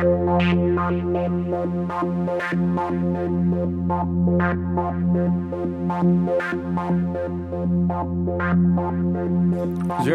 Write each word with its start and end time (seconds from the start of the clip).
Sehr 0.00 0.08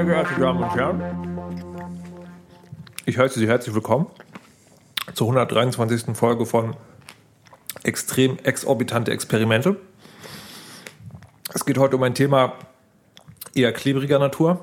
geehrte 0.05 0.39
Damen 0.39 0.63
und 0.63 0.75
Herren, 0.75 1.03
ich 3.05 3.19
heiße 3.19 3.37
Sie 3.37 3.47
herzlich 3.47 3.75
willkommen 3.75 4.07
zur 5.13 5.27
123. 5.27 6.17
Folge 6.17 6.47
von 6.47 6.75
Extrem 7.83 8.39
exorbitante 8.39 9.11
Experimente. 9.11 9.75
Es 11.53 11.63
geht 11.63 11.77
heute 11.77 11.97
um 11.97 12.01
ein 12.01 12.15
Thema 12.15 12.53
eher 13.53 13.71
klebriger 13.71 14.17
Natur, 14.17 14.61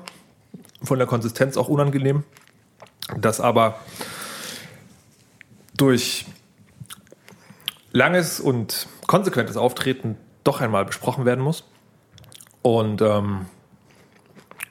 von 0.83 0.97
der 0.97 1.07
Konsistenz 1.07 1.55
auch 1.55 1.69
unangenehm, 1.69 2.23
das 3.17 3.39
aber 3.39 3.79
durch 5.75 6.25
langes 7.91 8.39
und 8.39 8.87
konsequentes 9.07 9.57
Auftreten 9.57 10.17
doch 10.43 10.61
einmal 10.61 10.85
besprochen 10.85 11.25
werden 11.25 11.43
muss. 11.43 11.63
Und 12.61 13.01
ähm, 13.01 13.45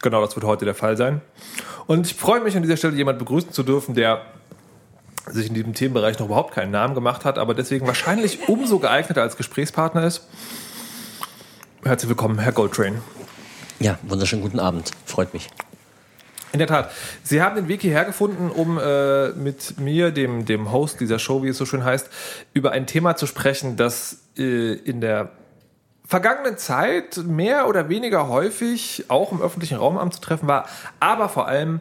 genau 0.00 0.20
das 0.20 0.34
wird 0.36 0.44
heute 0.44 0.64
der 0.64 0.74
Fall 0.74 0.96
sein. 0.96 1.20
Und 1.86 2.06
ich 2.06 2.14
freue 2.14 2.40
mich 2.40 2.56
an 2.56 2.62
dieser 2.62 2.76
Stelle, 2.76 2.96
jemanden 2.96 3.18
begrüßen 3.18 3.52
zu 3.52 3.62
dürfen, 3.62 3.94
der 3.94 4.22
sich 5.26 5.48
in 5.48 5.54
diesem 5.54 5.74
Themenbereich 5.74 6.18
noch 6.18 6.26
überhaupt 6.26 6.54
keinen 6.54 6.72
Namen 6.72 6.94
gemacht 6.94 7.24
hat, 7.24 7.38
aber 7.38 7.54
deswegen 7.54 7.86
wahrscheinlich 7.86 8.48
umso 8.48 8.78
geeigneter 8.78 9.22
als 9.22 9.36
Gesprächspartner 9.36 10.04
ist. 10.04 10.26
Herzlich 11.84 12.08
willkommen, 12.08 12.38
Herr 12.38 12.52
Goldtrain. 12.52 13.00
Ja, 13.78 13.98
wunderschönen 14.02 14.42
guten 14.42 14.60
Abend. 14.60 14.90
Freut 15.06 15.32
mich. 15.34 15.48
In 16.52 16.58
der 16.58 16.68
Tat. 16.68 16.90
Sie 17.22 17.40
haben 17.40 17.56
den 17.56 17.68
Weg 17.68 17.80
hierher 17.80 18.04
gefunden, 18.04 18.50
um 18.50 18.78
äh, 18.78 19.30
mit 19.30 19.80
mir, 19.80 20.10
dem, 20.10 20.44
dem 20.44 20.70
Host 20.70 21.00
dieser 21.00 21.18
Show, 21.18 21.42
wie 21.42 21.48
es 21.48 21.56
so 21.56 21.64
schön 21.64 21.82
heißt, 21.82 22.10
über 22.52 22.72
ein 22.72 22.86
Thema 22.86 23.16
zu 23.16 23.26
sprechen, 23.26 23.76
das 23.76 24.18
äh, 24.36 24.74
in 24.74 25.00
der 25.00 25.30
vergangenen 26.04 26.58
Zeit 26.58 27.16
mehr 27.24 27.68
oder 27.68 27.88
weniger 27.88 28.28
häufig 28.28 29.06
auch 29.08 29.32
im 29.32 29.40
öffentlichen 29.40 29.78
Raum 29.78 29.96
anzutreffen 29.96 30.46
war, 30.46 30.68
aber 31.00 31.30
vor 31.30 31.48
allem 31.48 31.80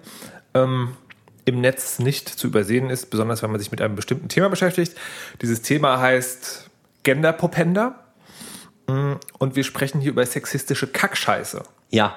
ähm, 0.54 0.96
im 1.44 1.60
Netz 1.60 2.00
nicht 2.00 2.30
zu 2.30 2.48
übersehen 2.48 2.90
ist, 2.90 3.10
besonders 3.10 3.44
wenn 3.44 3.52
man 3.52 3.60
sich 3.60 3.72
mit 3.72 3.82
einem 3.82 3.96
bestimmten 3.96 4.30
Thema 4.30 4.48
beschäftigt. 4.50 4.96
Dieses 5.42 5.62
Thema 5.62 6.00
heißt 6.00 6.70
Genderpopender. 7.04 7.96
Mm, 8.88 9.14
und 9.38 9.56
wir 9.56 9.64
sprechen 9.64 10.00
hier 10.00 10.12
über 10.12 10.26
sexistische 10.26 10.88
Kackscheiße. 10.88 11.64
Ja, 11.90 12.16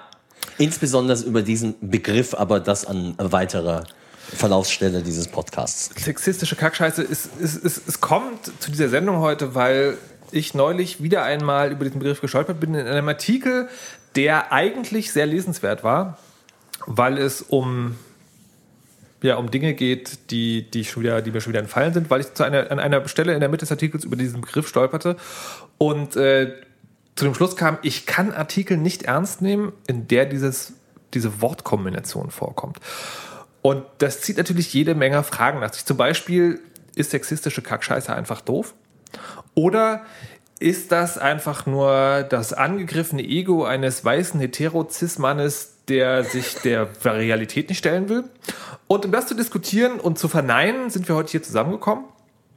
insbesondere 0.58 1.22
über 1.24 1.42
diesen 1.42 1.74
Begriff, 1.80 2.34
aber 2.34 2.60
das 2.60 2.84
an 2.84 3.14
weiterer 3.18 3.84
Verlaufsstelle 4.32 5.02
dieses 5.02 5.28
Podcasts. 5.28 5.90
Sexistische 5.96 6.56
Kackscheiße 6.56 7.02
ist, 7.02 7.30
ist, 7.38 7.56
ist, 7.56 7.88
es 7.88 8.00
kommt 8.00 8.50
zu 8.60 8.70
dieser 8.70 8.88
Sendung 8.88 9.18
heute, 9.18 9.54
weil 9.54 9.98
ich 10.32 10.54
neulich 10.54 11.02
wieder 11.02 11.22
einmal 11.22 11.70
über 11.70 11.84
diesen 11.84 12.00
Begriff 12.00 12.20
gestolpert 12.20 12.58
bin 12.58 12.74
in 12.74 12.86
einem 12.86 13.08
Artikel, 13.08 13.68
der 14.16 14.52
eigentlich 14.52 15.12
sehr 15.12 15.26
lesenswert 15.26 15.84
war, 15.84 16.18
weil 16.86 17.18
es 17.18 17.42
um 17.42 17.96
ja, 19.22 19.36
um 19.36 19.50
Dinge 19.50 19.72
geht, 19.72 20.30
die, 20.30 20.70
die, 20.70 20.84
schon 20.84 21.02
wieder, 21.02 21.22
die 21.22 21.30
mir 21.30 21.40
schon 21.40 21.54
wieder 21.54 21.60
entfallen 21.60 21.94
sind, 21.94 22.10
weil 22.10 22.20
ich 22.20 22.34
zu 22.34 22.44
einer, 22.44 22.70
an 22.70 22.78
einer 22.78 23.08
Stelle 23.08 23.32
in 23.32 23.40
der 23.40 23.48
Mitte 23.48 23.62
des 23.62 23.72
Artikels 23.72 24.04
über 24.04 24.16
diesen 24.16 24.42
Begriff 24.42 24.68
stolperte 24.68 25.16
und 25.78 26.14
äh, 26.16 26.52
zu 27.16 27.24
dem 27.24 27.34
Schluss 27.34 27.56
kam, 27.56 27.78
ich 27.82 28.06
kann 28.06 28.32
Artikel 28.32 28.76
nicht 28.76 29.04
ernst 29.04 29.42
nehmen, 29.42 29.72
in 29.86 30.08
der 30.08 30.26
dieses, 30.26 30.74
diese 31.12 31.40
Wortkombination 31.40 32.30
vorkommt. 32.30 32.78
Und 33.62 33.84
das 33.98 34.20
zieht 34.20 34.36
natürlich 34.36 34.74
jede 34.74 34.94
Menge 34.94 35.22
Fragen 35.22 35.60
nach 35.60 35.72
sich. 35.72 35.84
Zum 35.84 35.96
Beispiel, 35.96 36.60
ist 36.96 37.10
sexistische 37.10 37.62
Kackscheiße 37.62 38.14
einfach 38.14 38.40
doof? 38.40 38.74
Oder 39.54 40.04
ist 40.60 40.92
das 40.92 41.18
einfach 41.18 41.66
nur 41.66 42.24
das 42.28 42.52
angegriffene 42.52 43.22
Ego 43.22 43.64
eines 43.64 44.04
weißen 44.04 44.40
Hetero-Cis-Mannes, 44.40 45.74
der 45.88 46.24
sich 46.24 46.56
der 46.56 46.88
Realität 47.04 47.68
nicht 47.68 47.78
stellen 47.78 48.08
will? 48.08 48.24
Und 48.86 49.04
um 49.04 49.12
das 49.12 49.26
zu 49.26 49.34
diskutieren 49.34 50.00
und 50.00 50.18
zu 50.18 50.28
verneinen, 50.28 50.90
sind 50.90 51.08
wir 51.08 51.14
heute 51.14 51.32
hier 51.32 51.42
zusammengekommen. 51.42 52.04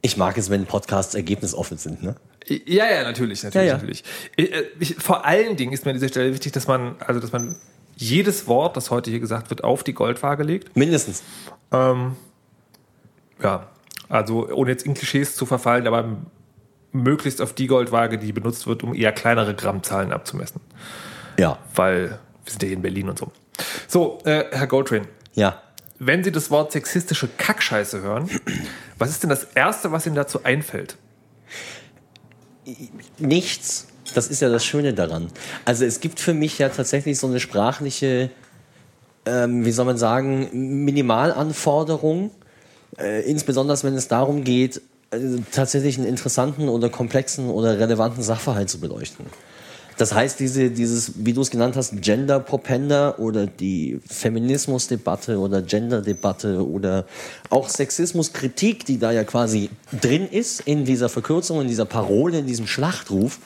Ich 0.00 0.16
mag 0.16 0.38
es, 0.38 0.50
wenn 0.50 0.66
Podcasts 0.66 1.14
ergebnisoffen 1.14 1.76
sind, 1.78 2.02
ne? 2.02 2.14
Ja, 2.46 2.86
ja, 2.86 3.02
natürlich, 3.02 3.42
natürlich, 3.42 3.54
ja, 3.54 3.62
ja. 3.62 3.74
natürlich. 3.74 4.04
Ich, 4.36 4.52
äh, 4.52 4.64
ich, 4.78 4.94
vor 4.94 5.26
allen 5.26 5.56
Dingen 5.56 5.72
ist 5.72 5.84
mir 5.84 5.90
an 5.90 5.96
dieser 5.96 6.08
Stelle 6.08 6.32
wichtig, 6.32 6.52
dass 6.52 6.66
man, 6.66 6.96
also 7.00 7.20
dass 7.20 7.32
man 7.32 7.56
jedes 7.96 8.46
Wort, 8.46 8.76
das 8.76 8.90
heute 8.90 9.10
hier 9.10 9.20
gesagt 9.20 9.50
wird, 9.50 9.64
auf 9.64 9.82
die 9.82 9.92
Goldwaage 9.92 10.44
legt. 10.44 10.76
Mindestens. 10.76 11.22
Ähm, 11.72 12.16
ja, 13.42 13.68
also 14.08 14.48
ohne 14.48 14.70
jetzt 14.70 14.86
in 14.86 14.94
Klischees 14.94 15.34
zu 15.34 15.46
verfallen, 15.46 15.86
aber 15.86 16.16
möglichst 16.92 17.42
auf 17.42 17.52
die 17.52 17.66
Goldwaage, 17.66 18.18
die 18.18 18.32
benutzt 18.32 18.66
wird, 18.66 18.82
um 18.82 18.94
eher 18.94 19.12
kleinere 19.12 19.54
Grammzahlen 19.54 20.12
abzumessen. 20.12 20.60
Ja. 21.38 21.58
Weil 21.74 22.18
wir 22.44 22.50
sind 22.50 22.62
ja 22.62 22.68
hier 22.68 22.76
in 22.76 22.82
Berlin 22.82 23.08
und 23.08 23.18
so. 23.18 23.32
So, 23.86 24.20
äh, 24.24 24.44
Herr 24.50 24.66
Goldtrain. 24.66 25.06
Ja. 25.34 25.60
Wenn 25.98 26.22
Sie 26.22 26.32
das 26.32 26.50
Wort 26.50 26.72
sexistische 26.72 27.28
Kackscheiße 27.36 28.00
hören, 28.00 28.30
was 28.98 29.10
ist 29.10 29.22
denn 29.22 29.30
das 29.30 29.44
Erste, 29.54 29.92
was 29.92 30.06
Ihnen 30.06 30.16
dazu 30.16 30.44
einfällt? 30.44 30.96
Nichts. 33.18 33.86
Das 34.14 34.28
ist 34.28 34.40
ja 34.40 34.48
das 34.48 34.64
Schöne 34.64 34.94
daran. 34.94 35.28
Also 35.64 35.84
es 35.84 36.00
gibt 36.00 36.20
für 36.20 36.34
mich 36.34 36.58
ja 36.58 36.68
tatsächlich 36.68 37.18
so 37.18 37.26
eine 37.26 37.40
sprachliche, 37.40 38.30
ähm, 39.26 39.64
wie 39.64 39.72
soll 39.72 39.84
man 39.84 39.98
sagen, 39.98 40.84
Minimalanforderung, 40.84 42.30
äh, 42.98 43.22
insbesondere 43.22 43.82
wenn 43.82 43.94
es 43.94 44.08
darum 44.08 44.44
geht, 44.44 44.80
äh, 45.10 45.18
tatsächlich 45.52 45.98
einen 45.98 46.06
interessanten 46.06 46.68
oder 46.68 46.88
komplexen 46.88 47.50
oder 47.50 47.78
relevanten 47.78 48.22
Sachverhalt 48.22 48.70
zu 48.70 48.80
beleuchten. 48.80 49.26
Das 49.98 50.14
heißt, 50.14 50.38
diese, 50.38 50.70
dieses, 50.70 51.12
wie 51.16 51.32
du 51.32 51.40
es 51.40 51.50
genannt 51.50 51.74
hast, 51.76 52.00
Gender-Propender 52.00 53.18
oder 53.18 53.48
die 53.48 54.00
Feminismus-Debatte 54.06 55.38
oder 55.38 55.60
Gender-Debatte 55.60 56.64
oder 56.64 57.04
auch 57.50 57.68
Sexismus-Kritik, 57.68 58.86
die 58.86 58.98
da 58.98 59.10
ja 59.10 59.24
quasi 59.24 59.70
drin 60.00 60.28
ist 60.28 60.60
in 60.60 60.84
dieser 60.84 61.08
Verkürzung, 61.08 61.60
in 61.60 61.66
dieser 61.66 61.84
Parole, 61.84 62.38
in 62.38 62.46
diesem 62.46 62.68
Schlachtruf, 62.68 63.40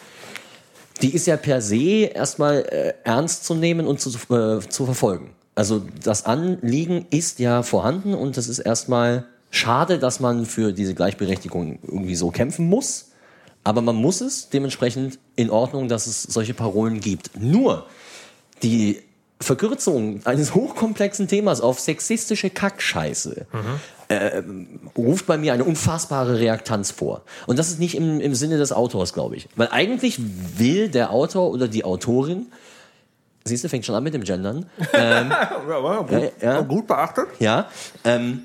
die 1.01 1.15
ist 1.15 1.27
ja 1.27 1.39
per 1.39 1.63
se 1.63 2.11
erstmal 2.13 2.59
äh, 2.59 2.93
ernst 3.03 3.47
zu 3.47 3.55
nehmen 3.55 3.87
und 3.87 4.01
zu, 4.01 4.11
äh, 4.35 4.61
zu 4.61 4.85
verfolgen. 4.85 5.31
Also 5.55 5.83
das 6.05 6.27
Anliegen 6.27 7.07
ist 7.09 7.39
ja 7.39 7.63
vorhanden 7.63 8.13
und 8.13 8.37
das 8.37 8.49
ist 8.49 8.59
erstmal 8.59 9.25
schade, 9.51 9.99
dass 9.99 10.21
man 10.21 10.45
für 10.45 10.73
diese 10.73 10.95
Gleichberechtigung 10.95 11.79
irgendwie 11.83 12.15
so 12.15 12.31
kämpfen 12.31 12.67
muss. 12.69 13.12
Aber 13.65 13.81
man 13.81 13.97
muss 13.97 14.21
es 14.21 14.49
dementsprechend 14.49 15.19
in 15.37 15.51
Ordnung, 15.51 15.89
dass 15.89 16.07
es 16.07 16.23
solche 16.23 16.55
Parolen 16.55 17.01
gibt. 17.01 17.31
Nur 17.39 17.87
die 18.63 19.03
Verkürzung 19.41 20.21
eines 20.25 20.55
hochkomplexen 20.55 21.29
Themas 21.29 21.61
auf 21.61 21.81
sexistische 21.81 22.51
Kackscheiße 22.51 23.47
mhm. 23.53 23.81
äh, 24.09 24.43
ruft 24.97 25.27
bei 25.27 25.37
mir 25.37 25.53
eine 25.53 25.65
unfassbare 25.65 26.39
Reaktanz 26.39 26.91
vor. 26.91 27.23
Und 27.47 27.59
das 27.59 27.69
ist 27.69 27.81
nicht 27.81 27.97
im, 27.97 28.21
im 28.21 28.35
Sinne 28.35 28.59
des 28.59 28.73
Autors, 28.73 29.13
glaube 29.13 29.37
ich. 29.37 29.49
Weil 29.57 29.69
eigentlich 29.71 30.19
will 30.57 30.89
der 30.89 31.11
Autor 31.11 31.51
oder 31.51 31.69
die 31.69 31.85
Autorin 31.85 32.47
Siehst 33.45 33.65
du, 33.65 33.69
fängt 33.69 33.85
schon 33.85 33.95
an 33.95 34.05
mit 34.05 34.15
dem 34.15 34.23
Gendern. 34.23 34.67
Ähm, 34.93 35.31
ja, 35.69 36.03
gut, 36.03 36.33
ja, 36.41 36.61
gut 36.61 36.87
beachtet. 36.87 37.27
Ja. 37.41 37.69
Ähm, 38.05 38.45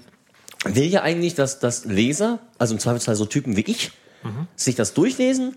will 0.65 0.85
ja 0.85 1.03
eigentlich, 1.03 1.35
dass, 1.35 1.59
dass 1.59 1.85
Leser, 1.85 2.39
also 2.57 2.73
im 2.73 2.79
Zweifelsfall 2.79 3.15
so 3.15 3.25
Typen 3.25 3.55
wie 3.55 3.61
ich, 3.61 3.91
mhm. 4.27 4.47
sich 4.55 4.75
das 4.75 4.93
durchlesen, 4.93 5.55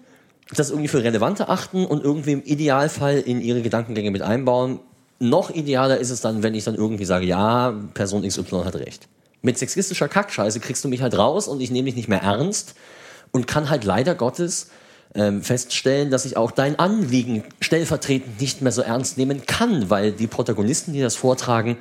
das 0.54 0.70
irgendwie 0.70 0.88
für 0.88 1.02
relevant 1.02 1.40
erachten 1.40 1.86
und 1.86 2.02
irgendwie 2.02 2.32
im 2.32 2.42
Idealfall 2.42 3.18
in 3.18 3.40
ihre 3.40 3.62
Gedankengänge 3.62 4.10
mit 4.10 4.22
einbauen. 4.22 4.80
Noch 5.18 5.50
idealer 5.50 5.98
ist 5.98 6.10
es 6.10 6.20
dann, 6.20 6.42
wenn 6.42 6.54
ich 6.54 6.64
dann 6.64 6.74
irgendwie 6.74 7.04
sage, 7.04 7.26
ja, 7.26 7.74
Person 7.94 8.26
XY 8.26 8.62
hat 8.64 8.76
recht. 8.76 9.08
Mit 9.42 9.58
sexistischer 9.58 10.08
Kackscheiße 10.08 10.60
kriegst 10.60 10.84
du 10.84 10.88
mich 10.88 11.02
halt 11.02 11.16
raus 11.16 11.48
und 11.48 11.60
ich 11.60 11.70
nehme 11.70 11.86
dich 11.86 11.96
nicht 11.96 12.08
mehr 12.08 12.22
ernst 12.22 12.74
und 13.32 13.46
kann 13.46 13.70
halt 13.70 13.84
leider 13.84 14.14
Gottes 14.14 14.68
ähm, 15.14 15.42
feststellen, 15.42 16.10
dass 16.10 16.24
ich 16.24 16.36
auch 16.36 16.50
dein 16.50 16.78
Anliegen 16.78 17.44
stellvertretend 17.60 18.40
nicht 18.40 18.62
mehr 18.62 18.72
so 18.72 18.82
ernst 18.82 19.18
nehmen 19.18 19.46
kann, 19.46 19.90
weil 19.90 20.12
die 20.12 20.26
Protagonisten, 20.26 20.92
die 20.92 21.00
das 21.00 21.16
vortragen, 21.16 21.78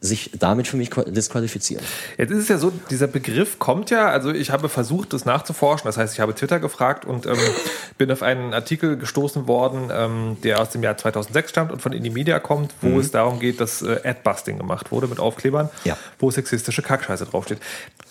sich 0.00 0.30
damit 0.38 0.66
für 0.66 0.78
mich 0.78 0.90
disqualifizieren. 0.90 1.84
Jetzt 2.16 2.30
ist 2.30 2.38
es 2.38 2.48
ja 2.48 2.56
so, 2.56 2.72
dieser 2.90 3.06
Begriff 3.06 3.58
kommt 3.58 3.90
ja, 3.90 4.08
also 4.08 4.32
ich 4.32 4.50
habe 4.50 4.70
versucht, 4.70 5.12
das 5.12 5.26
nachzuforschen, 5.26 5.86
das 5.86 5.98
heißt, 5.98 6.14
ich 6.14 6.20
habe 6.20 6.34
Twitter 6.34 6.58
gefragt 6.58 7.04
und 7.04 7.26
ähm, 7.26 7.36
bin 7.98 8.10
auf 8.10 8.22
einen 8.22 8.54
Artikel 8.54 8.96
gestoßen 8.96 9.46
worden, 9.46 9.90
ähm, 9.92 10.38
der 10.42 10.60
aus 10.60 10.70
dem 10.70 10.82
Jahr 10.82 10.96
2006 10.96 11.50
stammt 11.50 11.72
und 11.72 11.82
von 11.82 11.92
Indie 11.92 12.10
Media 12.10 12.38
kommt, 12.38 12.72
wo 12.80 12.88
mhm. 12.88 13.00
es 13.00 13.10
darum 13.10 13.40
geht, 13.40 13.60
dass 13.60 13.82
äh, 13.82 14.00
Adbusting 14.02 14.56
gemacht 14.56 14.90
wurde 14.90 15.06
mit 15.06 15.20
Aufklebern, 15.20 15.68
ja. 15.84 15.98
wo 16.18 16.30
sexistische 16.30 16.80
Kackscheiße 16.80 17.26
draufsteht. 17.26 17.58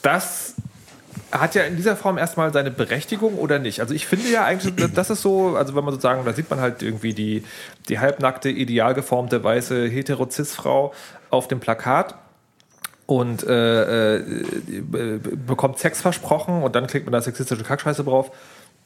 Das 0.04 0.54
hat 1.32 1.56
ja 1.56 1.64
in 1.64 1.76
dieser 1.76 1.96
Form 1.96 2.18
erstmal 2.18 2.52
seine 2.54 2.72
Berechtigung 2.72 3.36
oder 3.36 3.60
nicht? 3.60 3.82
Also 3.82 3.94
ich 3.94 4.06
finde 4.06 4.30
ja 4.30 4.46
eigentlich, 4.46 4.74
das 4.94 5.10
ist 5.10 5.22
so, 5.22 5.56
also 5.56 5.76
wenn 5.76 5.84
man 5.84 5.94
sozusagen, 5.94 6.26
da 6.26 6.34
sieht 6.34 6.50
man 6.50 6.60
halt 6.60 6.82
irgendwie 6.82 7.14
die, 7.14 7.44
die 7.90 8.00
halbnackte, 8.00 8.50
ideal 8.50 8.94
geformte, 8.94 9.44
weiße, 9.44 9.88
hetero-cis-Frau 9.88 10.94
auf 11.30 11.48
dem 11.48 11.60
Plakat. 11.60 12.16
und 13.10 13.44
äh, 13.44 14.18
äh, 14.18 15.20
bekommt 15.48 15.80
Sex 15.80 16.00
versprochen 16.00 16.62
und 16.62 16.76
dann 16.76 16.86
klickt 16.86 17.08
man 17.08 17.14
da 17.14 17.22
sexistische 17.22 17.64
Kackscheiße 17.64 18.04
drauf. 18.04 18.32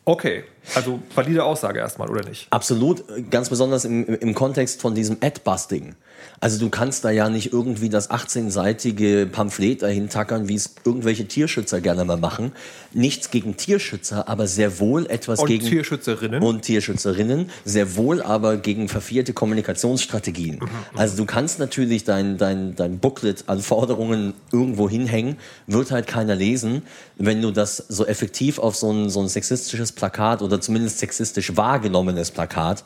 Okay, 0.06 0.44
also 0.76 1.02
valide 1.14 1.44
Aussage 1.44 1.80
erstmal, 1.80 2.10
oder 2.10 2.28
nicht? 2.28 2.48
Absolut, 2.50 3.04
ganz 3.30 3.50
besonders 3.50 3.86
im, 3.86 4.06
im 4.06 4.34
Kontext 4.34 4.82
von 4.82 4.96
diesem 4.96 5.18
Ad-Busting. 5.22 5.96
Also 6.40 6.60
du 6.60 6.70
kannst 6.70 7.06
da 7.06 7.12
ja 7.12 7.30
nicht 7.30 7.54
irgendwie 7.54 7.90
das 7.90 8.10
18-seitige 8.10 9.26
Pamphlet 9.28 9.82
dahin 9.82 10.10
tackern, 10.10 10.48
wie 10.48 10.56
es 10.56 10.76
irgendwelche 10.84 11.26
Tierschützer 11.26 11.80
gerne 11.80 12.06
mal 12.06 12.18
machen. 12.18 12.52
Nichts 12.94 13.32
gegen 13.32 13.56
Tierschützer, 13.56 14.28
aber 14.28 14.48
sehr 14.48 14.80
wohl 14.80 15.06
etwas 15.08 15.40
und 15.40 15.48
gegen 15.48 15.66
Tierschützerinnen 15.66 16.42
und 16.42 16.64
Tierschützerinnen, 16.64 17.50
sehr 17.66 17.96
wohl 17.96 18.22
aber 18.22 18.58
gegen 18.58 18.90
verfehlte 18.90 19.34
Kommunikationsstrategien. 19.34 20.60
Mhm, 20.60 20.70
also 20.98 21.18
du 21.18 21.26
kannst 21.26 21.60
natürlich 21.60 22.04
dein, 22.04 22.38
dein, 22.38 22.76
dein 22.76 23.00
Booklet 23.00 23.46
an 23.48 23.62
Forderungen 23.62 24.34
irgendwo 24.52 24.90
hinhängen, 24.90 25.38
wird 25.68 25.92
halt 25.92 26.08
keiner 26.08 26.36
lesen. 26.36 26.84
Wenn 27.18 27.42
du 27.42 27.52
das 27.52 27.78
so 27.78 28.06
effektiv 28.06 28.60
auf 28.60 28.76
so 28.76 28.92
ein, 28.92 29.10
so 29.10 29.22
ein 29.22 29.28
sexistisches 29.28 29.93
Plakat 29.94 30.42
oder 30.42 30.60
zumindest 30.60 31.00
sexistisch 31.00 31.56
wahrgenommenes 31.56 32.32
Plakat 32.32 32.84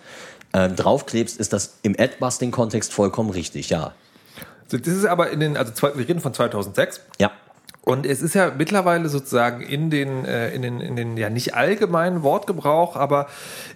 äh, 0.54 0.69
draufklebst, 0.69 1.39
ist 1.39 1.54
das 1.54 1.77
im 1.81 1.95
Ad-Busting-Kontext 1.98 2.94
vollkommen 2.94 3.30
richtig, 3.30 3.69
ja. 3.69 3.94
So, 4.68 4.77
das 4.77 4.94
ist 4.94 5.06
aber 5.06 5.30
in 5.31 5.39
den, 5.39 5.57
also 5.57 5.71
wir 5.81 6.07
reden 6.07 6.19
von 6.19 6.33
2006. 6.33 7.01
Ja. 7.19 7.31
Und 7.81 8.06
es 8.06 8.21
ist 8.21 8.36
ja 8.36 8.51
mittlerweile 8.57 9.07
sozusagen 9.07 9.62
in 9.62 9.89
den, 9.89 10.25
äh, 10.25 10.54
in 10.54 10.62
den, 10.62 10.81
in 10.81 10.95
den, 10.98 11.15
ja 11.15 11.30
nicht 11.30 11.56
allgemeinen 11.56 12.21
Wortgebrauch, 12.21 12.98
aber 12.98 13.27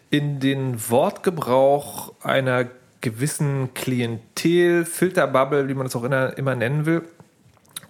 in 0.10 0.42
den 0.42 0.89
Wortgebrauch 0.89 2.12
einer 2.22 2.66
gewissen 3.00 3.74
Klientel, 3.74 4.83
Filterbubble, 4.83 5.69
wie 5.69 5.74
man 5.74 5.88
es 5.88 5.95
auch 5.95 6.04
immer, 6.04 6.38
immer 6.38 6.56
nennen 6.56 6.86
will, 6.86 7.04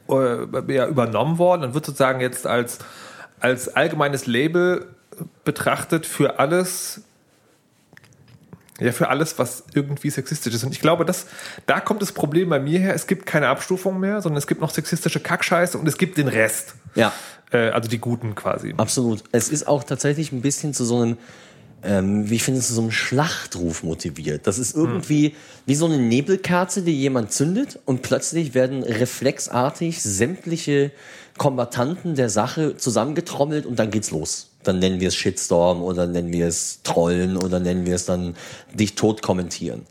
äh, 0.09 0.73
ja, 0.73 0.87
übernommen 0.87 1.39
worden 1.39 1.63
und 1.63 1.73
wird 1.73 1.87
sozusagen 1.87 2.21
jetzt 2.21 2.45
als, 2.45 2.79
als 3.39 3.69
allgemeines 3.75 4.27
Label 4.27 4.87
betrachtet 5.43 6.05
für 6.05 6.39
alles, 6.39 7.01
ja, 8.79 8.91
für 8.91 9.09
alles, 9.09 9.37
was 9.37 9.63
irgendwie 9.73 10.09
sexistisch 10.09 10.55
ist. 10.55 10.63
Und 10.63 10.71
ich 10.71 10.81
glaube, 10.81 11.05
dass, 11.05 11.27
da 11.67 11.79
kommt 11.79 12.01
das 12.01 12.11
Problem 12.11 12.49
bei 12.49 12.59
mir 12.59 12.79
her. 12.79 12.95
Es 12.95 13.05
gibt 13.05 13.25
keine 13.25 13.47
Abstufung 13.47 13.99
mehr, 13.99 14.21
sondern 14.21 14.37
es 14.37 14.47
gibt 14.47 14.59
noch 14.59 14.71
sexistische 14.71 15.19
Kackscheiße 15.19 15.77
und 15.77 15.87
es 15.87 15.97
gibt 15.97 16.17
den 16.17 16.27
Rest. 16.27 16.75
Ja. 16.95 17.13
Äh, 17.51 17.69
also 17.69 17.89
die 17.89 17.99
Guten 17.99 18.33
quasi. 18.33 18.73
Absolut. 18.77 19.23
Es 19.31 19.49
ist 19.49 19.67
auch 19.67 19.83
tatsächlich 19.83 20.31
ein 20.31 20.41
bisschen 20.41 20.73
zu 20.73 20.85
so 20.85 20.99
einem, 21.01 21.17
ähm, 21.83 22.29
wie 22.29 22.35
ich 22.35 22.43
finde, 22.43 22.59
zu 22.61 22.73
so 22.73 22.81
einem 22.81 22.91
Schlachtruf 22.91 23.83
motiviert. 23.83 24.47
Das 24.47 24.57
ist 24.57 24.75
irgendwie 24.75 25.29
hm. 25.29 25.35
wie 25.67 25.75
so 25.75 25.85
eine 25.85 25.99
Nebelkerze, 25.99 26.81
die 26.81 26.99
jemand 26.99 27.31
zündet 27.31 27.79
und 27.85 28.01
plötzlich 28.01 28.53
werden 28.53 28.83
reflexartig 28.83 30.01
sämtliche 30.01 30.91
Kombatanten 31.37 32.15
der 32.15 32.29
Sache 32.29 32.77
zusammengetrommelt 32.77 33.65
und 33.65 33.77
dann 33.77 33.91
geht's 33.91 34.11
los 34.11 34.50
dann 34.63 34.79
nennen 34.79 34.99
wir 34.99 35.09
es 35.09 35.15
Shitstorm 35.15 35.81
oder 35.81 36.07
nennen 36.07 36.33
wir 36.33 36.47
es 36.47 36.81
Trollen 36.83 37.37
oder 37.37 37.59
nennen 37.59 37.85
wir 37.85 37.95
es 37.95 38.05
dann 38.05 38.35
dich 38.73 38.95
tot 38.95 39.21
kommentieren. 39.21 39.85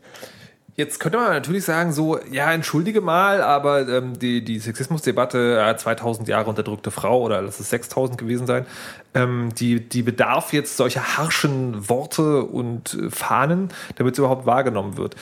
Jetzt 0.77 0.99
könnte 0.99 1.17
man 1.17 1.31
natürlich 1.31 1.65
sagen, 1.65 1.91
so, 1.91 2.17
ja, 2.31 2.51
entschuldige 2.51 3.01
mal, 3.01 3.41
aber 3.41 3.87
ähm, 3.89 4.17
die, 4.17 4.43
die 4.43 4.57
Sexismusdebatte, 4.57 5.57
ja, 5.57 5.75
2000 5.75 6.27
Jahre 6.29 6.49
unterdrückte 6.49 6.91
Frau 6.91 7.21
oder 7.21 7.41
lass 7.41 7.59
es 7.59 7.69
6000 7.69 8.17
gewesen 8.17 8.47
sein, 8.47 8.65
ähm, 9.13 9.49
die, 9.53 9.87
die 9.87 10.01
bedarf 10.01 10.53
jetzt 10.53 10.77
solcher 10.77 11.17
harschen 11.17 11.89
Worte 11.89 12.43
und 12.43 12.93
äh, 12.93 13.09
Fahnen, 13.09 13.69
damit 13.95 14.15
sie 14.15 14.21
überhaupt 14.21 14.45
wahrgenommen 14.45 14.95
wird. 14.95 15.15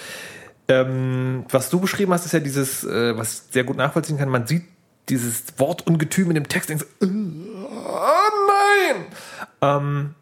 Ähm, 0.68 1.46
was 1.50 1.72
du 1.72 1.80
beschrieben 1.80 2.14
hast, 2.14 2.26
ist 2.26 2.34
ja 2.34 2.40
dieses, 2.40 2.84
äh, 2.84 3.18
was 3.18 3.48
sehr 3.50 3.64
gut 3.64 3.76
nachvollziehen 3.76 4.20
kann, 4.20 4.30
man 4.30 4.46
sieht 4.46 4.64
dieses 5.10 5.44
Wortungetüm 5.58 6.30
in 6.30 6.36
dem 6.36 6.48
Text, 6.48 6.70
denkt 6.70 6.84
so, 6.84 7.06
oh 7.06 7.08
nein! 7.08 9.06
Ähm, 9.62 10.16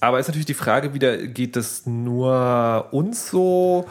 aber 0.00 0.18
ist 0.18 0.26
natürlich 0.26 0.46
die 0.46 0.54
Frage 0.54 0.94
wieder, 0.94 1.16
geht 1.16 1.56
das 1.56 1.86
nur 1.86 2.88
uns 2.90 3.30
so? 3.30 3.86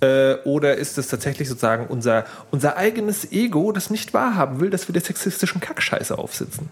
Äh, 0.00 0.34
oder 0.44 0.76
ist 0.76 0.98
es 0.98 1.08
tatsächlich 1.08 1.48
sozusagen 1.48 1.86
unser, 1.86 2.26
unser 2.50 2.76
eigenes 2.76 3.32
Ego, 3.32 3.72
das 3.72 3.88
nicht 3.88 4.12
wahrhaben 4.12 4.60
will, 4.60 4.70
dass 4.70 4.88
wir 4.88 4.92
der 4.92 5.02
sexistischen 5.02 5.60
Kackscheiße 5.60 6.16
aufsitzen? 6.18 6.68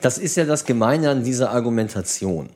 Das 0.00 0.16
ist 0.16 0.36
ja 0.36 0.44
das 0.46 0.64
Gemeine 0.64 1.10
an 1.10 1.24
dieser 1.24 1.50
Argumentation. 1.50 2.48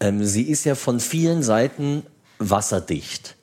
Ähm, 0.00 0.22
sie 0.24 0.42
ist 0.42 0.64
ja 0.64 0.74
von 0.74 1.00
vielen 1.00 1.42
Seiten 1.42 2.02
wasserdicht. 2.38 3.36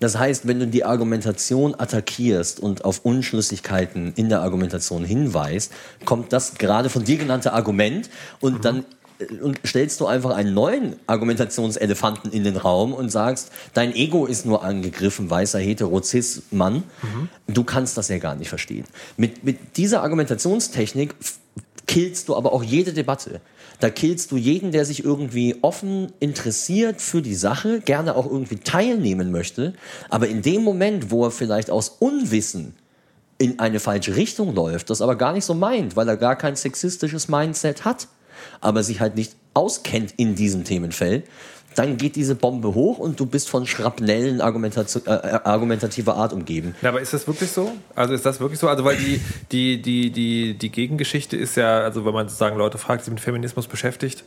Das 0.00 0.18
heißt, 0.18 0.46
wenn 0.46 0.60
du 0.60 0.66
die 0.66 0.84
Argumentation 0.84 1.74
attackierst 1.74 2.60
und 2.60 2.84
auf 2.84 3.04
Unschlüssigkeiten 3.04 4.12
in 4.14 4.28
der 4.28 4.42
Argumentation 4.42 5.04
hinweist, 5.04 5.72
kommt 6.04 6.32
das 6.32 6.54
gerade 6.54 6.90
von 6.90 7.04
dir 7.04 7.16
genannte 7.16 7.52
Argument 7.52 8.10
und 8.40 8.58
mhm. 8.58 8.60
dann 8.60 8.84
und 9.42 9.60
stellst 9.64 10.00
du 10.00 10.06
einfach 10.06 10.30
einen 10.30 10.54
neuen 10.54 10.96
Argumentationselefanten 11.06 12.32
in 12.32 12.44
den 12.44 12.56
Raum 12.56 12.92
und 12.92 13.10
sagst, 13.10 13.50
dein 13.72 13.94
Ego 13.94 14.26
ist 14.26 14.44
nur 14.44 14.64
angegriffen, 14.64 15.30
weißer 15.30 15.58
hetero-cis-Mann. 15.58 16.74
Mhm. 16.74 17.28
Du 17.46 17.64
kannst 17.64 17.96
das 17.96 18.08
ja 18.08 18.18
gar 18.18 18.34
nicht 18.34 18.48
verstehen. 18.48 18.84
Mit, 19.16 19.44
mit 19.44 19.76
dieser 19.76 20.02
Argumentationstechnik 20.02 21.14
killst 21.86 22.28
du 22.28 22.36
aber 22.36 22.52
auch 22.52 22.62
jede 22.62 22.92
Debatte. 22.92 23.40
Da 23.80 23.90
killst 23.90 24.32
du 24.32 24.36
jeden, 24.36 24.72
der 24.72 24.84
sich 24.84 25.04
irgendwie 25.04 25.56
offen 25.62 26.12
interessiert 26.20 27.00
für 27.00 27.22
die 27.22 27.34
Sache, 27.34 27.80
gerne 27.80 28.16
auch 28.16 28.26
irgendwie 28.26 28.56
teilnehmen 28.56 29.30
möchte. 29.30 29.74
Aber 30.08 30.28
in 30.28 30.42
dem 30.42 30.62
Moment, 30.62 31.10
wo 31.10 31.24
er 31.24 31.30
vielleicht 31.30 31.70
aus 31.70 31.88
Unwissen 31.98 32.74
in 33.38 33.58
eine 33.58 33.80
falsche 33.80 34.16
Richtung 34.16 34.54
läuft, 34.54 34.90
das 34.90 35.02
aber 35.02 35.16
gar 35.16 35.32
nicht 35.32 35.44
so 35.44 35.54
meint, 35.54 35.96
weil 35.96 36.08
er 36.08 36.16
gar 36.16 36.36
kein 36.36 36.56
sexistisches 36.56 37.28
Mindset 37.28 37.84
hat, 37.84 38.08
aber 38.60 38.82
sich 38.82 39.00
halt 39.00 39.16
nicht 39.16 39.36
auskennt 39.54 40.14
in 40.16 40.34
diesem 40.34 40.64
Themenfeld, 40.64 41.24
dann 41.74 41.96
geht 41.96 42.16
diese 42.16 42.34
Bombe 42.34 42.74
hoch 42.74 42.98
und 42.98 43.18
du 43.18 43.26
bist 43.26 43.48
von 43.48 43.66
Schrapnellen 43.66 44.40
äh, 44.40 44.40
äh, 44.40 45.40
argumentativer 45.44 46.16
Art 46.16 46.32
umgeben. 46.32 46.74
Ja, 46.82 46.90
aber 46.90 47.00
ist 47.00 47.12
das 47.12 47.26
wirklich 47.26 47.50
so? 47.50 47.72
Also 47.94 48.14
ist 48.14 48.24
das 48.24 48.40
wirklich 48.40 48.60
so? 48.60 48.68
Also 48.68 48.84
weil 48.84 48.96
die, 48.96 49.20
die, 49.50 49.82
die, 49.82 50.10
die, 50.10 50.54
die 50.54 50.70
Gegengeschichte 50.70 51.36
ist 51.36 51.56
ja, 51.56 51.80
also 51.80 52.04
wenn 52.04 52.14
man 52.14 52.28
sozusagen 52.28 52.56
Leute 52.56 52.78
fragt, 52.78 53.02
die 53.02 53.04
sich 53.06 53.14
mit 53.14 53.20
Feminismus 53.20 53.66
beschäftigt, 53.66 54.24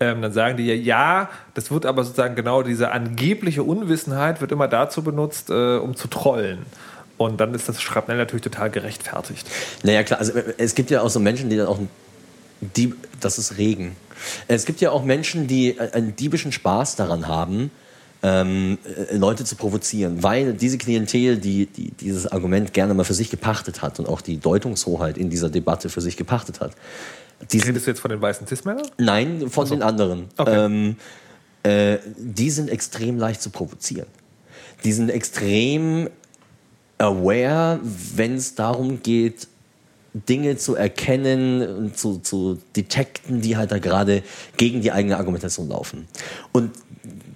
ähm, 0.00 0.22
dann 0.22 0.32
sagen 0.32 0.56
die 0.56 0.66
ja, 0.66 0.74
ja, 0.74 1.30
das 1.54 1.70
wird 1.70 1.86
aber 1.86 2.04
sozusagen 2.04 2.34
genau 2.34 2.62
diese 2.62 2.90
angebliche 2.90 3.62
Unwissenheit 3.62 4.40
wird 4.40 4.52
immer 4.52 4.68
dazu 4.68 5.02
benutzt, 5.02 5.50
äh, 5.50 5.76
um 5.76 5.94
zu 5.94 6.08
trollen. 6.08 6.66
Und 7.16 7.40
dann 7.40 7.52
ist 7.52 7.68
das 7.68 7.82
Schrapnell 7.82 8.16
natürlich 8.16 8.42
total 8.42 8.70
gerechtfertigt. 8.70 9.48
Naja, 9.82 10.04
klar, 10.04 10.20
also 10.20 10.32
äh, 10.32 10.54
es 10.58 10.74
gibt 10.74 10.90
ja 10.90 11.02
auch 11.02 11.10
so 11.10 11.20
Menschen, 11.20 11.50
die 11.50 11.56
dann 11.56 11.66
auch 11.66 11.78
Dieb, 12.60 12.96
das 13.20 13.38
ist 13.38 13.58
Regen. 13.58 13.96
Es 14.48 14.64
gibt 14.64 14.80
ja 14.80 14.90
auch 14.90 15.04
Menschen, 15.04 15.46
die 15.46 15.78
einen 15.78 16.16
diebischen 16.16 16.52
Spaß 16.52 16.96
daran 16.96 17.28
haben, 17.28 17.70
ähm, 18.22 18.78
äh, 18.84 19.16
Leute 19.16 19.44
zu 19.44 19.54
provozieren, 19.54 20.22
weil 20.22 20.52
diese 20.54 20.76
Klientel, 20.76 21.38
die, 21.38 21.66
die 21.66 21.92
dieses 21.92 22.26
Argument 22.26 22.72
gerne 22.72 22.94
mal 22.94 23.04
für 23.04 23.14
sich 23.14 23.30
gepachtet 23.30 23.80
hat 23.80 24.00
und 24.00 24.08
auch 24.08 24.20
die 24.20 24.38
Deutungshoheit 24.38 25.16
in 25.16 25.30
dieser 25.30 25.50
Debatte 25.50 25.88
für 25.88 26.00
sich 26.00 26.16
gepachtet 26.16 26.60
hat. 26.60 26.72
Die 27.52 27.58
Redest 27.58 27.86
du 27.86 27.92
jetzt 27.92 28.00
von 28.00 28.10
den 28.10 28.20
weißen 28.20 28.46
Cis-Männern? 28.46 28.88
Nein, 28.98 29.48
von 29.48 29.62
also. 29.62 29.74
den 29.76 29.82
anderen. 29.82 30.26
Okay. 30.36 30.64
Ähm, 30.64 30.96
äh, 31.62 31.98
die 32.16 32.50
sind 32.50 32.70
extrem 32.70 33.18
leicht 33.18 33.40
zu 33.40 33.50
provozieren. 33.50 34.08
Die 34.82 34.92
sind 34.92 35.10
extrem 35.10 36.08
aware, 36.98 37.78
wenn 37.82 38.34
es 38.34 38.56
darum 38.56 39.02
geht, 39.02 39.46
Dinge 40.26 40.56
zu 40.56 40.74
erkennen 40.74 41.66
und 41.76 41.98
zu, 41.98 42.18
zu 42.18 42.58
detekten, 42.76 43.40
die 43.40 43.56
halt 43.56 43.72
da 43.72 43.78
gerade 43.78 44.22
gegen 44.56 44.80
die 44.80 44.92
eigene 44.92 45.16
Argumentation 45.16 45.68
laufen. 45.68 46.06
Und 46.52 46.72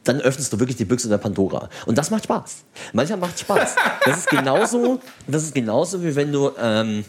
dann 0.04 0.20
öffnest 0.20 0.52
du 0.52 0.58
wirklich 0.58 0.76
die 0.76 0.84
Büchse 0.84 1.08
der 1.08 1.18
Pandora. 1.18 1.68
Und 1.86 1.96
das 1.96 2.10
macht 2.10 2.24
Spaß. 2.24 2.64
Manchmal 2.92 3.18
macht 3.18 3.38
Spaß. 3.38 3.76
Das 4.04 4.18
ist 4.18 4.28
genauso, 4.28 5.00
das 5.26 5.44
ist 5.44 5.54
genauso 5.54 6.02
wie 6.02 6.14
wenn 6.16 6.32
du 6.32 6.50
ähm, 6.60 7.04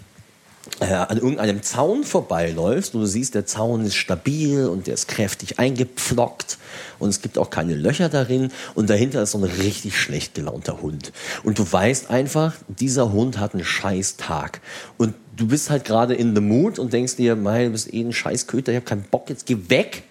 äh, 0.80 0.94
an 0.94 1.18
irgendeinem 1.18 1.62
Zaun 1.62 2.03
vorbeiläufst 2.03 2.96
und 2.96 3.01
du 3.01 3.08
siehst, 3.08 3.36
der 3.36 3.46
Zaun 3.46 3.86
ist 3.86 3.96
stabil 3.96 4.65
und 4.68 4.88
der 4.88 4.94
ist 4.94 5.08
kräftig 5.08 5.60
eingepflockt 5.60 6.58
und 7.00 7.10
es 7.10 7.22
gibt 7.22 7.38
auch 7.38 7.50
keine 7.50 7.75
Löcher 7.75 8.10
darin 8.10 8.51
und 8.74 8.89
dahinter 8.89 9.24
ist 9.24 9.32
so 9.32 9.39
ein 9.39 9.44
richtig 9.44 10.00
schlecht 10.00 10.36
gelaunter 10.36 10.82
Hund. 10.82 11.12
Und 11.44 11.60
du 11.60 11.70
weißt 11.70 12.10
einfach, 12.10 12.53
dieser 12.68 13.12
Hund 13.12 13.39
hat 13.39 13.53
einen 13.53 13.65
scheiß 13.65 14.18
Tag. 14.18 14.62
Und 14.98 15.15
du 15.36 15.48
bist 15.48 15.70
halt 15.70 15.86
gerade 15.86 16.13
in 16.13 16.36
the 16.36 16.42
mood 16.42 16.80
und 16.80 16.94
denkst 16.94 17.16
dir, 17.16 17.36
mein, 17.36 17.66
du 17.66 17.72
bist 17.72 17.94
eh 17.94 18.02
ein 18.02 18.13
scheiß 18.13 18.48
Köter, 18.48 18.72
ich 18.72 18.78
hab 18.78 18.86
keinen 18.86 19.04
Bock, 19.04 19.30
jetzt 19.30 19.46
geh 19.46 19.58
weg. 19.68 20.04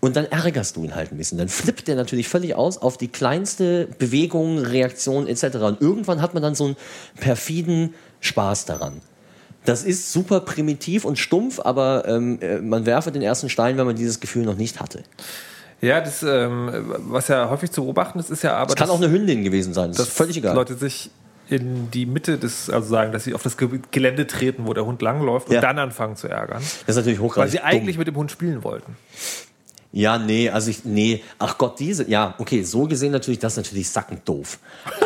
Und 0.00 0.16
dann 0.16 0.24
ärgerst 0.24 0.74
du 0.74 0.82
ihn 0.82 0.96
halt 0.96 1.12
ein 1.12 1.16
bisschen. 1.16 1.38
Dann 1.38 1.48
flippt 1.48 1.86
der 1.86 1.94
natürlich 1.94 2.28
völlig 2.28 2.56
aus 2.56 2.76
auf 2.76 2.98
die 2.98 3.06
kleinste 3.06 3.86
Bewegung, 3.98 4.58
Reaktion 4.58 5.28
etc. 5.28 5.58
Und 5.58 5.80
irgendwann 5.80 6.20
hat 6.20 6.34
man 6.34 6.42
dann 6.42 6.56
so 6.56 6.64
einen 6.64 6.76
perfiden 7.20 7.94
Spaß 8.18 8.64
daran. 8.64 9.00
Das 9.64 9.84
ist 9.84 10.12
super 10.12 10.40
primitiv 10.40 11.04
und 11.04 11.20
stumpf, 11.20 11.60
aber 11.60 12.08
ähm, 12.08 12.40
äh, 12.40 12.58
man 12.58 12.84
werfe 12.84 13.12
den 13.12 13.22
ersten 13.22 13.48
Stein, 13.48 13.78
wenn 13.78 13.86
man 13.86 13.94
dieses 13.94 14.18
Gefühl 14.18 14.44
noch 14.44 14.56
nicht 14.56 14.80
hatte. 14.80 15.04
Ja, 15.80 16.00
das, 16.00 16.24
ähm, 16.24 16.70
was 16.98 17.28
ja 17.28 17.48
häufig 17.48 17.70
zu 17.70 17.82
beobachten 17.82 18.18
ist, 18.18 18.30
ist 18.30 18.42
ja 18.42 18.56
aber. 18.56 18.74
Das 18.74 18.76
kann 18.76 18.90
auch 18.90 19.00
eine 19.00 19.10
Hündin 19.10 19.44
gewesen 19.44 19.72
sein, 19.72 19.90
das 19.90 20.00
ist 20.00 20.12
völlig 20.12 20.36
egal. 20.36 20.56
Leute 20.56 20.74
sich 20.74 21.10
in 21.52 21.90
die 21.90 22.06
Mitte 22.06 22.38
des, 22.38 22.68
also 22.70 22.88
sagen, 22.88 23.12
dass 23.12 23.24
sie 23.24 23.34
auf 23.34 23.42
das 23.42 23.56
Ge- 23.56 23.80
Gelände 23.90 24.26
treten, 24.26 24.66
wo 24.66 24.72
der 24.74 24.84
Hund 24.86 25.02
langläuft 25.02 25.48
und 25.48 25.54
Ja. 25.54 25.60
dann 25.60 25.78
anfangen 25.78 26.16
zu 26.16 26.28
ärgern. 26.28 26.62
Das 26.86 26.88
ist 26.88 26.96
natürlich 26.96 27.18
Weil 27.20 27.26
hochgradig 27.26 27.50
sie 27.52 27.58
dumm. 27.58 27.66
eigentlich 27.66 27.98
mit 27.98 28.06
dem 28.08 28.16
Hund 28.16 28.30
spielen 28.30 28.64
wollten. 28.64 28.96
Ja, 29.94 30.16
nee, 30.18 30.48
also 30.48 30.70
ich, 30.70 30.86
nee, 30.86 31.22
ach 31.38 31.58
Gott, 31.58 31.78
diese, 31.78 32.08
ja, 32.08 32.34
okay, 32.38 32.62
so 32.62 32.86
gesehen 32.86 33.12
natürlich, 33.12 33.38
das 33.40 33.52
ist 33.52 33.56
natürlich 33.58 33.90
sackend 33.90 34.26
doof. 34.26 34.58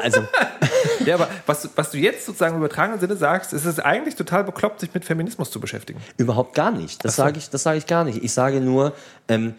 Also, 0.03 0.21
Ja, 1.05 1.17
aber 1.17 1.29
was, 1.45 1.69
was 1.75 1.91
du 1.91 1.99
jetzt 1.99 2.25
sozusagen 2.25 2.55
im 2.55 2.61
übertragenen 2.61 3.01
Sinne 3.01 3.17
sagst, 3.17 3.53
ist 3.53 3.65
es 3.65 3.81
eigentlich 3.81 4.15
total 4.15 4.45
bekloppt, 4.45 4.81
sich 4.81 4.95
mit 4.95 5.05
Feminismus 5.05 5.51
zu 5.51 5.59
beschäftigen. 5.61 6.01
überhaupt 6.17 6.55
gar 6.55 6.71
nicht. 6.71 7.05
Das 7.05 7.17
sage 7.17 7.39
ich, 7.39 7.51
das 7.51 7.63
sage 7.65 7.79
ich 7.79 7.87
gar 7.87 8.05
nicht. 8.05 8.23
Ich 8.23 8.33
sage 8.33 8.61
nur, 8.61 8.93
ähm, 9.29 9.55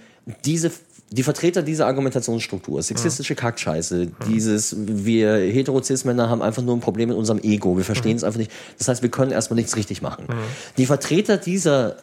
diese, 0.46 0.72
die 1.10 1.24
Vertreter 1.24 1.62
dieser 1.62 1.88
Argumentationsstruktur, 1.88 2.82
sexistische 2.84 3.36
Kackscheiße, 3.36 4.12
dieses, 4.28 4.76
wir 4.78 5.36
Heterozis-Männer 5.36 6.30
haben 6.30 6.42
einfach 6.42 6.62
nur 6.62 6.76
ein 6.76 6.82
Problem 6.82 7.10
mit 7.10 7.18
unserem 7.18 7.40
Ego, 7.40 7.78
wir 7.78 7.86
verstehen 7.86 8.18
es 8.18 8.24
einfach 8.24 8.40
nicht. 8.40 8.52
Das 8.78 8.90
heißt, 8.90 9.02
wir 9.02 9.10
können 9.10 9.32
erstmal 9.32 9.56
nichts 9.56 9.78
richtig 9.78 10.02
machen. 10.02 10.26
Die 10.78 10.86
Vertreter 10.86 11.38
dieser 11.38 11.98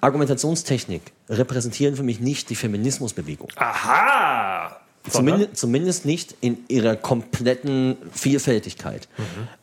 Argumentationstechnik 0.00 1.02
repräsentieren 1.28 1.96
für 1.96 2.02
mich 2.02 2.20
nicht 2.20 2.48
die 2.50 2.54
Feminismusbewegung. 2.54 3.48
Aha! 3.56 4.80
Zumindest, 5.08 5.56
zumindest 5.56 6.04
nicht 6.04 6.34
in 6.40 6.58
ihrer 6.68 6.96
kompletten 6.96 7.96
Vielfältigkeit. 8.12 9.08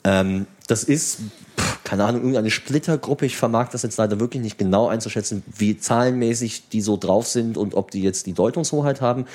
Ähm, 0.03 0.45
das 0.67 0.83
ist, 0.83 1.19
pff, 1.59 1.83
keine 1.83 2.05
Ahnung, 2.05 2.21
irgendeine 2.21 2.51
Splittergruppe. 2.51 3.25
Ich 3.25 3.37
vermag 3.37 3.69
das 3.69 3.83
jetzt 3.83 3.97
leider 3.97 4.19
wirklich 4.19 4.41
nicht 4.41 4.57
genau 4.57 4.87
einzuschätzen, 4.87 5.43
wie 5.57 5.77
zahlenmäßig 5.77 6.69
die 6.69 6.81
so 6.81 6.97
drauf 6.97 7.27
sind 7.27 7.57
und 7.57 7.75
ob 7.75 7.91
die 7.91 8.01
jetzt 8.01 8.25
die 8.25 8.33
Deutungshoheit 8.33 9.01
haben. 9.01 9.25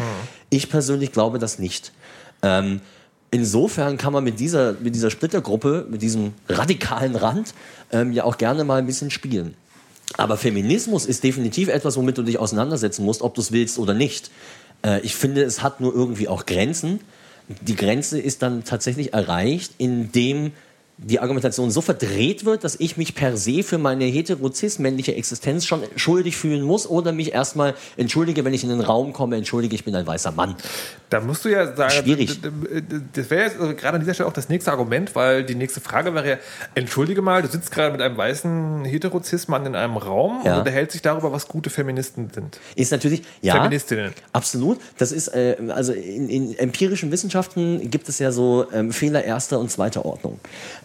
Ich 0.50 0.70
persönlich 0.70 1.12
glaube 1.12 1.38
das 1.38 1.58
nicht. 1.58 1.92
Ähm, 2.42 2.80
insofern 3.30 3.98
kann 3.98 4.12
man 4.12 4.24
mit 4.24 4.40
dieser, 4.40 4.74
mit 4.74 4.94
dieser 4.94 5.10
Splittergruppe, 5.10 5.86
mit 5.90 6.02
diesem 6.02 6.32
radikalen 6.48 7.16
Rand, 7.16 7.54
ähm, 7.92 8.12
ja 8.12 8.24
auch 8.24 8.38
gerne 8.38 8.64
mal 8.64 8.78
ein 8.78 8.86
bisschen 8.86 9.10
spielen. 9.10 9.54
Aber 10.16 10.38
Feminismus 10.38 11.04
ist 11.04 11.22
definitiv 11.22 11.68
etwas, 11.68 11.96
womit 11.96 12.16
du 12.16 12.22
dich 12.22 12.38
auseinandersetzen 12.38 13.04
musst, 13.04 13.20
ob 13.20 13.34
du 13.34 13.42
es 13.42 13.52
willst 13.52 13.78
oder 13.78 13.92
nicht. 13.92 14.30
Äh, 14.82 15.00
ich 15.00 15.14
finde, 15.14 15.42
es 15.42 15.62
hat 15.62 15.80
nur 15.80 15.94
irgendwie 15.94 16.28
auch 16.28 16.46
Grenzen. 16.46 17.00
Die 17.60 17.76
Grenze 17.76 18.18
ist 18.18 18.42
dann 18.42 18.64
tatsächlich 18.64 19.12
erreicht, 19.12 19.72
indem 19.78 20.52
die 20.98 21.20
Argumentation 21.20 21.70
so 21.70 21.80
verdreht 21.80 22.44
wird, 22.44 22.64
dass 22.64 22.74
ich 22.80 22.96
mich 22.96 23.14
per 23.14 23.36
se 23.36 23.62
für 23.62 23.78
meine 23.78 24.04
heterozis-männliche 24.04 25.14
Existenz 25.14 25.64
schon 25.64 25.82
schuldig 25.94 26.36
fühlen 26.36 26.62
muss 26.62 26.88
oder 26.88 27.12
mich 27.12 27.32
erstmal 27.32 27.74
entschuldige, 27.96 28.44
wenn 28.44 28.52
ich 28.52 28.64
in 28.64 28.70
den 28.70 28.80
Raum 28.80 29.12
komme, 29.12 29.36
entschuldige, 29.36 29.76
ich 29.76 29.84
bin 29.84 29.94
ein 29.94 30.06
weißer 30.06 30.32
Mann. 30.32 30.56
Da 31.10 31.20
musst 31.20 31.44
du 31.44 31.50
ja 31.50 31.74
sagen, 31.74 31.92
Schwierig. 31.92 32.40
das 33.12 33.30
wäre 33.30 33.44
jetzt 33.44 33.60
also 33.60 33.74
gerade 33.74 33.94
an 33.94 34.00
dieser 34.00 34.14
Stelle 34.14 34.28
auch 34.28 34.32
das 34.32 34.48
nächste 34.48 34.72
Argument, 34.72 35.14
weil 35.14 35.44
die 35.44 35.54
nächste 35.54 35.80
Frage 35.80 36.14
wäre 36.14 36.28
ja, 36.28 36.36
entschuldige 36.74 37.22
mal, 37.22 37.42
du 37.42 37.48
sitzt 37.48 37.70
gerade 37.70 37.92
mit 37.92 38.02
einem 38.02 38.16
weißen 38.16 38.84
Heterozis-Mann 38.84 39.66
in 39.66 39.76
einem 39.76 39.96
Raum 39.96 40.42
Ja. 40.44 40.54
und 40.54 40.58
unterhält 40.60 40.90
sich 40.90 41.00
darüber, 41.00 41.30
was 41.32 41.46
gute 41.46 41.70
Feministen 41.70 42.28
sind. 42.34 42.58
Ist 42.74 42.90
natürlich, 42.90 43.22
ja. 43.40 43.54
Feministinnen. 43.54 44.12
Absolut. 44.32 44.78
Das 44.98 45.12
ist, 45.12 45.28
äh, 45.28 45.56
also 45.68 45.92
in, 45.92 46.28
in 46.28 46.58
empirischen 46.58 47.12
Wissenschaften 47.12 47.88
gibt 47.88 48.08
es 48.08 48.18
ja 48.18 48.32
so 48.32 48.66
ähm, 48.72 48.92
Fehler 48.92 49.24
erster 49.24 49.60
und 49.60 49.70
zweiter 49.70 50.04
Ordnung. 50.04 50.40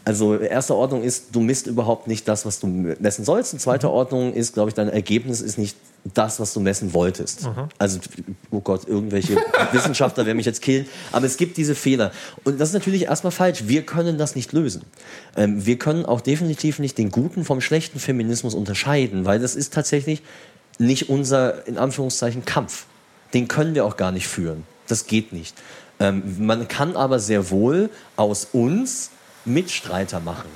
Also 0.06 0.38
erster 0.38 0.76
Ordnung 0.76 1.02
ist, 1.02 1.28
du 1.34 1.40
misst 1.40 1.68
überhaupt 1.68 2.08
nicht 2.08 2.28
das, 2.28 2.46
was 2.46 2.60
du 2.60 2.68
messen 2.68 3.24
sollst. 3.24 3.54
Und 3.54 3.60
zweiter 3.60 3.90
Ordnung 3.90 4.34
ist, 4.34 4.54
glaube 4.54 4.70
ich, 4.70 4.76
dein 4.76 4.90
Ergebnis 4.90 5.40
ist 5.40 5.58
nicht 5.58 5.78
das, 6.04 6.42
was 6.42 6.54
du 6.54 6.60
messen 6.60 6.94
wolltest. 6.94 7.46
Also, 7.78 8.00
oh 8.52 8.60
Gott, 8.60 8.86
irgendwelche 8.86 9.38
Wissenschaftler 9.72 10.26
werden 10.26 10.38
mich 10.38 10.46
jetzt 10.46 10.62
killen. 10.62 10.86
Aber 11.14 11.26
es 11.26 11.38
gibt 11.38 11.56
diese 11.56 11.76
Fehler. 11.76 12.12
Und 12.44 12.60
das 12.60 12.70
ist 12.70 12.74
natürlich 12.74 13.04
erstmal 13.04 13.32
falsch. 13.32 13.64
Wir 13.68 13.86
können 13.86 14.18
das 14.18 14.36
nicht 14.36 14.52
lösen. 14.52 14.84
Ähm, 15.38 15.66
wir 15.66 15.80
können 15.80 16.06
auch 16.06 16.20
definitiv 16.20 16.80
nicht 16.80 16.98
den 16.98 17.10
guten 17.10 17.46
vom 17.46 17.62
schlechten 17.62 18.00
Feminismus 18.00 18.56
unterscheiden, 18.56 19.24
weil 19.24 19.40
das 19.40 19.56
ist 19.56 19.74
tatsächlich 19.74 20.22
nicht 20.80 21.10
unser, 21.10 21.66
in 21.66 21.78
Anführungszeichen, 21.78 22.44
Kampf. 22.44 22.86
Den 23.34 23.48
können 23.48 23.74
wir 23.74 23.86
auch 23.86 23.96
gar 23.96 24.12
nicht 24.12 24.28
führen. 24.28 24.66
Das 24.88 25.08
geht 25.08 25.32
nicht. 25.32 25.56
Ähm, 26.02 26.46
man 26.46 26.68
kann 26.68 26.98
aber 26.98 27.20
sehr 27.20 27.50
wohl 27.50 27.90
aus 28.18 28.48
uns 28.52 29.12
Mitstreiter 29.46 30.20
machen. 30.20 30.50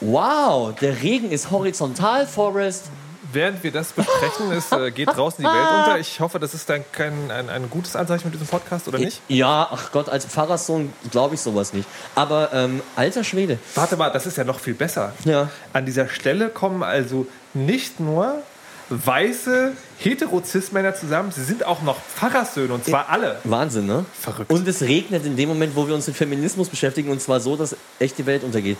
Wow, 0.00 0.74
der 0.80 1.02
Regen 1.02 1.30
ist 1.30 1.50
horizontal, 1.50 2.26
Forrest. 2.26 2.86
Während 3.32 3.62
wir 3.62 3.70
das 3.70 3.92
besprechen, 3.92 4.50
ist, 4.50 4.72
äh, 4.72 4.90
geht 4.90 5.08
draußen 5.08 5.44
die 5.44 5.48
Welt 5.48 5.68
unter. 5.78 5.98
Ich 5.98 6.18
hoffe, 6.18 6.40
das 6.40 6.52
ist 6.52 6.68
dann 6.68 6.82
kein, 6.90 7.30
ein, 7.30 7.48
ein 7.48 7.70
gutes 7.70 7.94
Anzeichen 7.94 8.24
mit 8.24 8.34
diesem 8.34 8.48
Podcast, 8.48 8.88
oder 8.88 8.98
nicht? 8.98 9.20
Ja, 9.28 9.68
ach 9.70 9.92
Gott, 9.92 10.08
als 10.08 10.24
Pfarrerssohn 10.24 10.92
glaube 11.12 11.36
ich 11.36 11.40
sowas 11.40 11.72
nicht. 11.72 11.88
Aber 12.16 12.50
ähm, 12.52 12.82
alter 12.96 13.22
Schwede. 13.22 13.58
Warte 13.76 13.96
mal, 13.96 14.10
das 14.10 14.26
ist 14.26 14.36
ja 14.36 14.42
noch 14.42 14.58
viel 14.58 14.74
besser. 14.74 15.12
Ja. 15.24 15.48
An 15.72 15.86
dieser 15.86 16.08
Stelle 16.08 16.48
kommen 16.48 16.82
also 16.82 17.26
nicht 17.54 18.00
nur 18.00 18.42
weiße 18.90 19.72
Heterozis-Männer 19.98 20.94
zusammen, 20.94 21.32
sie 21.32 21.44
sind 21.44 21.64
auch 21.64 21.82
noch 21.82 21.96
Pfarrersöhne 22.00 22.74
und 22.74 22.84
zwar 22.84 23.08
alle. 23.08 23.38
Wahnsinn, 23.44 23.86
ne? 23.86 24.04
Verrückt. 24.18 24.50
Und 24.50 24.66
es 24.66 24.82
regnet 24.82 25.24
in 25.24 25.36
dem 25.36 25.48
Moment, 25.48 25.76
wo 25.76 25.86
wir 25.86 25.94
uns 25.94 26.06
mit 26.06 26.16
Feminismus 26.16 26.68
beschäftigen, 26.68 27.10
und 27.10 27.22
zwar 27.22 27.40
so, 27.40 27.56
dass 27.56 27.76
echt 27.98 28.18
die 28.18 28.26
Welt 28.26 28.42
untergeht. 28.42 28.78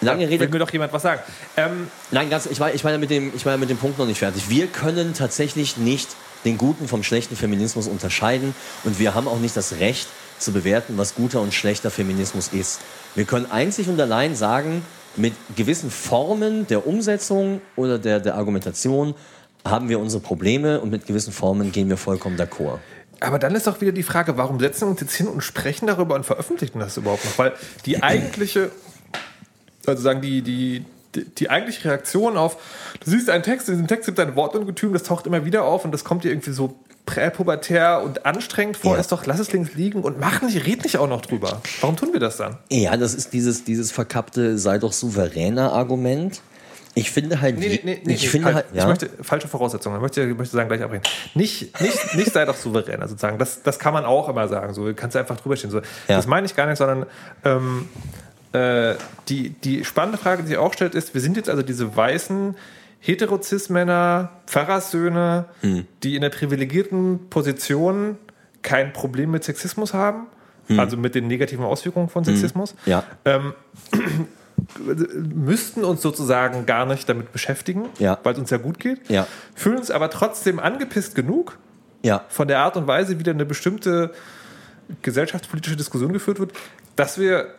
Lange 0.00 0.28
Rede, 0.28 0.40
Will 0.40 0.48
mir 0.48 0.58
doch 0.58 0.72
jemand 0.72 0.92
was 0.92 1.02
sagen. 1.02 1.20
Ähm, 1.56 1.88
Nein, 2.10 2.28
ganz, 2.28 2.46
ich 2.46 2.58
war, 2.58 2.74
ich 2.74 2.82
war, 2.82 2.90
ja 2.90 2.98
mit 2.98 3.10
dem, 3.10 3.32
ich 3.34 3.44
war 3.44 3.52
ja 3.52 3.58
mit 3.58 3.70
dem 3.70 3.76
Punkt 3.76 3.98
noch 3.98 4.06
nicht 4.06 4.18
fertig. 4.18 4.48
Wir 4.48 4.66
können 4.66 5.14
tatsächlich 5.14 5.76
nicht 5.76 6.08
den 6.44 6.58
guten 6.58 6.88
vom 6.88 7.04
schlechten 7.04 7.36
Feminismus 7.36 7.86
unterscheiden 7.86 8.54
und 8.84 8.98
wir 8.98 9.14
haben 9.14 9.28
auch 9.28 9.38
nicht 9.38 9.56
das 9.56 9.78
Recht 9.78 10.08
zu 10.38 10.52
bewerten, 10.52 10.98
was 10.98 11.14
guter 11.14 11.40
und 11.40 11.54
schlechter 11.54 11.90
Feminismus 11.90 12.48
ist. 12.48 12.80
Wir 13.14 13.24
können 13.24 13.50
einzig 13.50 13.88
und 13.88 14.00
allein 14.00 14.34
sagen, 14.34 14.84
mit 15.16 15.34
gewissen 15.56 15.90
Formen 15.90 16.66
der 16.66 16.86
Umsetzung 16.86 17.60
oder 17.76 17.98
der, 17.98 18.20
der 18.20 18.34
Argumentation 18.34 19.14
haben 19.64 19.88
wir 19.88 20.00
unsere 20.00 20.22
Probleme 20.22 20.80
und 20.80 20.90
mit 20.90 21.06
gewissen 21.06 21.32
Formen 21.32 21.72
gehen 21.72 21.88
wir 21.88 21.96
vollkommen 21.96 22.36
d'accord. 22.36 22.78
aber 23.20 23.38
dann 23.38 23.54
ist 23.54 23.66
doch 23.66 23.80
wieder 23.80 23.92
die 23.92 24.02
Frage, 24.02 24.36
warum 24.36 24.58
setzen 24.58 24.82
wir 24.82 24.90
uns 24.90 25.00
jetzt 25.00 25.14
hin 25.14 25.28
und 25.28 25.42
sprechen 25.42 25.86
darüber 25.86 26.14
und 26.14 26.26
veröffentlichen 26.26 26.80
das 26.80 26.96
überhaupt 26.96 27.24
noch? 27.24 27.38
Weil 27.38 27.52
die 27.86 28.02
eigentliche, 28.02 28.70
also 29.86 30.02
sagen 30.02 30.20
die, 30.20 30.42
die, 30.42 30.84
die, 31.14 31.24
die 31.26 31.50
eigentliche 31.50 31.88
Reaktion 31.88 32.36
auf, 32.36 32.56
du 33.04 33.10
siehst 33.10 33.30
einen 33.30 33.44
Text, 33.44 33.68
in 33.68 33.74
diesem 33.74 33.86
Text 33.86 34.06
gibt 34.06 34.18
es 34.18 34.26
ein 34.26 34.34
Wortungetüm, 34.34 34.92
das 34.92 35.04
taucht 35.04 35.26
immer 35.26 35.44
wieder 35.44 35.64
auf 35.64 35.84
und 35.84 35.92
das 35.92 36.04
kommt 36.04 36.24
dir 36.24 36.30
irgendwie 36.30 36.52
so 36.52 36.74
präpubertär 37.14 38.02
und 38.02 38.24
anstrengend 38.26 38.76
vor, 38.76 38.94
Ja. 38.94 39.00
ist 39.00 39.12
doch, 39.12 39.26
lass 39.26 39.38
es 39.38 39.52
links 39.52 39.74
liegen 39.74 40.02
und 40.02 40.18
mach 40.18 40.42
nicht, 40.42 40.66
red 40.66 40.82
nicht 40.84 40.96
auch 40.98 41.08
noch 41.08 41.20
drüber. 41.20 41.60
Warum 41.80 41.96
tun 41.96 42.12
wir 42.12 42.20
das 42.20 42.36
dann? 42.38 42.56
Ja, 42.70 42.96
das 42.96 43.14
ist 43.14 43.32
dieses, 43.32 43.64
dieses 43.64 43.92
verkappte 43.92 44.58
sei 44.58 44.78
doch 44.78 44.92
souveräner 44.92 45.72
Argument. 45.72 46.40
Ich 46.94 47.10
finde 47.10 47.40
halt, 47.40 47.58
Nee, 47.58 47.80
nee, 47.84 48.02
nee, 48.04 48.12
ich 48.14 48.28
finde 48.28 48.52
halt, 48.52 48.66
ja. 48.74 48.82
ich 48.82 48.86
möchte 48.88 49.08
falsche 49.22 49.48
Voraussetzungen. 49.48 49.96
Ich 49.96 50.02
möchte, 50.02 50.22
ich 50.22 50.36
möchte 50.36 50.54
sagen, 50.56 50.68
gleich 50.68 50.82
abbrechen. 50.82 51.04
Nicht, 51.34 51.80
nicht, 51.80 52.14
nicht 52.16 52.32
sei 52.32 52.44
doch 52.44 52.56
souverän, 52.56 53.00
also 53.00 53.12
sozusagen. 53.12 53.38
Das, 53.38 53.62
das 53.62 53.78
kann 53.78 53.94
man 53.94 54.04
auch 54.04 54.28
immer 54.28 54.46
sagen. 54.48 54.74
So 54.74 54.92
kannst 54.94 55.14
du 55.14 55.18
einfach 55.18 55.38
drüber 55.38 55.56
stehen. 55.56 55.70
So, 55.70 55.78
Ja. 55.78 56.16
Das 56.16 56.26
meine 56.26 56.44
ich 56.46 56.54
gar 56.54 56.66
nicht, 56.66 56.76
sondern 56.76 57.06
ähm, 57.44 57.88
äh, 58.52 58.94
die, 59.28 59.50
die 59.50 59.84
spannende 59.86 60.18
Frage, 60.18 60.42
die 60.42 60.48
sich 60.48 60.58
auch 60.58 60.74
stellt, 60.74 60.94
ist: 60.94 61.14
Wir 61.14 61.22
sind 61.22 61.36
jetzt 61.38 61.48
also 61.48 61.62
diese 61.62 61.96
weißen 61.96 62.54
Heterozis-Männer, 63.02 64.30
Pfarrersöhne, 64.46 65.46
Hm. 65.60 65.86
die 66.02 66.14
in 66.16 66.22
der 66.22 66.30
privilegierten 66.30 67.28
Position 67.30 68.16
kein 68.62 68.92
Problem 68.92 69.30
mit 69.32 69.44
Sexismus 69.44 69.92
haben, 69.92 70.28
also 70.78 70.96
mit 70.96 71.14
den 71.14 71.26
negativen 71.26 71.64
Auswirkungen 71.64 72.08
von 72.08 72.24
Sexismus. 72.24 72.70
Hm. 72.70 72.78
Ja. 72.86 73.04
Ähm, 73.24 73.52
müssten 75.34 75.84
uns 75.84 76.00
sozusagen 76.02 76.66
gar 76.66 76.86
nicht 76.86 77.08
damit 77.08 77.32
beschäftigen, 77.32 77.86
Ja. 77.98 78.18
weil 78.22 78.34
es 78.34 78.38
uns 78.38 78.50
ja 78.50 78.58
gut 78.58 78.78
geht, 78.78 79.08
Ja. 79.10 79.26
fühlen 79.54 79.76
uns 79.78 79.90
aber 79.90 80.08
trotzdem 80.10 80.58
angepisst 80.60 81.14
genug 81.14 81.58
von 82.28 82.48
der 82.48 82.58
Art 82.60 82.76
und 82.76 82.86
Weise, 82.86 83.18
wie 83.18 83.22
da 83.22 83.30
eine 83.32 83.44
bestimmte 83.44 84.12
gesellschaftspolitische 85.02 85.76
Diskussion 85.76 86.12
geführt 86.12 86.38
wird, 86.40 86.52
dass 86.96 87.18
wir 87.18 87.54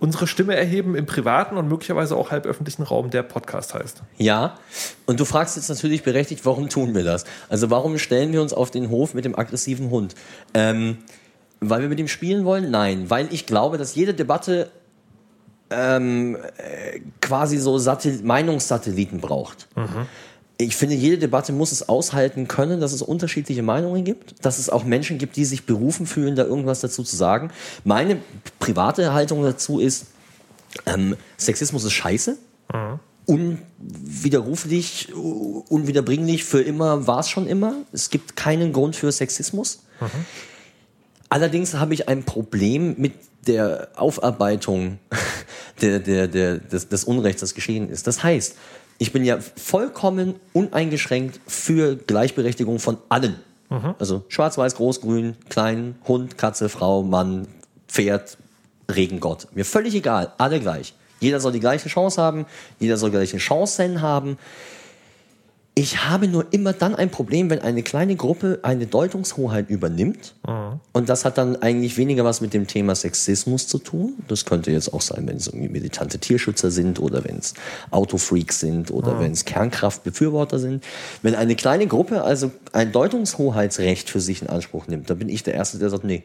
unsere 0.00 0.26
Stimme 0.26 0.56
erheben 0.56 0.96
im 0.96 1.06
privaten 1.06 1.56
und 1.56 1.68
möglicherweise 1.68 2.16
auch 2.16 2.30
halb 2.30 2.46
öffentlichen 2.46 2.82
Raum, 2.82 3.10
der 3.10 3.22
Podcast 3.22 3.74
heißt. 3.74 4.02
Ja, 4.16 4.58
und 5.06 5.20
du 5.20 5.24
fragst 5.24 5.56
jetzt 5.56 5.68
natürlich 5.68 6.02
berechtigt, 6.02 6.44
warum 6.44 6.68
tun 6.68 6.94
wir 6.94 7.04
das? 7.04 7.24
Also 7.48 7.70
warum 7.70 7.98
stellen 7.98 8.32
wir 8.32 8.42
uns 8.42 8.52
auf 8.52 8.70
den 8.70 8.90
Hof 8.90 9.14
mit 9.14 9.24
dem 9.24 9.38
aggressiven 9.38 9.90
Hund? 9.90 10.14
Ähm, 10.54 10.98
weil 11.60 11.82
wir 11.82 11.88
mit 11.88 12.00
ihm 12.00 12.08
spielen 12.08 12.44
wollen? 12.44 12.70
Nein, 12.70 13.10
weil 13.10 13.28
ich 13.30 13.46
glaube, 13.46 13.76
dass 13.76 13.94
jede 13.94 14.14
Debatte 14.14 14.70
ähm, 15.68 16.36
äh, 16.56 17.00
quasi 17.20 17.58
so 17.58 17.78
Satel 17.78 18.22
Meinungssatelliten 18.22 19.20
braucht. 19.20 19.68
Ich 20.60 20.76
finde, 20.76 20.94
jede 20.94 21.18
Debatte 21.18 21.52
muss 21.52 21.72
es 21.72 21.88
aushalten 21.88 22.46
können, 22.46 22.80
dass 22.80 22.92
es 22.92 23.00
unterschiedliche 23.00 23.62
Meinungen 23.62 24.04
gibt, 24.04 24.44
dass 24.44 24.58
es 24.58 24.68
auch 24.68 24.84
Menschen 24.84 25.16
gibt, 25.16 25.36
die 25.36 25.44
sich 25.44 25.64
berufen 25.64 26.06
fühlen, 26.06 26.36
da 26.36 26.44
irgendwas 26.44 26.80
dazu 26.80 27.02
zu 27.02 27.16
sagen. 27.16 27.50
Meine 27.84 28.18
private 28.58 29.12
Haltung 29.14 29.42
dazu 29.42 29.80
ist, 29.80 30.06
ähm, 30.86 31.16
Sexismus 31.38 31.84
ist 31.84 31.92
scheiße 31.92 32.36
unwiderruflich, 33.26 35.14
unwiederbringlich, 35.14 36.44
für 36.44 36.62
immer 36.62 37.06
war 37.06 37.20
es 37.20 37.28
schon 37.28 37.46
immer. 37.46 37.74
Es 37.92 38.10
gibt 38.10 38.34
keinen 38.36 38.72
Grund 38.72 38.96
für 38.96 39.12
Sexismus. 39.12 39.84
Allerdings 41.28 41.74
habe 41.74 41.94
ich 41.94 42.08
ein 42.08 42.24
Problem 42.24 42.96
mit 42.98 43.12
der 43.46 43.88
Aufarbeitung 43.94 44.98
der, 45.80 46.00
der, 46.00 46.26
der, 46.26 46.58
des, 46.58 46.88
des 46.88 47.04
Unrechts, 47.04 47.40
das 47.40 47.54
geschehen 47.54 47.88
ist. 47.88 48.06
Das 48.06 48.22
heißt, 48.24 48.56
ich 49.00 49.12
bin 49.12 49.24
ja 49.24 49.38
vollkommen 49.40 50.34
uneingeschränkt 50.52 51.40
für 51.46 51.96
Gleichberechtigung 51.96 52.78
von 52.78 52.98
allen. 53.08 53.36
Also 53.98 54.24
schwarz, 54.28 54.58
weiß, 54.58 54.74
groß, 54.74 55.00
grün, 55.00 55.36
klein, 55.48 55.94
Hund, 56.06 56.36
Katze, 56.36 56.68
Frau, 56.68 57.02
Mann, 57.02 57.48
Pferd, 57.88 58.36
Regengott. 58.90 59.48
Mir 59.54 59.64
völlig 59.64 59.94
egal, 59.94 60.32
alle 60.36 60.60
gleich. 60.60 60.92
Jeder 61.18 61.40
soll 61.40 61.52
die 61.52 61.60
gleiche 61.60 61.88
Chance 61.88 62.20
haben, 62.20 62.44
jeder 62.78 62.98
soll 62.98 63.10
gleiche 63.10 63.38
Chancen 63.38 64.02
haben. 64.02 64.36
Ich 65.80 66.04
habe 66.04 66.28
nur 66.28 66.44
immer 66.50 66.74
dann 66.74 66.94
ein 66.94 67.08
Problem, 67.08 67.48
wenn 67.48 67.60
eine 67.60 67.82
kleine 67.82 68.14
Gruppe 68.14 68.58
eine 68.60 68.86
Deutungshoheit 68.86 69.70
übernimmt. 69.70 70.34
Und 70.92 71.08
das 71.08 71.24
hat 71.24 71.38
dann 71.38 71.56
eigentlich 71.56 71.96
weniger 71.96 72.22
was 72.22 72.42
mit 72.42 72.52
dem 72.52 72.66
Thema 72.66 72.94
Sexismus 72.94 73.66
zu 73.66 73.78
tun. 73.78 74.16
Das 74.28 74.44
könnte 74.44 74.70
jetzt 74.72 74.92
auch 74.92 75.00
sein, 75.00 75.26
wenn 75.26 75.38
es 75.38 75.46
irgendwie 75.46 75.70
militante 75.70 76.18
Tierschützer 76.18 76.70
sind 76.70 77.00
oder 77.00 77.24
wenn 77.24 77.38
es 77.38 77.54
Autofreaks 77.92 78.60
sind 78.60 78.90
oder 78.90 79.18
wenn 79.20 79.32
es 79.32 79.46
Kernkraftbefürworter 79.46 80.58
sind. 80.58 80.84
Wenn 81.22 81.34
eine 81.34 81.56
kleine 81.56 81.86
Gruppe 81.86 82.24
also 82.24 82.50
ein 82.72 82.92
Deutungshoheitsrecht 82.92 84.10
für 84.10 84.20
sich 84.20 84.42
in 84.42 84.48
Anspruch 84.48 84.86
nimmt, 84.86 85.08
dann 85.08 85.18
bin 85.18 85.30
ich 85.30 85.44
der 85.44 85.54
Erste, 85.54 85.78
der 85.78 85.88
sagt, 85.88 86.04
nee. 86.04 86.24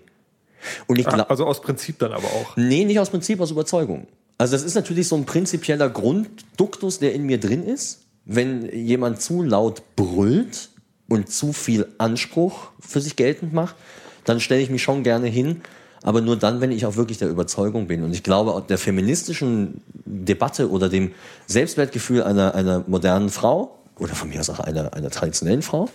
Und 0.88 1.00
ich 1.00 1.06
glaube, 1.06 1.30
Also 1.30 1.46
aus 1.46 1.62
Prinzip 1.62 1.98
dann 2.00 2.12
aber 2.12 2.28
auch. 2.28 2.58
Nee, 2.58 2.84
nicht 2.84 3.00
aus 3.00 3.10
Prinzip, 3.10 3.40
aus 3.40 3.52
Überzeugung. 3.52 4.06
Also 4.38 4.52
das 4.52 4.64
ist 4.64 4.76
natürlich 4.76 5.08
so 5.08 5.16
ein 5.16 5.24
prinzipieller 5.24 5.90
Grundduktus, 5.90 7.00
der 7.00 7.14
in 7.14 7.26
mir 7.26 7.40
drin 7.40 7.64
ist. 7.64 8.02
Wenn 8.26 8.70
jemand 8.76 9.22
zu 9.22 9.44
laut 9.44 9.84
brüllt 9.96 10.70
und 11.08 11.30
zu 11.30 11.54
viel 11.54 11.88
Anspruch 11.98 12.72
für 12.80 13.02
sich 13.02 13.16
geltend 13.16 13.54
macht, 13.54 13.76
dann 14.24 14.40
stelle 14.40 14.62
ich 14.62 14.70
mich 14.70 14.84
schon 14.84 15.04
gerne 15.04 15.28
hin. 15.28 15.62
Aber 16.02 16.22
nur 16.22 16.36
dann, 16.36 16.62
wenn 16.62 16.72
ich 16.72 16.86
auch 16.86 16.98
wirklich 16.98 17.18
der 17.18 17.30
Überzeugung 17.30 17.88
bin. 17.88 18.04
Und 18.04 18.14
ich 18.14 18.22
glaube, 18.22 18.64
der 18.68 18.78
feministischen 18.78 19.82
Debatte 20.06 20.70
oder 20.70 20.88
dem 20.88 21.12
Selbstwertgefühl 21.48 22.22
einer, 22.22 22.54
einer 22.54 22.84
modernen 22.88 23.30
Frau 23.30 23.80
oder 23.98 24.14
von 24.14 24.30
mir 24.30 24.40
aus 24.40 24.50
auch 24.50 24.60
einer, 24.60 24.94
einer 24.94 25.10
traditionellen 25.10 25.62
Frau 25.62 25.90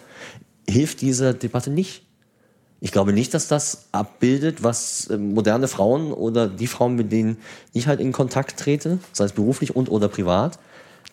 hilft 0.68 1.00
diese 1.00 1.34
Debatte 1.34 1.70
nicht. 1.70 2.02
Ich 2.80 2.92
glaube 2.92 3.12
nicht, 3.12 3.34
dass 3.34 3.46
das 3.46 3.86
abbildet, 3.92 4.62
was 4.62 5.08
äh, 5.08 5.18
moderne 5.18 5.68
Frauen 5.68 6.12
oder 6.12 6.48
die 6.48 6.66
Frauen, 6.66 6.94
mit 6.96 7.12
denen 7.12 7.36
ich 7.72 7.86
halt 7.86 8.00
in 8.00 8.12
Kontakt 8.12 8.58
trete, 8.58 8.98
sei 9.12 9.24
es 9.24 9.32
beruflich 9.32 9.76
und 9.76 9.90
oder 9.90 10.08
privat, 10.08 10.58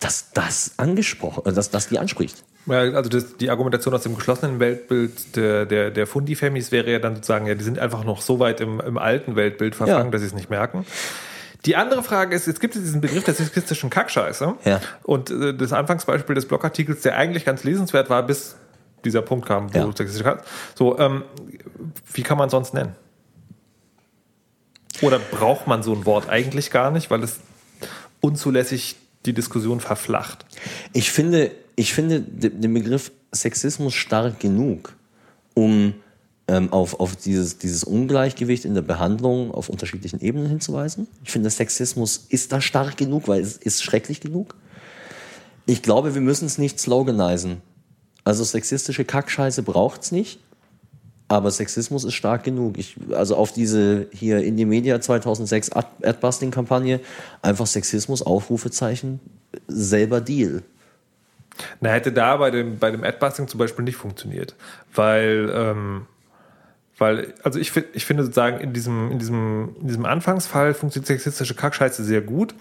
dass 0.00 0.30
das 0.32 0.72
angesprochen, 0.76 1.44
äh, 1.46 1.52
dass 1.52 1.70
das 1.70 1.88
die 1.88 1.98
anspricht. 1.98 2.44
Ja, 2.66 2.80
also 2.80 3.08
das, 3.08 3.36
die 3.38 3.48
Argumentation 3.50 3.94
aus 3.94 4.02
dem 4.02 4.14
geschlossenen 4.14 4.60
Weltbild 4.60 5.36
der, 5.36 5.64
der, 5.64 5.90
der 5.90 6.06
Fundi-Famys 6.06 6.70
wäre 6.70 6.90
ja 6.92 6.98
dann 6.98 7.14
sozusagen, 7.16 7.46
ja, 7.46 7.54
die 7.54 7.64
sind 7.64 7.78
einfach 7.78 8.04
noch 8.04 8.20
so 8.20 8.40
weit 8.40 8.60
im, 8.60 8.78
im 8.80 8.98
alten 8.98 9.36
Weltbild 9.36 9.74
verfangen, 9.74 10.06
Ja. 10.06 10.10
dass 10.10 10.20
sie 10.20 10.26
es 10.26 10.34
nicht 10.34 10.50
merken. 10.50 10.84
Die 11.64 11.76
andere 11.76 12.02
Frage 12.02 12.36
ist, 12.36 12.46
jetzt 12.46 12.60
gibt 12.60 12.76
es 12.76 12.82
diesen 12.82 13.00
Begriff 13.00 13.24
der 13.24 13.34
sexistischen 13.34 13.88
Kackscheiße. 13.90 14.54
Ja. 14.64 14.80
Und 15.02 15.30
äh, 15.30 15.54
das 15.54 15.72
Anfangsbeispiel 15.72 16.34
des 16.34 16.46
Blogartikels, 16.46 17.00
der 17.00 17.16
eigentlich 17.16 17.44
ganz 17.44 17.64
lesenswert 17.64 18.10
war, 18.10 18.22
bis 18.22 18.56
dieser 19.04 19.22
Punkt 19.22 19.46
kam, 19.48 19.72
wo 19.72 19.78
Ja. 19.78 19.84
sexistische 19.86 20.24
Kack- 20.24 20.44
So, 20.74 20.98
ähm, 20.98 21.22
wie 22.12 22.22
kann 22.22 22.36
man 22.38 22.50
sonst 22.50 22.74
nennen? 22.74 22.94
Oder 25.00 25.18
braucht 25.18 25.66
man 25.66 25.82
so 25.82 25.92
ein 25.94 26.04
Wort 26.06 26.28
eigentlich 26.28 26.70
gar 26.70 26.90
nicht, 26.90 27.10
weil 27.10 27.22
es 27.22 27.40
unzulässig 28.20 28.96
die 29.28 29.34
Diskussion 29.34 29.80
verflacht? 29.80 30.44
Ich 30.92 31.10
finde, 31.10 31.50
ich 31.76 31.92
finde 31.92 32.20
de- 32.20 32.50
den 32.50 32.74
Begriff 32.74 33.12
Sexismus 33.32 33.94
stark 33.94 34.40
genug, 34.40 34.94
um 35.54 35.94
ähm, 36.48 36.72
auf, 36.72 36.98
auf 36.98 37.14
dieses, 37.14 37.58
dieses 37.58 37.84
Ungleichgewicht 37.84 38.64
in 38.64 38.74
der 38.74 38.82
Behandlung 38.82 39.52
auf 39.52 39.68
unterschiedlichen 39.68 40.20
Ebenen 40.20 40.48
hinzuweisen. 40.48 41.06
Ich 41.22 41.30
finde, 41.30 41.50
Sexismus 41.50 42.26
ist 42.30 42.52
da 42.52 42.60
stark 42.60 42.96
genug, 42.96 43.28
weil 43.28 43.42
es 43.42 43.56
ist 43.58 43.82
schrecklich 43.82 44.20
genug. 44.20 44.54
Ich 45.66 45.82
glaube, 45.82 46.14
wir 46.14 46.22
müssen 46.22 46.46
es 46.46 46.56
nicht 46.56 46.80
sloganisen. 46.80 47.60
Also 48.24 48.44
sexistische 48.44 49.04
Kackscheiße 49.04 49.62
braucht's 49.62 50.10
nicht. 50.10 50.40
Aber 51.30 51.50
Sexismus 51.50 52.04
ist 52.04 52.14
stark 52.14 52.42
genug. 52.44 52.78
Ich, 52.78 52.96
also 53.12 53.36
auf 53.36 53.52
diese 53.52 54.08
hier 54.12 54.42
in 54.42 54.56
die 54.56 54.64
Media 54.64 54.98
2006 54.98 55.72
Ad- 55.72 55.86
Adbusting-Kampagne 56.02 57.00
einfach 57.42 57.66
Sexismus, 57.66 58.22
Aufrufezeichen, 58.22 59.20
selber 59.66 60.22
Deal. 60.22 60.62
Na, 61.80 61.90
hätte 61.90 62.12
da 62.12 62.36
bei 62.36 62.50
dem, 62.50 62.78
bei 62.78 62.90
dem 62.90 63.04
Adbusting 63.04 63.46
zum 63.46 63.58
Beispiel 63.58 63.84
nicht 63.84 63.96
funktioniert. 63.96 64.54
Weil, 64.94 65.50
ähm, 65.52 66.06
weil, 66.96 67.34
also 67.42 67.58
ich, 67.58 67.76
ich 67.92 68.06
finde 68.06 68.22
sozusagen 68.22 68.60
in 68.60 68.72
diesem, 68.72 69.10
in, 69.10 69.18
diesem, 69.18 69.76
in 69.80 69.86
diesem 69.86 70.06
Anfangsfall 70.06 70.72
funktioniert 70.72 71.08
sexistische 71.08 71.54
Kackscheiße 71.54 72.04
sehr 72.04 72.22
gut, 72.22 72.54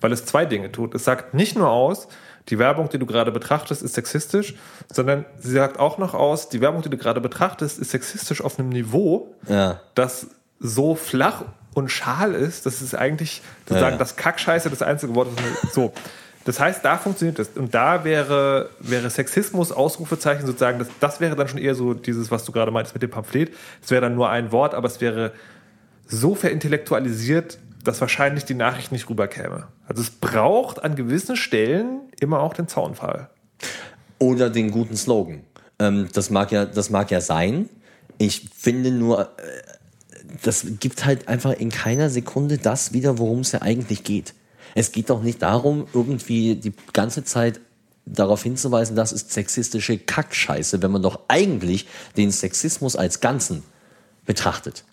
weil 0.00 0.12
es 0.12 0.24
zwei 0.26 0.44
Dinge 0.46 0.70
tut. 0.70 0.94
Es 0.94 1.04
sagt 1.04 1.34
nicht 1.34 1.56
nur 1.56 1.70
aus, 1.70 2.08
die 2.48 2.58
Werbung, 2.58 2.88
die 2.88 2.98
du 2.98 3.06
gerade 3.06 3.30
betrachtest, 3.32 3.82
ist 3.82 3.94
sexistisch, 3.94 4.54
sondern 4.92 5.24
sie 5.38 5.52
sagt 5.52 5.78
auch 5.78 5.98
noch 5.98 6.14
aus, 6.14 6.48
die 6.48 6.60
Werbung, 6.60 6.82
die 6.82 6.90
du 6.90 6.96
gerade 6.96 7.20
betrachtest, 7.20 7.78
ist 7.78 7.90
sexistisch 7.92 8.40
auf 8.42 8.58
einem 8.58 8.68
Niveau, 8.70 9.34
Ja. 9.48 9.80
das 9.94 10.26
so 10.58 10.94
flach 10.94 11.44
und 11.74 11.88
schal 11.90 12.34
ist, 12.34 12.66
dass 12.66 12.80
es 12.80 12.94
eigentlich 12.94 13.42
sozusagen 13.68 13.94
Ja. 13.94 13.98
das 13.98 14.16
Kackscheiße 14.16 14.70
das 14.70 14.82
einzige 14.82 15.14
Wort 15.14 15.28
ist. 15.62 15.72
So. 15.74 15.92
Das 16.44 16.58
heißt, 16.58 16.84
da 16.84 16.98
funktioniert 16.98 17.38
das. 17.38 17.50
Und 17.54 17.72
da 17.72 18.02
wäre, 18.02 18.70
wäre 18.80 19.08
Sexismus, 19.10 19.70
Ausrufezeichen 19.70 20.44
sozusagen, 20.44 20.80
das, 20.80 20.88
das 20.98 21.20
wäre 21.20 21.36
dann 21.36 21.46
schon 21.46 21.58
eher 21.58 21.76
so 21.76 21.94
dieses, 21.94 22.32
was 22.32 22.44
du 22.44 22.50
gerade 22.50 22.72
meintest 22.72 22.94
mit 22.96 23.02
dem 23.04 23.10
Pamphlet. 23.10 23.52
Das 23.80 23.92
wäre 23.92 24.00
dann 24.02 24.16
nur 24.16 24.28
ein 24.28 24.50
Wort, 24.50 24.74
aber 24.74 24.88
es 24.88 25.00
wäre 25.00 25.30
so 26.08 26.34
verintellektualisiert, 26.34 27.58
dass 27.84 28.00
wahrscheinlich 28.00 28.44
die 28.44 28.54
Nachricht 28.54 28.90
nicht 28.92 29.08
rüberkäme. 29.08 29.68
Also 29.92 30.04
es 30.04 30.10
braucht 30.10 30.82
an 30.82 30.96
gewissen 30.96 31.36
Stellen 31.36 32.00
immer 32.18 32.40
auch 32.40 32.54
den 32.54 32.66
Zaunfall. 32.66 33.28
Oder 34.18 34.48
den 34.48 34.70
guten 34.70 34.96
Slogan. 34.96 35.42
Ähm, 35.78 36.08
das, 36.14 36.30
mag 36.30 36.50
ja, 36.50 36.64
das 36.64 36.88
mag 36.88 37.10
ja 37.10 37.20
sein. 37.20 37.68
Ich 38.16 38.48
finde 38.56 38.90
nur, 38.90 39.20
äh, 39.20 39.26
das 40.42 40.64
gibt 40.80 41.04
halt 41.04 41.28
einfach 41.28 41.52
in 41.52 41.68
keiner 41.68 42.08
Sekunde 42.08 42.56
das 42.56 42.94
wieder, 42.94 43.18
worum 43.18 43.40
es 43.40 43.52
ja 43.52 43.60
eigentlich 43.60 44.02
geht. 44.02 44.32
Es 44.74 44.92
geht 44.92 45.10
doch 45.10 45.22
nicht 45.22 45.42
darum, 45.42 45.86
irgendwie 45.92 46.54
die 46.54 46.72
ganze 46.94 47.22
Zeit 47.22 47.60
darauf 48.06 48.42
hinzuweisen, 48.42 48.96
das 48.96 49.12
ist 49.12 49.30
sexistische 49.30 49.98
Kackscheiße, 49.98 50.80
wenn 50.80 50.90
man 50.90 51.02
doch 51.02 51.20
eigentlich 51.28 51.86
den 52.16 52.32
Sexismus 52.32 52.96
als 52.96 53.20
Ganzen 53.20 53.62
betrachtet. 54.24 54.84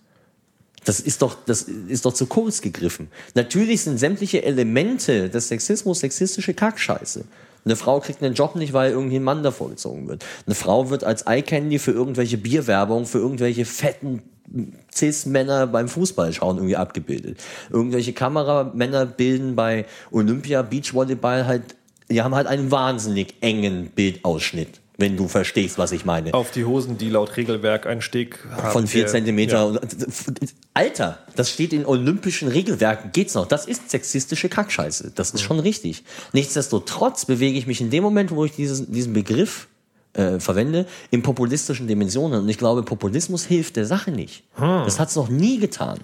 Das 0.84 1.00
ist 1.00 1.22
doch, 1.22 1.36
das 1.46 1.62
ist 1.62 2.04
doch 2.04 2.14
zu 2.14 2.26
kurz 2.26 2.60
gegriffen. 2.62 3.08
Natürlich 3.34 3.82
sind 3.82 3.98
sämtliche 3.98 4.42
Elemente 4.42 5.28
des 5.28 5.48
Sexismus 5.48 6.00
sexistische 6.00 6.54
Kackscheiße. 6.54 7.24
Eine 7.64 7.76
Frau 7.76 8.00
kriegt 8.00 8.22
einen 8.22 8.34
Job 8.34 8.56
nicht, 8.56 8.72
weil 8.72 8.92
irgendwie 8.92 9.16
ein 9.16 9.22
Mann 9.22 9.42
davor 9.42 9.68
gezogen 9.68 10.08
wird. 10.08 10.24
Eine 10.46 10.54
Frau 10.54 10.88
wird 10.88 11.04
als 11.04 11.22
Eye-Candy 11.22 11.78
für 11.78 11.92
irgendwelche 11.92 12.38
Bierwerbung, 12.38 13.04
für 13.04 13.18
irgendwelche 13.18 13.66
fetten 13.66 14.22
Cis-Männer 14.92 15.66
beim 15.66 15.88
Fußballschauen 15.88 16.56
irgendwie 16.56 16.76
abgebildet. 16.76 17.38
Irgendwelche 17.70 18.12
Kameramänner 18.12 19.06
bilden 19.06 19.54
bei 19.54 19.86
Olympia 20.10 20.62
Beachvolleyball 20.62 21.46
halt, 21.46 21.62
die 22.10 22.22
haben 22.22 22.34
halt 22.34 22.46
einen 22.46 22.70
wahnsinnig 22.70 23.34
engen 23.40 23.90
Bildausschnitt, 23.90 24.79
wenn 25.00 25.16
du 25.16 25.28
verstehst, 25.28 25.78
was 25.78 25.92
ich 25.92 26.04
meine 26.04 26.34
Auf 26.34 26.50
die 26.50 26.64
Hosen, 26.64 26.98
die 26.98 27.08
laut 27.08 27.36
Regelwerk 27.36 27.86
einen 27.86 28.02
Steg 28.02 28.38
haben. 28.50 28.72
von 28.72 28.86
vier 28.86 29.06
Zentimeter. 29.06 29.72
Ja. 29.72 29.80
Alter, 30.74 31.18
das 31.36 31.50
steht 31.50 31.72
in 31.72 31.86
olympischen 31.86 32.48
Regelwerken, 32.48 33.10
geht's 33.12 33.34
noch. 33.34 33.46
Das 33.46 33.66
ist 33.66 33.90
sexistische 33.90 34.48
Kackscheiße. 34.48 35.12
Das 35.14 35.30
ist 35.30 35.42
schon 35.42 35.58
richtig. 35.58 36.04
Nichtsdestotrotz 36.32 37.24
bewege 37.24 37.58
ich 37.58 37.66
mich 37.66 37.80
in 37.80 37.90
dem 37.90 38.02
Moment, 38.02 38.30
wo 38.30 38.44
ich 38.44 38.52
diesen, 38.52 38.92
diesen 38.92 39.12
Begriff 39.12 39.66
äh, 40.12 40.40
verwende, 40.40 40.86
in 41.10 41.22
populistischen 41.22 41.86
Dimensionen. 41.86 42.42
Und 42.42 42.48
ich 42.48 42.58
glaube, 42.58 42.82
Populismus 42.82 43.44
hilft 43.44 43.76
der 43.76 43.86
Sache 43.86 44.10
nicht. 44.10 44.44
Das 44.56 44.98
hat's 44.98 45.16
noch 45.16 45.28
nie 45.28 45.58
getan. 45.58 45.98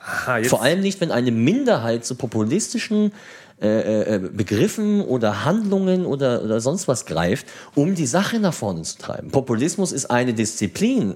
Aha, 0.00 0.42
Vor 0.44 0.62
allem 0.62 0.80
nicht, 0.80 1.00
wenn 1.00 1.10
eine 1.10 1.30
Minderheit 1.30 2.04
zu 2.04 2.14
populistischen 2.14 3.12
äh, 3.60 4.16
äh, 4.16 4.18
Begriffen 4.18 5.00
oder 5.00 5.44
Handlungen 5.44 6.06
oder, 6.06 6.42
oder 6.42 6.60
sonst 6.60 6.88
was 6.88 7.06
greift, 7.06 7.46
um 7.74 7.94
die 7.94 8.06
Sache 8.06 8.40
nach 8.40 8.52
vorne 8.52 8.82
zu 8.82 8.98
treiben. 8.98 9.30
Populismus 9.30 9.92
ist 9.92 10.06
eine 10.10 10.34
Disziplin, 10.34 11.14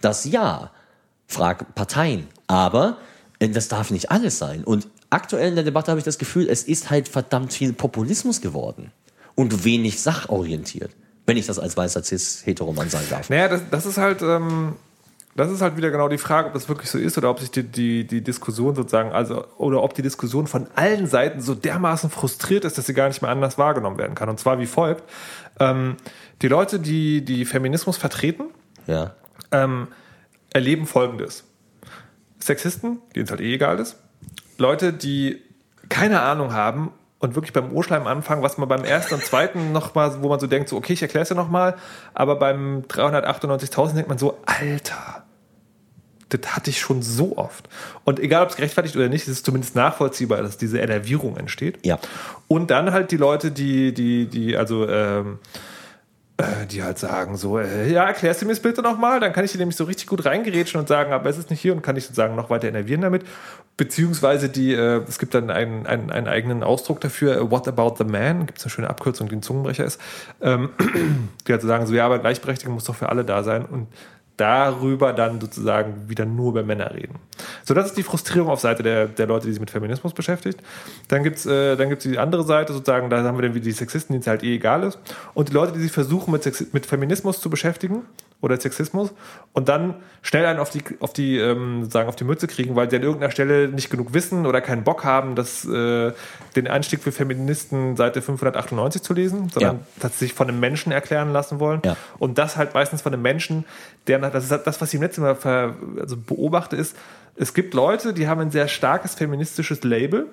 das 0.00 0.24
ja, 0.24 0.70
frag 1.26 1.74
Parteien, 1.74 2.28
aber 2.46 2.98
äh, 3.40 3.48
das 3.48 3.68
darf 3.68 3.90
nicht 3.90 4.10
alles 4.10 4.38
sein. 4.38 4.62
Und 4.62 4.88
aktuell 5.10 5.48
in 5.48 5.56
der 5.56 5.64
Debatte 5.64 5.90
habe 5.90 5.98
ich 5.98 6.04
das 6.04 6.18
Gefühl, 6.18 6.48
es 6.48 6.62
ist 6.62 6.90
halt 6.90 7.08
verdammt 7.08 7.52
viel 7.52 7.72
Populismus 7.72 8.40
geworden 8.40 8.92
und 9.34 9.64
wenig 9.64 10.00
sachorientiert, 10.00 10.92
wenn 11.26 11.36
ich 11.36 11.46
das 11.46 11.58
als 11.58 11.76
weißer 11.76 12.04
Cis-Heteroman 12.04 12.88
sagen 12.88 13.06
darf. 13.10 13.30
Naja, 13.30 13.48
das, 13.48 13.62
das 13.70 13.86
ist 13.86 13.98
halt, 13.98 14.22
ähm, 14.22 14.74
das 15.40 15.50
ist 15.50 15.62
halt 15.62 15.76
wieder 15.76 15.90
genau 15.90 16.08
die 16.08 16.18
Frage, 16.18 16.48
ob 16.48 16.54
das 16.54 16.68
wirklich 16.68 16.90
so 16.90 16.98
ist 16.98 17.16
oder 17.18 17.30
ob 17.30 17.40
sich 17.40 17.50
die, 17.50 17.62
die, 17.62 18.06
die 18.06 18.22
Diskussion 18.22 18.74
sozusagen, 18.74 19.10
also, 19.12 19.44
oder 19.58 19.82
ob 19.82 19.94
die 19.94 20.02
Diskussion 20.02 20.46
von 20.46 20.66
allen 20.76 21.06
Seiten 21.06 21.40
so 21.40 21.54
dermaßen 21.54 22.10
frustriert 22.10 22.64
ist, 22.64 22.78
dass 22.78 22.86
sie 22.86 22.94
gar 22.94 23.08
nicht 23.08 23.22
mehr 23.22 23.30
anders 23.30 23.58
wahrgenommen 23.58 23.98
werden 23.98 24.14
kann. 24.14 24.28
Und 24.28 24.38
zwar 24.38 24.58
wie 24.58 24.66
folgt. 24.66 25.02
Ähm, 25.58 25.96
die 26.42 26.48
Leute, 26.48 26.78
die, 26.78 27.24
die 27.24 27.44
Feminismus 27.44 27.96
vertreten, 27.96 28.44
Ja. 28.86 29.14
ähm, 29.50 29.88
erleben 30.52 30.86
Folgendes. 30.86 31.44
Sexisten, 32.40 33.00
denen 33.14 33.24
es 33.24 33.30
halt 33.30 33.40
eh 33.40 33.54
egal 33.54 33.78
ist. 33.78 33.96
Leute, 34.58 34.92
die 34.92 35.42
keine 35.88 36.20
Ahnung 36.22 36.52
haben 36.54 36.92
und 37.18 37.34
wirklich 37.34 37.52
beim 37.52 37.70
Urschleim 37.72 38.06
anfangen, 38.06 38.42
was 38.42 38.56
man 38.58 38.68
beim 38.68 38.84
ersten 38.84 39.14
und 39.14 39.24
zweiten 39.24 39.72
noch 39.72 39.94
mal, 39.94 40.22
wo 40.22 40.28
man 40.28 40.40
so 40.40 40.46
denkt, 40.46 40.68
so 40.70 40.76
okay, 40.76 40.94
ich 40.94 41.02
erkläre 41.02 41.22
es 41.22 41.28
ja 41.28 41.36
noch 41.36 41.50
mal, 41.50 41.76
aber 42.14 42.36
beim 42.36 42.82
398.000 42.88 43.94
denkt 43.94 44.08
man 44.08 44.18
so, 44.18 44.38
Alter, 44.46 45.19
das 46.30 46.56
hatte 46.56 46.70
ich 46.70 46.80
schon 46.80 47.02
so 47.02 47.36
oft. 47.36 47.68
Und 48.04 48.18
egal, 48.20 48.42
ob 48.42 48.50
es 48.50 48.56
gerechtfertigt 48.56 48.96
oder 48.96 49.08
nicht, 49.08 49.22
ist 49.22 49.34
es 49.34 49.42
zumindest 49.42 49.76
nachvollziehbar, 49.76 50.42
dass 50.42 50.56
diese 50.56 50.78
Enervierung 50.78 51.36
entsteht. 51.36 51.84
Ja. 51.84 51.98
Und 52.48 52.70
dann 52.70 52.92
halt 52.92 53.10
die 53.10 53.16
Leute, 53.16 53.50
die, 53.50 53.92
die, 53.92 54.26
die, 54.26 54.56
also, 54.56 54.88
ähm, 54.88 55.38
äh, 56.40 56.66
die 56.66 56.82
halt 56.82 56.98
sagen 56.98 57.36
so, 57.36 57.58
äh, 57.58 57.92
ja, 57.92 58.04
erklärst 58.04 58.40
du 58.40 58.46
mir 58.46 58.52
das 58.52 58.60
bitte 58.60 58.80
nochmal, 58.80 59.20
dann 59.20 59.32
kann 59.32 59.44
ich 59.44 59.52
dir 59.52 59.58
nämlich 59.58 59.76
so 59.76 59.84
richtig 59.84 60.06
gut 60.06 60.24
reingerätschen 60.24 60.80
und 60.80 60.88
sagen, 60.88 61.12
aber 61.12 61.28
es 61.28 61.36
ist 61.36 61.50
nicht 61.50 61.60
hier 61.60 61.74
und 61.74 61.82
kann 61.82 61.96
ich 61.96 62.04
sozusagen 62.04 62.34
noch 62.34 62.48
weiter 62.48 62.66
enervieren 62.66 63.02
damit. 63.02 63.24
Beziehungsweise 63.76 64.48
die, 64.48 64.72
äh, 64.72 65.02
es 65.06 65.18
gibt 65.18 65.34
dann 65.34 65.50
einen, 65.50 65.86
einen, 65.86 66.10
einen 66.10 66.28
eigenen 66.28 66.62
Ausdruck 66.62 67.00
dafür, 67.00 67.36
äh, 67.36 67.50
what 67.50 67.68
about 67.68 67.96
the 67.98 68.04
man, 68.04 68.46
gibt 68.46 68.58
es 68.58 68.64
eine 68.64 68.70
schöne 68.70 68.88
Abkürzung, 68.88 69.28
die 69.28 69.36
ein 69.36 69.42
Zungenbrecher 69.42 69.84
ist, 69.84 70.00
ähm, 70.40 70.70
die 71.46 71.52
halt 71.52 71.60
so 71.60 71.68
sagen 71.68 71.86
so, 71.86 71.94
ja, 71.94 72.06
aber 72.06 72.18
Gleichberechtigung 72.18 72.74
muss 72.74 72.84
doch 72.84 72.96
für 72.96 73.10
alle 73.10 73.24
da 73.24 73.42
sein 73.42 73.66
und 73.66 73.88
darüber 74.40 75.12
dann 75.12 75.40
sozusagen 75.40 76.08
wieder 76.08 76.24
nur 76.24 76.50
über 76.50 76.62
Männer 76.62 76.94
reden. 76.94 77.16
So, 77.64 77.74
das 77.74 77.86
ist 77.86 77.96
die 77.96 78.02
Frustrierung 78.02 78.48
auf 78.48 78.60
Seite 78.60 78.82
der, 78.82 79.06
der 79.06 79.26
Leute, 79.26 79.46
die 79.46 79.52
sich 79.52 79.60
mit 79.60 79.70
Feminismus 79.70 80.14
beschäftigt. 80.14 80.60
Dann 81.08 81.22
gibt 81.22 81.38
es 81.38 81.46
äh, 81.46 81.76
dann 81.76 81.88
gibt's 81.88 82.04
die 82.04 82.18
andere 82.18 82.44
Seite, 82.44 82.72
sozusagen, 82.72 83.10
da 83.10 83.22
haben 83.22 83.36
wir 83.36 83.42
dann 83.42 83.54
wieder 83.54 83.64
die 83.64 83.72
Sexisten, 83.72 84.14
denen 84.14 84.22
es 84.22 84.26
halt 84.26 84.42
eh 84.42 84.54
egal 84.54 84.82
ist. 84.84 84.98
Und 85.34 85.50
die 85.50 85.52
Leute, 85.52 85.72
die 85.72 85.80
sich 85.80 85.92
versuchen, 85.92 86.32
mit, 86.32 86.42
Sex 86.42 86.66
mit 86.72 86.86
Feminismus 86.86 87.40
zu 87.40 87.50
beschäftigen 87.50 88.02
oder 88.40 88.58
Sexismus 88.58 89.10
und 89.52 89.68
dann 89.68 89.94
schnell 90.22 90.46
einen 90.46 90.58
auf 90.60 90.70
die, 90.70 90.82
auf 91.00 91.12
die, 91.12 91.36
ähm, 91.38 91.80
sozusagen 91.82 92.08
auf 92.08 92.16
die 92.16 92.24
Mütze 92.24 92.46
kriegen, 92.46 92.74
weil 92.76 92.88
sie 92.90 92.96
an 92.96 93.02
irgendeiner 93.02 93.30
Stelle 93.30 93.68
nicht 93.68 93.90
genug 93.90 94.14
wissen 94.14 94.46
oder 94.46 94.60
keinen 94.60 94.82
Bock 94.82 95.04
haben, 95.04 95.34
das, 95.34 95.64
äh, 95.66 96.12
den 96.56 96.66
Einstieg 96.68 97.02
für 97.02 97.12
Feministen 97.12 97.96
Seite 97.96 98.22
598 98.22 99.02
zu 99.02 99.12
lesen, 99.12 99.50
sondern 99.52 99.76
Ja. 99.76 99.82
tatsächlich 100.00 100.32
von 100.34 100.48
einem 100.48 100.58
Menschen 100.60 100.90
erklären 100.92 101.32
lassen 101.32 101.60
wollen. 101.60 101.82
Ja. 101.84 101.96
Und 102.18 102.38
das 102.38 102.56
halt 102.56 102.72
meistens 102.74 103.02
von 103.02 103.12
einem 103.12 103.22
Menschen, 103.22 103.64
der, 104.06 104.18
das 104.18 104.44
ist 104.44 104.50
halt 104.50 104.66
das, 104.66 104.80
was 104.80 104.88
ich 104.88 104.94
im 104.94 105.02
letzten 105.02 105.20
Mal 105.22 105.36
ver, 105.36 105.74
also 106.00 106.16
beobachte, 106.16 106.76
ist, 106.76 106.96
es 107.36 107.54
gibt 107.54 107.74
Leute, 107.74 108.12
die 108.14 108.26
haben 108.28 108.40
ein 108.40 108.50
sehr 108.50 108.68
starkes 108.68 109.14
feministisches 109.14 109.82
Label 109.84 110.26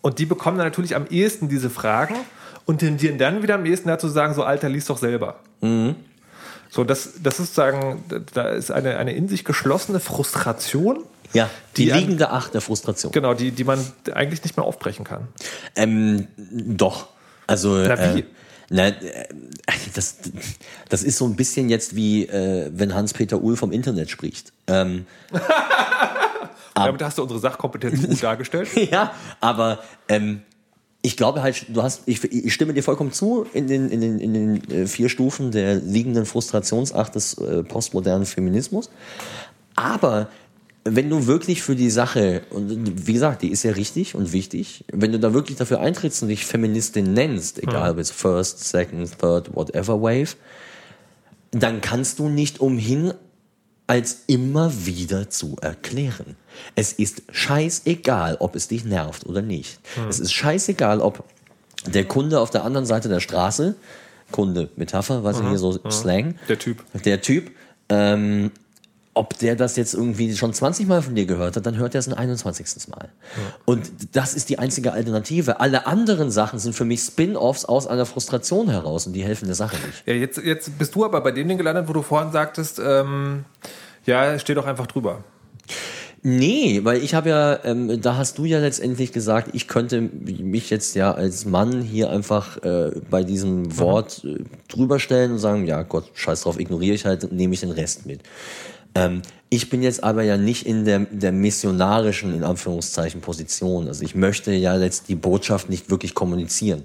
und 0.00 0.18
die 0.18 0.26
bekommen 0.26 0.58
dann 0.58 0.66
natürlich 0.66 0.96
am 0.96 1.06
ehesten 1.10 1.48
diese 1.48 1.70
Fragen 1.70 2.14
und 2.66 2.78
tendieren 2.78 3.18
dann 3.18 3.42
wieder 3.42 3.54
am 3.56 3.66
ehesten 3.66 3.88
dazu 3.88 4.06
zu 4.06 4.12
sagen, 4.12 4.32
so 4.34 4.42
Alter, 4.42 4.68
lies 4.68 4.86
doch 4.86 4.96
selber. 4.98 5.36
So, 6.74 6.82
das, 6.82 7.10
das 7.22 7.38
ist 7.38 7.54
sozusagen, 7.54 8.02
da 8.34 8.48
ist 8.48 8.72
eine, 8.72 8.96
eine 8.96 9.12
in 9.12 9.28
sich 9.28 9.44
geschlossene 9.44 10.00
Frustration, 10.00 11.04
Ja, 11.32 11.48
die, 11.76 11.84
Die 11.86 11.90
liegende 11.92 12.30
Acht 12.30 12.52
der 12.52 12.60
Frustration. 12.60 13.12
genau, 13.12 13.32
die, 13.34 13.52
die 13.52 13.62
man 13.62 13.78
eigentlich 14.12 14.42
nicht 14.42 14.56
mehr 14.56 14.66
aufbrechen 14.66 15.04
kann. 15.04 15.28
Ähm, 15.76 16.26
doch. 16.36 17.06
Also, 17.46 17.76
Na, 17.76 18.16
wie? 18.16 18.20
Äh, 18.20 18.24
na, 18.70 18.88
äh, 18.88 18.94
das, 19.94 20.16
das 20.88 21.02
ist 21.04 21.18
so 21.18 21.26
ein 21.26 21.36
bisschen 21.36 21.68
jetzt 21.68 21.94
wie, 21.94 22.24
äh, 22.26 22.70
wenn 22.74 22.92
Hans-Peter 22.92 23.40
Uhl 23.40 23.56
vom 23.56 23.70
Internet 23.70 24.10
spricht. 24.10 24.52
Ähm, 24.66 25.06
Damit 26.74 27.02
hast 27.04 27.18
du 27.18 27.22
unsere 27.22 27.38
Sachkompetenz 27.38 28.04
gut 28.04 28.20
dargestellt. 28.22 28.68
ja, 28.90 29.12
aber 29.40 29.78
ähm, 30.08 30.42
ich 31.04 31.18
glaube 31.18 31.42
halt, 31.42 31.66
du 31.68 31.82
hast, 31.82 32.04
ich, 32.06 32.24
ich 32.24 32.54
stimme 32.54 32.72
dir 32.72 32.82
vollkommen 32.82 33.12
zu 33.12 33.44
in 33.52 33.66
den, 33.66 33.90
in 33.90 34.00
den, 34.00 34.18
in 34.18 34.32
den 34.32 34.70
äh, 34.70 34.86
vier 34.86 35.10
Stufen 35.10 35.50
der 35.50 35.74
liegenden 35.74 36.24
Frustrationsacht 36.24 37.14
des 37.14 37.34
äh, 37.34 37.62
postmodernen 37.62 38.24
Feminismus. 38.24 38.88
Aber 39.76 40.30
wenn 40.84 41.10
du 41.10 41.26
wirklich 41.26 41.60
für 41.60 41.76
die 41.76 41.90
Sache, 41.90 42.42
und 42.48 43.06
wie 43.06 43.12
gesagt, 43.12 43.42
die 43.42 43.48
ist 43.48 43.64
ja 43.64 43.72
richtig 43.72 44.14
und 44.14 44.32
wichtig, 44.32 44.86
wenn 44.90 45.12
du 45.12 45.18
da 45.18 45.34
wirklich 45.34 45.58
dafür 45.58 45.80
eintrittst 45.80 46.22
und 46.22 46.30
dich 46.30 46.46
Feministin 46.46 47.12
nennst, 47.12 47.62
egal 47.62 47.90
ob 47.92 47.98
es 47.98 48.10
First, 48.10 48.64
Second, 48.64 49.18
Third, 49.18 49.54
whatever 49.54 50.00
Wave, 50.00 50.36
dann 51.50 51.82
kannst 51.82 52.18
du 52.18 52.30
nicht 52.30 52.60
umhin, 52.60 53.12
als 53.86 54.22
immer 54.26 54.72
wieder 54.86 55.28
zu 55.28 55.56
erklären. 55.60 56.36
Es 56.74 56.92
ist 56.92 57.22
scheißegal, 57.30 58.36
ob 58.40 58.56
es 58.56 58.68
dich 58.68 58.84
nervt 58.84 59.26
oder 59.26 59.42
nicht. 59.42 59.78
Es 60.08 60.20
ist 60.20 60.32
scheißegal, 60.32 61.00
ob 61.00 61.24
der 61.86 62.04
Kunde 62.04 62.40
auf 62.40 62.50
der 62.50 62.64
anderen 62.64 62.86
Seite 62.86 63.08
der 63.08 63.20
Straße, 63.20 63.74
Kunde, 64.32 64.70
Metapher, 64.76 65.22
was 65.24 65.40
ich 65.40 65.46
hier 65.48 65.58
so 65.58 65.78
Slang, 65.90 66.36
Der 66.48 66.58
Typ. 66.58 66.82
der 67.04 67.20
Typ, 67.20 67.50
ähm, 67.88 68.50
ob 69.16 69.38
der 69.38 69.54
das 69.54 69.76
jetzt 69.76 69.94
irgendwie 69.94 70.34
schon 70.34 70.52
20 70.52 70.88
Mal 70.88 71.00
von 71.00 71.14
dir 71.14 71.24
gehört 71.24 71.54
hat, 71.56 71.64
dann 71.66 71.76
hört 71.76 71.94
er 71.94 72.00
es 72.00 72.08
ein 72.08 72.14
21. 72.14 72.88
Mal. 72.88 73.10
Und 73.64 73.88
das 74.12 74.34
ist 74.34 74.48
die 74.48 74.58
einzige 74.58 74.92
Alternative. 74.92 75.60
Alle 75.60 75.86
anderen 75.86 76.32
Sachen 76.32 76.58
sind 76.58 76.74
für 76.74 76.84
mich 76.84 77.00
Spin-offs 77.00 77.64
aus 77.64 77.86
einer 77.86 78.06
Frustration 78.06 78.68
heraus 78.70 79.06
und 79.06 79.12
die 79.12 79.22
helfen 79.22 79.46
der 79.46 79.54
Sache 79.54 79.76
nicht. 79.86 80.02
Ja, 80.06 80.14
jetzt, 80.14 80.38
jetzt 80.38 80.76
bist 80.78 80.96
du 80.96 81.04
aber 81.04 81.20
bei 81.20 81.30
dem 81.30 81.46
Ding 81.46 81.58
gelandet, 81.58 81.86
wo 81.86 81.92
du 81.92 82.02
vorhin 82.02 82.32
sagtest, 82.32 82.80
ähm, 82.84 83.44
ja, 84.04 84.36
steh 84.40 84.54
doch 84.54 84.66
einfach 84.66 84.88
drüber. 84.88 85.22
Nee, 86.26 86.80
weil 86.84 87.02
ich 87.02 87.12
habe 87.12 87.28
ja, 87.28 87.62
ähm, 87.64 88.00
da 88.00 88.16
hast 88.16 88.38
du 88.38 88.46
ja 88.46 88.58
letztendlich 88.58 89.12
gesagt, 89.12 89.50
ich 89.52 89.68
könnte 89.68 90.00
mich 90.00 90.70
jetzt 90.70 90.94
ja 90.94 91.12
als 91.12 91.44
Mann 91.44 91.82
hier 91.82 92.08
einfach 92.08 92.62
äh, 92.62 92.92
bei 93.10 93.22
diesem 93.22 93.78
Wort 93.78 94.24
äh, 94.24 94.42
drüber 94.68 94.98
stellen 94.98 95.32
und 95.32 95.38
sagen, 95.38 95.66
ja 95.66 95.82
Gott, 95.82 96.10
scheiß 96.14 96.40
drauf, 96.40 96.58
ignoriere 96.58 96.94
ich 96.94 97.04
halt, 97.04 97.30
nehme 97.30 97.52
ich 97.52 97.60
den 97.60 97.72
Rest 97.72 98.06
mit. 98.06 98.20
Ähm, 98.94 99.22
ich 99.50 99.70
bin 99.70 99.82
jetzt 99.82 100.02
aber 100.02 100.22
ja 100.22 100.36
nicht 100.36 100.66
in 100.66 100.84
der, 100.84 101.00
der 101.00 101.30
missionarischen, 101.30 102.34
in 102.34 102.42
Anführungszeichen, 102.42 103.20
Position. 103.20 103.86
Also 103.88 104.04
ich 104.04 104.14
möchte 104.14 104.52
ja 104.52 104.76
jetzt 104.76 105.08
die 105.08 105.14
Botschaft 105.14 105.68
nicht 105.68 105.90
wirklich 105.90 106.14
kommunizieren. 106.14 106.82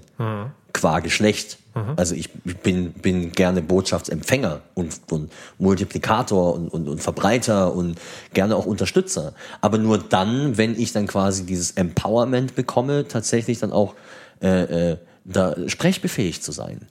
Qua 0.72 1.00
Geschlecht. 1.00 1.58
Also 1.96 2.14
ich 2.14 2.30
bin, 2.32 2.92
bin 2.92 3.32
gerne 3.32 3.62
Botschaftsempfänger 3.62 4.60
und, 4.74 5.00
und 5.10 5.32
Multiplikator 5.58 6.54
und, 6.54 6.68
und, 6.68 6.88
und 6.88 7.00
Verbreiter 7.00 7.74
und 7.74 7.98
gerne 8.34 8.56
auch 8.56 8.66
Unterstützer. 8.66 9.34
Aber 9.60 9.78
nur 9.78 9.98
dann, 9.98 10.58
wenn 10.58 10.78
ich 10.78 10.92
dann 10.92 11.06
quasi 11.06 11.46
dieses 11.46 11.72
Empowerment 11.72 12.54
bekomme, 12.54 13.06
tatsächlich 13.06 13.60
dann 13.60 13.72
auch 13.72 13.94
äh, 14.42 14.92
äh, 14.92 14.96
da 15.24 15.54
sprechbefähigt 15.68 16.42
zu 16.42 16.52
sein. 16.52 16.86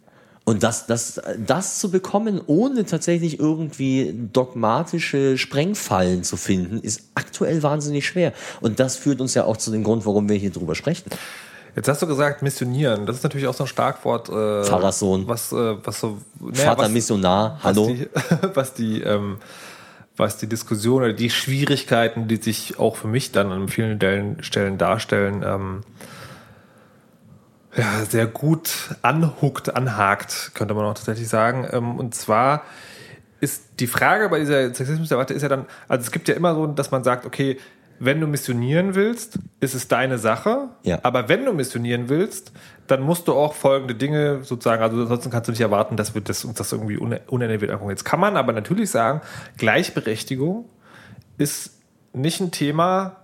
Und 0.45 0.63
das, 0.63 0.87
das, 0.87 1.21
das 1.37 1.79
zu 1.79 1.91
bekommen, 1.91 2.41
ohne 2.47 2.85
tatsächlich 2.85 3.39
irgendwie 3.39 4.15
dogmatische 4.33 5.37
Sprengfallen 5.37 6.23
zu 6.23 6.37
finden, 6.37 6.79
ist 6.79 7.03
aktuell 7.13 7.61
wahnsinnig 7.61 8.07
schwer. 8.07 8.33
Und 8.59 8.79
das 8.79 8.95
führt 8.95 9.21
uns 9.21 9.35
ja 9.35 9.43
auch 9.43 9.57
zu 9.57 9.69
dem 9.71 9.83
Grund, 9.83 10.05
warum 10.05 10.27
wir 10.27 10.37
hier 10.37 10.49
drüber 10.49 10.73
sprechen. 10.73 11.11
Jetzt 11.75 11.87
hast 11.87 12.01
du 12.01 12.07
gesagt, 12.07 12.41
missionieren. 12.41 13.05
Das 13.05 13.17
ist 13.17 13.23
natürlich 13.23 13.47
auch 13.47 13.53
so 13.53 13.63
ein 13.63 13.67
Schlagwort. 13.67 14.27
Äh, 14.29 14.63
Pfarrerssohn. 14.63 15.27
Was, 15.27 15.51
äh, 15.51 15.75
was 15.83 15.99
so. 15.99 16.17
naja, 16.39 16.65
Vater 16.65 16.83
was, 16.83 16.91
Missionar, 16.91 17.59
was 17.61 17.63
hallo. 17.63 17.87
Die, 17.87 18.07
was 18.53 18.73
die, 18.73 19.01
ähm, 19.01 19.37
was 20.17 20.37
die 20.37 20.47
Diskussion 20.47 21.03
oder 21.03 21.13
die 21.13 21.29
Schwierigkeiten, 21.29 22.27
die 22.27 22.37
sich 22.37 22.79
auch 22.79 22.95
für 22.95 23.07
mich 23.07 23.31
dann 23.31 23.51
an 23.51 23.67
vielen 23.69 23.97
Stellen, 23.97 24.43
Stellen 24.43 24.77
darstellen, 24.77 25.43
ähm, 25.45 25.81
ja, 27.75 28.05
sehr 28.09 28.27
gut 28.27 28.95
anhuckt, 29.01 29.75
anhakt, 29.75 30.51
könnte 30.53 30.73
man 30.73 30.85
auch 30.85 30.93
tatsächlich 30.93 31.29
sagen. 31.29 31.67
Ähm, 31.71 31.97
und 31.97 32.15
zwar 32.15 32.63
ist 33.41 33.63
die 33.79 33.87
Frage 33.87 34.27
bei 34.29 34.39
dieser 34.39 34.73
Sexismusdebatte 34.73 35.33
ist 35.33 35.43
ja 35.43 35.49
dann, 35.49 35.65
also 35.87 36.03
es 36.03 36.11
gibt 36.11 36.27
ja 36.27 36.35
immer 36.35 36.55
so, 36.55 36.67
dass 36.67 36.91
man 36.91 37.03
sagt, 37.03 37.25
okay, 37.25 37.57
wenn 38.01 38.21
du 38.21 38.27
missionieren 38.27 38.95
willst, 38.95 39.39
ist 39.59 39.75
es 39.75 39.87
deine 39.87 40.17
Sache. 40.17 40.69
Ja. 40.83 40.99
Aber 41.03 41.27
wenn 41.27 41.45
du 41.45 41.53
missionieren 41.53 42.07
willst, 42.07 42.53
dann 42.87 43.01
musst 43.01 43.27
du 43.27 43.33
auch 43.33 43.53
folgende 43.53 43.93
Dinge 43.93 44.43
sozusagen, 44.43 44.81
also 44.81 45.01
ansonsten 45.01 45.29
kannst 45.29 45.47
du 45.49 45.51
nicht 45.51 45.61
erwarten, 45.61 45.97
dass 45.97 46.15
wir 46.15 46.21
das, 46.21 46.45
uns 46.45 46.57
das 46.57 46.71
irgendwie 46.71 46.97
une- 46.97 47.21
unerwähnt 47.27 47.71
angucken. 47.71 47.91
Jetzt 47.91 48.05
kann 48.05 48.19
man 48.19 48.37
aber 48.37 48.53
natürlich 48.53 48.89
sagen, 48.89 49.21
Gleichberechtigung 49.57 50.65
ist 51.37 51.77
nicht 52.13 52.39
ein 52.39 52.51
Thema, 52.51 53.17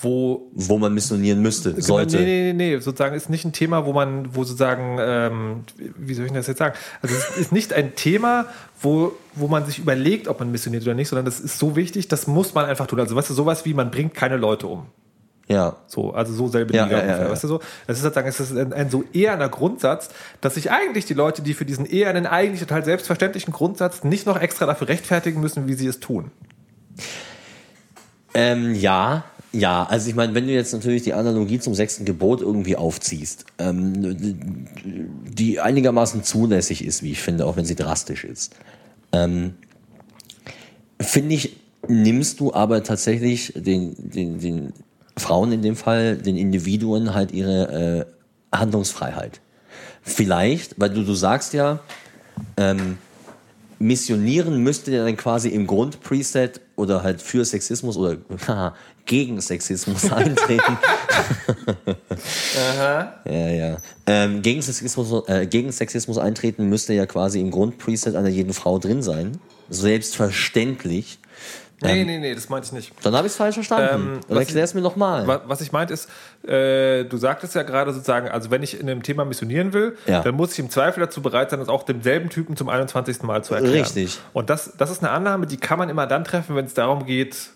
wo 0.00 0.50
Wo 0.54 0.78
man 0.78 0.94
missionieren 0.94 1.42
müsste, 1.42 1.80
sollte. 1.80 2.16
Nee, 2.18 2.24
nee, 2.24 2.52
nee, 2.52 2.76
nee, 2.76 2.78
sozusagen 2.78 3.14
ist 3.16 3.30
nicht 3.30 3.44
ein 3.44 3.52
Thema, 3.52 3.84
wo 3.86 3.92
man, 3.92 4.34
wo 4.34 4.44
sozusagen, 4.44 4.98
ähm, 5.00 5.64
wie 5.96 6.14
soll 6.14 6.26
ich 6.26 6.32
das 6.32 6.46
jetzt 6.46 6.58
sagen? 6.58 6.76
Also 7.02 7.14
es 7.14 7.36
ist 7.36 7.52
nicht 7.52 7.72
ein 7.72 7.94
Thema, 7.94 8.46
wo, 8.80 9.12
wo 9.34 9.48
man 9.48 9.66
sich 9.66 9.78
überlegt, 9.78 10.28
ob 10.28 10.40
man 10.40 10.50
missioniert 10.52 10.84
oder 10.84 10.94
nicht, 10.94 11.08
sondern 11.08 11.24
das 11.24 11.40
ist 11.40 11.58
so 11.58 11.74
wichtig, 11.76 12.08
das 12.08 12.26
muss 12.26 12.54
man 12.54 12.66
einfach 12.66 12.86
tun. 12.86 13.00
Also 13.00 13.16
weißt 13.16 13.30
du, 13.30 13.34
sowas 13.34 13.64
wie, 13.64 13.74
man 13.74 13.90
bringt 13.90 14.14
keine 14.14 14.36
Leute 14.36 14.66
um. 14.68 14.86
Ja. 15.48 15.76
So, 15.86 16.12
also 16.12 16.32
so 16.32 16.48
selbe 16.48 16.74
Ja, 16.74 16.84
Liga 16.84 16.98
ja, 16.98 16.98
ja, 16.98 17.04
ungefähr, 17.06 17.26
ja. 17.26 17.32
weißt 17.32 17.44
du 17.44 17.48
so? 17.48 17.60
Das 17.86 17.96
ist 17.96 18.02
sozusagen, 18.02 18.28
es 18.28 18.38
ist 18.38 18.56
ein, 18.56 18.72
ein 18.72 18.90
so 18.90 19.02
eherner 19.12 19.48
Grundsatz, 19.48 20.10
dass 20.40 20.54
sich 20.54 20.70
eigentlich 20.70 21.06
die 21.06 21.14
Leute, 21.14 21.42
die 21.42 21.54
für 21.54 21.64
diesen 21.64 21.86
ehernen, 21.86 22.26
eigentlich 22.26 22.60
total 22.60 22.84
selbstverständlichen 22.84 23.52
Grundsatz 23.52 24.04
nicht 24.04 24.26
noch 24.26 24.40
extra 24.40 24.66
dafür 24.66 24.88
rechtfertigen 24.88 25.40
müssen, 25.40 25.66
wie 25.66 25.74
sie 25.74 25.86
es 25.86 26.00
tun. 26.00 26.30
Ähm, 28.34 28.74
ja, 28.74 29.24
ja, 29.52 29.84
also 29.84 30.08
ich 30.10 30.14
meine, 30.14 30.34
wenn 30.34 30.46
du 30.46 30.52
jetzt 30.52 30.72
natürlich 30.72 31.02
die 31.02 31.14
Analogie 31.14 31.58
zum 31.58 31.74
sechsten 31.74 32.04
Gebot 32.04 32.42
irgendwie 32.42 32.76
aufziehst, 32.76 33.46
ähm, 33.58 34.66
die 34.84 35.60
einigermaßen 35.60 36.22
zulässig 36.22 36.84
ist, 36.84 37.02
wie 37.02 37.12
ich 37.12 37.22
finde, 37.22 37.46
auch 37.46 37.56
wenn 37.56 37.64
sie 37.64 37.74
drastisch 37.74 38.24
ist, 38.24 38.54
ähm, 39.12 39.54
finde 41.00 41.34
ich 41.34 41.56
nimmst 41.86 42.40
du 42.40 42.52
aber 42.52 42.82
tatsächlich 42.82 43.52
den, 43.56 43.94
den, 43.96 44.40
den 44.40 44.72
Frauen 45.16 45.52
in 45.52 45.62
dem 45.62 45.76
Fall, 45.76 46.16
den 46.16 46.36
Individuen 46.36 47.14
halt 47.14 47.32
ihre 47.32 48.06
äh, 48.52 48.56
Handlungsfreiheit. 48.56 49.40
Vielleicht, 50.02 50.78
weil 50.78 50.90
du, 50.90 51.04
du 51.04 51.14
sagst 51.14 51.52
ja, 51.54 51.80
ähm, 52.56 52.98
missionieren 53.78 54.62
müsste 54.62 54.90
ja 54.90 55.04
dann 55.04 55.16
quasi 55.16 55.48
im 55.50 55.66
Grundpreset 55.66 56.60
oder 56.76 57.02
halt 57.02 57.22
für 57.22 57.44
Sexismus 57.44 57.96
oder 57.96 58.18
haha, 58.46 58.74
gegen 59.06 59.40
Sexismus 59.40 60.10
eintreten. 60.12 60.78
Aha. 62.56 63.14
Ja, 63.24 63.48
ja. 63.48 63.76
Ähm, 64.06 64.42
gegen, 64.42 64.62
Sexismus, 64.62 65.28
äh, 65.28 65.46
gegen 65.46 65.72
Sexismus 65.72 66.18
eintreten 66.18 66.68
müsste 66.68 66.92
ja 66.92 67.06
quasi 67.06 67.40
im 67.40 67.50
Grundpreset 67.50 68.14
einer 68.14 68.28
jeden 68.28 68.52
Frau 68.52 68.78
drin 68.78 69.02
sein. 69.02 69.38
Selbstverständlich. 69.70 71.18
Nee, 71.80 72.00
Ähm, 72.00 72.06
nee, 72.08 72.18
nee, 72.18 72.34
das 72.34 72.48
meinte 72.48 72.66
ich 72.66 72.72
nicht. 72.72 72.92
Dann 73.04 73.14
habe 73.14 73.26
ich 73.28 73.32
es 73.32 73.36
falsch 73.36 73.54
verstanden. 73.54 73.88
Ähm, 73.94 74.20
Dann 74.26 74.36
was 74.36 74.46
erklär 74.46 74.64
es 74.64 74.74
mir 74.74 74.80
nochmal. 74.80 75.26
Wa- 75.28 75.42
Was 75.46 75.60
ich 75.60 75.70
meinte 75.70 75.94
ist, 75.94 76.08
äh, 76.46 77.04
du 77.04 77.16
sagtest 77.18 77.54
ja 77.54 77.62
gerade 77.62 77.92
sozusagen, 77.92 78.28
also 78.28 78.50
wenn 78.50 78.62
ich 78.64 78.80
in 78.80 78.90
einem 78.90 79.02
Thema 79.04 79.24
missionieren 79.24 79.72
will, 79.72 79.96
Ja. 80.06 80.22
dann 80.22 80.34
muss 80.34 80.52
ich 80.54 80.58
im 80.58 80.70
Zweifel 80.70 81.00
dazu 81.00 81.22
bereit 81.22 81.50
sein, 81.50 81.60
das 81.60 81.68
auch 81.68 81.84
demselben 81.84 82.30
Typen 82.30 82.56
zum 82.56 82.68
21. 82.68 83.22
Mal 83.22 83.44
zu 83.44 83.54
erklären. 83.54 83.84
Richtig. 83.84 84.18
Und 84.32 84.50
das, 84.50 84.72
das 84.76 84.90
ist 84.90 85.04
eine 85.04 85.10
Annahme, 85.10 85.46
die 85.46 85.56
kann 85.56 85.78
man 85.78 85.88
immer 85.88 86.06
dann 86.08 86.24
treffen, 86.24 86.56
wenn 86.56 86.64
es 86.64 86.74
darum 86.74 87.06
geht, 87.06 87.50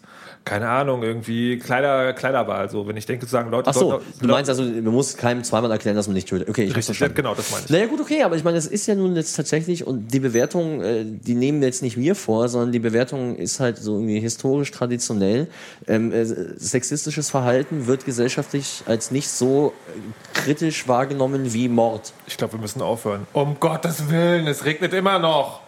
keine 0.44 0.68
Ahnung, 0.68 1.02
irgendwie 1.02 1.58
Kleider, 1.58 2.12
Kleiderwahl. 2.14 2.68
So, 2.68 2.86
wenn 2.88 2.96
ich 2.96 3.06
denke, 3.06 3.26
zu 3.26 3.30
sagen, 3.32 3.50
Leute, 3.50 3.70
Ach 3.70 3.74
so, 3.74 3.90
Leute- 3.92 4.04
du 4.20 4.26
meinst 4.28 4.50
also, 4.50 4.62
man 4.64 4.84
muss 4.86 5.16
keinem 5.16 5.44
zweimal 5.44 5.70
erklären, 5.70 5.94
dass 5.96 6.08
man 6.08 6.14
nicht 6.14 6.28
tötet. 6.28 6.48
Okay, 6.48 6.62
ich 6.64 6.70
Richtig, 6.70 6.84
verstanden. 6.86 7.14
genau, 7.14 7.34
das 7.34 7.50
meine 7.52 7.64
ich. 7.64 7.70
Naja 7.70 7.86
gut, 7.86 8.00
okay, 8.00 8.22
aber 8.24 8.34
ich 8.36 8.42
meine, 8.44 8.58
es 8.58 8.66
ist 8.66 8.86
ja 8.86 8.94
nun 8.94 9.14
jetzt 9.14 9.34
tatsächlich, 9.36 9.86
und 9.86 10.08
die 10.12 10.20
Bewertung, 10.20 10.80
äh, 10.82 11.04
die 11.04 11.34
nehmen 11.34 11.62
jetzt 11.62 11.82
nicht 11.82 11.96
wir 11.96 12.14
vor, 12.14 12.48
sondern 12.48 12.72
die 12.72 12.80
Bewertung 12.80 13.36
ist 13.36 13.60
halt 13.60 13.78
so 13.78 13.94
irgendwie 13.94 14.18
historisch 14.20 14.70
traditionell. 14.72 15.46
Ähm, 15.86 16.12
äh, 16.12 16.24
sexistisches 16.24 17.30
Verhalten 17.30 17.86
wird 17.86 18.04
gesellschaftlich 18.04 18.82
als 18.86 19.10
nicht 19.12 19.28
so 19.28 19.72
äh, 19.96 20.00
kritisch 20.40 20.88
wahrgenommen 20.88 21.52
wie 21.52 21.68
Mord. 21.68 22.12
Ich 22.26 22.36
glaube, 22.36 22.54
wir 22.54 22.60
müssen 22.60 22.82
aufhören. 22.82 23.26
Um 23.32 23.60
Gottes 23.60 24.10
Willen, 24.10 24.46
es 24.46 24.64
regnet 24.64 24.92
immer 24.92 25.18
noch. 25.18 25.60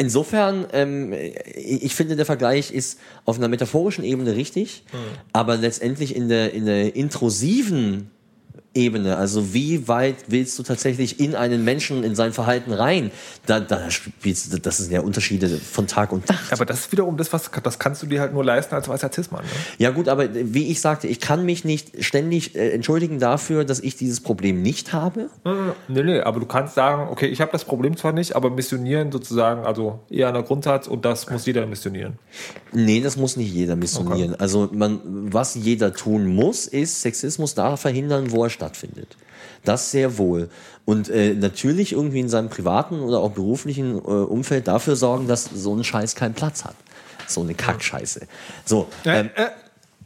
Insofern, 0.00 0.66
ähm, 0.72 1.12
ich 1.12 1.94
finde, 1.94 2.16
der 2.16 2.24
Vergleich 2.24 2.70
ist 2.70 2.98
auf 3.26 3.36
einer 3.36 3.48
metaphorischen 3.48 4.02
Ebene 4.02 4.34
richtig, 4.34 4.82
aber 5.34 5.58
letztendlich 5.58 6.16
in 6.16 6.30
der, 6.30 6.54
in 6.54 6.64
der 6.64 6.96
intrusiven 6.96 8.10
Ebene, 8.72 9.16
also 9.16 9.52
wie 9.52 9.88
weit 9.88 10.16
willst 10.28 10.56
du 10.58 10.62
tatsächlich 10.62 11.18
in 11.18 11.34
einen 11.34 11.64
Menschen, 11.64 12.04
in 12.04 12.14
sein 12.14 12.32
Verhalten 12.32 12.72
rein? 12.72 13.10
Da, 13.46 13.58
da 13.58 13.90
spielst 13.90 14.64
das 14.64 14.76
sind 14.78 14.92
ja 14.92 15.00
Unterschiede 15.00 15.48
von 15.48 15.88
Tag 15.88 16.12
und 16.12 16.28
Nacht. 16.28 16.52
Aber 16.52 16.64
das 16.64 16.80
ist 16.80 16.92
wiederum 16.92 17.16
das, 17.16 17.32
was 17.32 17.50
das 17.62 17.78
kannst 17.80 18.00
du 18.02 18.06
dir 18.06 18.20
halt 18.20 18.32
nur 18.32 18.44
leisten 18.44 18.76
als 18.76 18.88
weißer 18.88 19.10
Cis-Mann. 19.12 19.42
Ne? 19.44 19.50
Ja 19.78 19.90
gut, 19.90 20.08
aber 20.08 20.28
wie 20.32 20.68
ich 20.68 20.80
sagte, 20.80 21.08
ich 21.08 21.18
kann 21.18 21.44
mich 21.44 21.64
nicht 21.64 22.04
ständig 22.04 22.54
äh, 22.54 22.70
entschuldigen 22.70 23.18
dafür, 23.18 23.64
dass 23.64 23.80
ich 23.80 23.96
dieses 23.96 24.20
Problem 24.20 24.62
nicht 24.62 24.92
habe. 24.92 25.30
Nee, 25.88 26.02
nee, 26.04 26.20
aber 26.20 26.38
du 26.38 26.46
kannst 26.46 26.76
sagen, 26.76 27.08
okay, 27.10 27.26
ich 27.26 27.40
habe 27.40 27.50
das 27.50 27.64
Problem 27.64 27.96
zwar 27.96 28.12
nicht, 28.12 28.36
aber 28.36 28.50
missionieren 28.50 29.10
sozusagen, 29.10 29.64
also 29.64 29.98
eher 30.08 30.28
an 30.28 30.34
der 30.34 30.44
Grundsatz 30.44 30.86
und 30.86 31.04
das 31.04 31.28
muss 31.28 31.44
jeder 31.44 31.66
missionieren. 31.66 32.18
Nee, 32.72 33.00
das 33.00 33.16
muss 33.16 33.36
nicht 33.36 33.52
jeder 33.52 33.74
missionieren. 33.74 34.36
Also 34.36 34.68
man, 34.72 35.00
was 35.04 35.56
jeder 35.56 35.92
tun 35.92 36.26
muss, 36.26 36.68
ist 36.68 37.02
Sexismus 37.02 37.54
da 37.54 37.76
verhindern, 37.76 38.30
wo 38.30 38.44
er 38.44 38.50
stattfindet. 38.70 39.16
Das 39.64 39.90
sehr 39.90 40.16
wohl. 40.18 40.48
Und 40.84 41.08
äh, 41.10 41.34
natürlich 41.34 41.92
irgendwie 41.92 42.20
in 42.20 42.28
seinem 42.28 42.48
privaten 42.48 43.00
oder 43.00 43.18
auch 43.20 43.32
beruflichen 43.32 43.96
äh, 43.96 44.00
Umfeld 44.00 44.68
dafür 44.68 44.96
sorgen, 44.96 45.28
dass 45.28 45.44
so 45.44 45.74
ein 45.74 45.84
Scheiß 45.84 46.14
keinen 46.14 46.34
Platz 46.34 46.64
hat. 46.64 46.74
So 47.26 47.42
eine 47.42 47.54
Kackscheiße. 47.54 48.22
So, 48.64 48.88
ähm, 49.04 49.30
äh, 49.36 49.46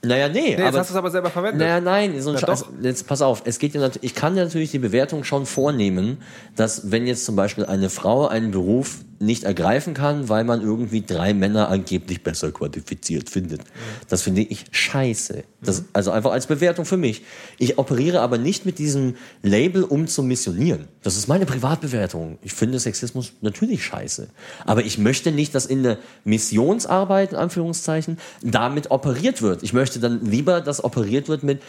naja, 0.06 0.28
nee, 0.28 0.54
nee, 0.56 0.62
aber 0.62 0.78
hast 0.80 0.90
du 0.90 0.94
es 0.94 0.98
aber 0.98 1.10
selber 1.10 1.30
verwendet. 1.30 1.60
naja, 1.60 1.80
nein, 1.80 2.20
so 2.20 2.30
ein 2.30 2.34
Na 2.34 2.40
Scheiß. 2.46 2.60
doch. 2.60 2.68
Jetzt 2.82 3.06
pass 3.06 3.22
auf, 3.22 3.42
es 3.46 3.58
geht 3.58 3.72
ja 3.74 3.80
nat- 3.80 3.98
ich 4.02 4.14
kann 4.14 4.36
ja 4.36 4.44
natürlich 4.44 4.70
die 4.70 4.78
Bewertung 4.78 5.24
schon 5.24 5.46
vornehmen, 5.46 6.18
dass 6.56 6.90
wenn 6.90 7.06
jetzt 7.06 7.24
zum 7.24 7.36
Beispiel 7.36 7.64
eine 7.64 7.88
Frau 7.88 8.26
einen 8.26 8.50
Beruf 8.50 8.98
nicht 9.18 9.44
ergreifen 9.44 9.94
kann, 9.94 10.28
weil 10.28 10.44
man 10.44 10.60
irgendwie 10.60 11.02
drei 11.02 11.34
Männer 11.34 11.68
angeblich 11.68 12.22
besser 12.22 12.52
qualifiziert 12.52 13.30
findet. 13.30 13.62
Das 14.08 14.22
finde 14.22 14.42
ich 14.42 14.64
scheiße. 14.70 15.44
Das, 15.62 15.84
also 15.92 16.10
einfach 16.10 16.32
als 16.32 16.46
Bewertung 16.46 16.84
für 16.84 16.96
mich. 16.96 17.22
Ich 17.58 17.78
operiere 17.78 18.20
aber 18.20 18.38
nicht 18.38 18.66
mit 18.66 18.78
diesem 18.78 19.16
Label, 19.42 19.84
um 19.84 20.06
zu 20.06 20.22
missionieren. 20.22 20.88
Das 21.02 21.16
ist 21.16 21.28
meine 21.28 21.46
Privatbewertung. 21.46 22.38
Ich 22.42 22.52
finde 22.52 22.78
Sexismus 22.78 23.32
natürlich 23.40 23.84
scheiße. 23.84 24.28
Aber 24.64 24.84
ich 24.84 24.98
möchte 24.98 25.32
nicht, 25.32 25.54
dass 25.54 25.66
in 25.66 25.82
der 25.82 25.98
Missionsarbeit, 26.24 27.32
in 27.32 27.38
Anführungszeichen, 27.38 28.18
damit 28.42 28.90
operiert 28.90 29.42
wird. 29.42 29.62
Ich 29.62 29.72
möchte 29.72 30.00
dann 30.00 30.24
lieber, 30.24 30.60
dass 30.60 30.84
operiert 30.84 31.28
wird 31.28 31.42
mit 31.42 31.62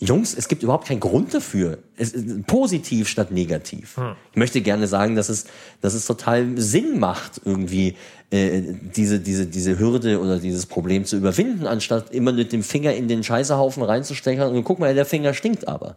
Jungs, 0.00 0.32
es 0.34 0.46
gibt 0.46 0.62
überhaupt 0.62 0.86
keinen 0.86 1.00
Grund 1.00 1.34
dafür. 1.34 1.78
Es, 1.96 2.14
positiv 2.46 3.08
statt 3.08 3.32
negativ. 3.32 3.98
Ich 4.30 4.36
möchte 4.36 4.60
gerne 4.60 4.86
sagen, 4.86 5.16
dass 5.16 5.28
es, 5.28 5.46
dass 5.80 5.94
es 5.94 6.06
total 6.06 6.56
Sinn 6.56 7.00
macht, 7.00 7.40
irgendwie 7.44 7.96
äh, 8.30 8.62
diese, 8.94 9.18
diese, 9.18 9.46
diese 9.46 9.78
Hürde 9.78 10.20
oder 10.20 10.38
dieses 10.38 10.66
Problem 10.66 11.04
zu 11.04 11.16
überwinden, 11.16 11.66
anstatt 11.66 12.12
immer 12.12 12.32
mit 12.32 12.52
dem 12.52 12.62
Finger 12.62 12.92
in 12.92 13.08
den 13.08 13.24
Scheißehaufen 13.24 13.82
reinzustechen 13.82 14.42
und 14.42 14.62
guck 14.62 14.78
mal, 14.78 14.94
der 14.94 15.04
Finger 15.04 15.34
stinkt 15.34 15.66
aber. 15.66 15.96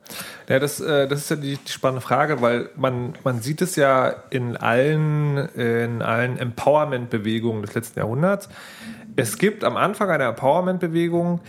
Ja, 0.50 0.58
das, 0.58 0.80
äh, 0.80 1.08
das 1.08 1.20
ist 1.20 1.30
ja 1.30 1.36
die, 1.36 1.58
die 1.58 1.72
spannende 1.72 2.02
Frage, 2.02 2.42
weil 2.42 2.70
man, 2.76 3.14
man 3.24 3.42
sieht 3.42 3.62
es 3.62 3.76
ja 3.76 4.16
in 4.32 4.58
allen, 4.58 5.38
in 5.56 6.02
allen 6.02 6.40
Empowerment-Bewegungen 6.40 7.62
des 7.62 7.76
letzten 7.76 8.00
Jahrhunderts. 8.00 8.50
Es 9.16 9.38
gibt 9.38 9.64
am 9.64 9.78
Anfang 9.78 10.10
einer 10.10 10.30
Empowerment-Bewegung 10.30 11.42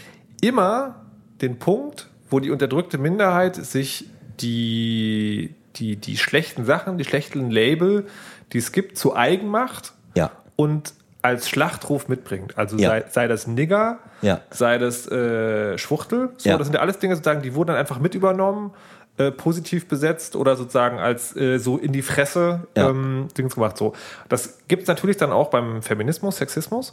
immer 0.42 0.96
den 1.40 1.58
Punkt, 1.58 2.08
wo 2.32 2.40
die 2.40 2.50
unterdrückte 2.50 2.98
Minderheit 2.98 3.54
sich 3.56 4.06
die, 4.40 5.54
die, 5.76 5.96
die 5.96 6.16
schlechten 6.16 6.64
Sachen, 6.64 6.98
die 6.98 7.04
schlechten 7.04 7.50
Label, 7.50 8.06
die 8.52 8.58
es 8.58 8.72
gibt, 8.72 8.98
zu 8.98 9.14
eigen 9.14 9.48
macht 9.48 9.92
Ja. 10.14 10.30
und 10.56 10.94
als 11.22 11.48
Schlachtruf 11.48 12.08
mitbringt. 12.08 12.58
Also 12.58 12.76
Ja. 12.78 12.88
sei, 12.88 13.04
sei 13.08 13.28
das 13.28 13.46
Nigger, 13.46 13.98
Ja. 14.22 14.40
sei 14.50 14.78
das 14.78 15.06
äh, 15.08 15.78
Schwuchtel. 15.78 16.30
So. 16.36 16.56
Das 16.58 16.66
sind 16.66 16.74
ja 16.74 16.80
alles 16.80 16.98
Dinge, 16.98 17.14
sozusagen, 17.14 17.42
die 17.42 17.54
wurden 17.54 17.68
dann 17.68 17.76
einfach 17.76 18.00
mit 18.00 18.14
übernommen, 18.16 18.72
äh, 19.18 19.30
positiv 19.30 19.86
besetzt 19.88 20.34
oder 20.36 20.56
sozusagen 20.56 20.98
als 20.98 21.36
äh, 21.36 21.58
so 21.58 21.76
in 21.76 21.92
die 21.92 22.02
Fresse 22.02 22.66
Ja. 22.76 22.88
ähm, 22.88 23.28
Dings 23.38 23.54
gemacht. 23.54 23.76
So. 23.76 23.92
Das 24.28 24.58
gibt 24.68 24.82
es 24.82 24.88
natürlich 24.88 25.16
dann 25.18 25.30
auch 25.32 25.50
beim 25.50 25.82
Feminismus, 25.82 26.38
Sexismus. 26.38 26.92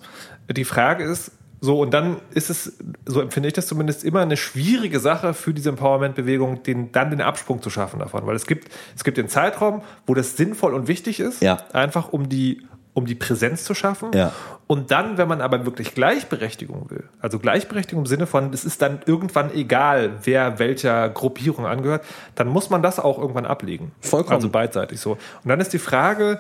Die 0.52 0.66
Frage 0.66 1.06
ist, 1.06 1.32
so, 1.62 1.80
und 1.82 1.94
dann 1.94 2.18
ist 2.34 2.50
es, 2.50 2.78
so 3.06 3.22
empfinde 3.22 3.48
ich 3.48 3.54
das 3.54 3.68
zumindest, 3.68 4.04
immer 4.04 4.22
eine 4.22 4.38
schwierige 4.38 5.00
Sache 5.00 5.34
für 5.34 5.54
diese 5.54 5.70
Empowerment-Bewegung, 5.70 6.64
den, 6.64 6.92
dann 6.92 7.10
den 7.10 7.22
Absprung 7.22 7.62
zu 7.62 7.70
schaffen 7.70 8.00
davon. 8.00 8.26
Weil 8.26 8.36
es 8.36 8.46
gibt, 8.46 8.70
es 8.96 9.04
gibt 9.04 9.18
den 9.18 9.28
Zeitraum, 9.28 9.82
wo 10.08 10.14
das 10.14 10.38
sinnvoll 10.38 10.74
und 10.74 10.88
wichtig 10.88 11.20
ist, 11.20 11.42
Ja. 11.42 11.58
einfach 11.74 12.14
um 12.14 12.30
die, 12.30 12.62
um 12.94 13.06
die 13.06 13.16
Präsenz 13.16 13.66
zu 13.66 13.74
schaffen. 13.74 14.12
Ja. 14.14 14.32
Und 14.68 14.92
dann, 14.92 15.18
wenn 15.18 15.28
man 15.28 15.42
aber 15.42 15.66
wirklich 15.66 15.96
Gleichberechtigung 15.96 16.90
will, 16.92 17.04
also 17.20 17.40
Gleichberechtigung 17.40 18.04
im 18.04 18.08
Sinne 18.08 18.26
von, 18.28 18.54
es 18.54 18.64
ist 18.64 18.82
dann 18.82 19.00
irgendwann 19.06 19.54
egal, 19.54 20.12
wer 20.24 20.60
welcher 20.60 21.10
Gruppierung 21.10 21.66
angehört, 21.66 22.06
dann 22.36 22.48
muss 22.48 22.70
man 22.70 22.82
das 22.82 23.00
auch 23.00 23.18
irgendwann 23.18 23.46
ablegen. 23.46 23.92
Vollkommen. 24.00 24.36
Also 24.36 24.50
beidseitig 24.50 25.00
so. 25.00 25.14
Und 25.44 25.50
dann 25.50 25.60
ist 25.60 25.74
die 25.74 25.80
Frage, 25.80 26.40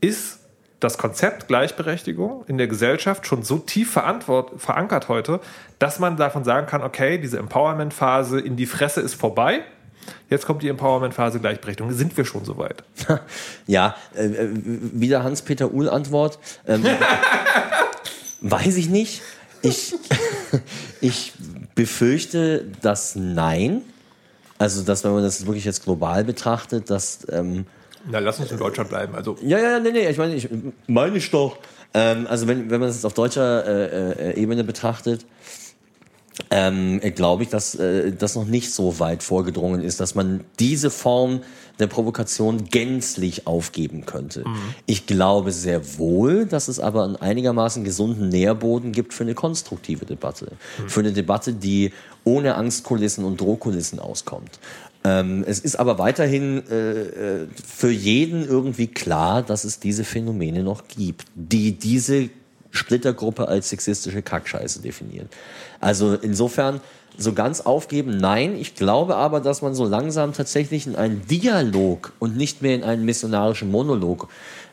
ist 0.00 0.39
das 0.80 0.96
Konzept 0.96 1.46
Gleichberechtigung 1.48 2.44
in 2.46 2.58
der 2.58 2.66
Gesellschaft 2.66 3.26
schon 3.26 3.42
so 3.42 3.58
tief 3.58 3.92
verankert 3.92 5.08
heute, 5.08 5.40
dass 5.78 5.98
man 5.98 6.16
davon 6.16 6.42
sagen 6.42 6.66
kann, 6.66 6.82
okay, 6.82 7.18
diese 7.18 7.38
Empowerment-Phase 7.38 8.40
in 8.40 8.56
die 8.56 8.66
Fresse 8.66 9.02
ist 9.02 9.14
vorbei. 9.14 9.60
Jetzt 10.30 10.46
kommt 10.46 10.62
die 10.62 10.68
Empowerment-Phase 10.68 11.38
Gleichberechtigung. 11.40 11.92
Sind 11.92 12.16
wir 12.16 12.24
schon 12.24 12.44
soweit? 12.44 12.82
Ja, 13.66 13.94
äh, 14.16 14.24
äh, 14.24 14.48
wieder 14.54 15.22
Hans-Peter 15.22 15.72
Uhl-Antwort. 15.72 16.38
Ähm, 16.66 16.84
weiß 18.40 18.76
ich 18.76 18.88
nicht. 18.88 19.22
Ich, 19.62 19.94
ich 21.00 21.34
befürchte, 21.74 22.64
dass 22.80 23.14
nein. 23.14 23.82
Also, 24.58 24.82
dass 24.82 25.04
wenn 25.04 25.12
man 25.12 25.22
das 25.22 25.46
wirklich 25.46 25.64
jetzt 25.64 25.84
global 25.84 26.24
betrachtet, 26.24 26.90
dass 26.90 27.26
ähm, 27.30 27.66
Na, 28.08 28.18
lass 28.18 28.40
uns 28.40 28.50
in 28.50 28.58
Deutschland 28.58 28.90
bleiben. 28.90 29.14
Also, 29.14 29.36
ja, 29.42 29.58
ja, 29.58 29.78
nee, 29.78 29.90
nee, 29.92 30.08
ich 30.08 30.18
meine, 30.18 30.34
ich 30.34 30.48
meine 30.86 31.16
ich 31.16 31.30
doch. 31.30 31.58
Ähm, 31.92 32.26
also 32.28 32.46
wenn, 32.46 32.70
wenn 32.70 32.80
man 32.80 32.88
das 32.88 32.96
jetzt 32.96 33.04
auf 33.04 33.14
deutscher 33.14 33.66
äh, 33.66 34.30
äh, 34.30 34.40
Ebene 34.40 34.64
betrachtet, 34.64 35.26
ähm, 36.50 37.00
glaube 37.14 37.42
ich, 37.42 37.48
dass 37.48 37.74
äh, 37.74 38.12
das 38.12 38.34
noch 38.34 38.46
nicht 38.46 38.72
so 38.72 38.98
weit 38.98 39.22
vorgedrungen 39.22 39.82
ist, 39.82 40.00
dass 40.00 40.14
man 40.14 40.44
diese 40.58 40.90
Form 40.90 41.40
der 41.78 41.86
Provokation 41.86 42.66
gänzlich 42.66 43.46
aufgeben 43.46 44.04
könnte. 44.04 44.44
Ich 44.86 45.06
glaube 45.06 45.50
sehr 45.50 45.98
wohl, 45.98 46.44
dass 46.44 46.68
es 46.68 46.78
aber 46.78 47.04
einen 47.04 47.16
einigermaßen 47.16 47.84
gesunden 47.84 48.28
Nährboden 48.28 48.92
gibt 48.92 49.14
für 49.14 49.24
eine 49.24 49.34
konstruktive 49.34 50.04
Debatte. 50.04 50.52
Für 50.86 51.00
eine 51.00 51.12
Debatte, 51.12 51.54
die 51.54 51.92
ohne 52.24 52.54
Angstkulissen 52.56 53.24
und 53.24 53.40
Drohkulissen 53.40 53.98
auskommt. 53.98 54.60
Ähm, 55.02 55.44
es 55.46 55.60
ist 55.60 55.76
aber 55.76 55.98
weiterhin 55.98 56.62
äh, 56.68 57.00
äh, 57.42 57.46
für 57.66 57.90
jeden 57.90 58.46
irgendwie 58.46 58.86
klar, 58.86 59.42
dass 59.42 59.64
es 59.64 59.80
diese 59.80 60.04
Phänomene 60.04 60.62
noch 60.62 60.88
gibt, 60.88 61.26
die 61.34 61.72
diese 61.72 62.28
Splittergruppe 62.70 63.48
als 63.48 63.70
sexistische 63.70 64.22
Kackscheiße 64.22 64.82
definieren. 64.82 65.28
Also 65.80 66.14
insofern 66.14 66.80
so 67.16 67.32
ganz 67.32 67.60
aufgeben, 67.60 68.16
nein. 68.16 68.56
Ich 68.56 68.74
glaube 68.74 69.16
aber, 69.16 69.40
dass 69.40 69.62
man 69.62 69.74
so 69.74 69.84
langsam 69.84 70.32
tatsächlich 70.32 70.86
in 70.86 70.96
einen 70.96 71.26
Dialog 71.26 72.12
und 72.18 72.36
nicht 72.36 72.62
mehr 72.62 72.74
in 72.74 72.82
einen 72.82 73.04
missionarischen 73.04 73.70
Monolog 73.70 74.28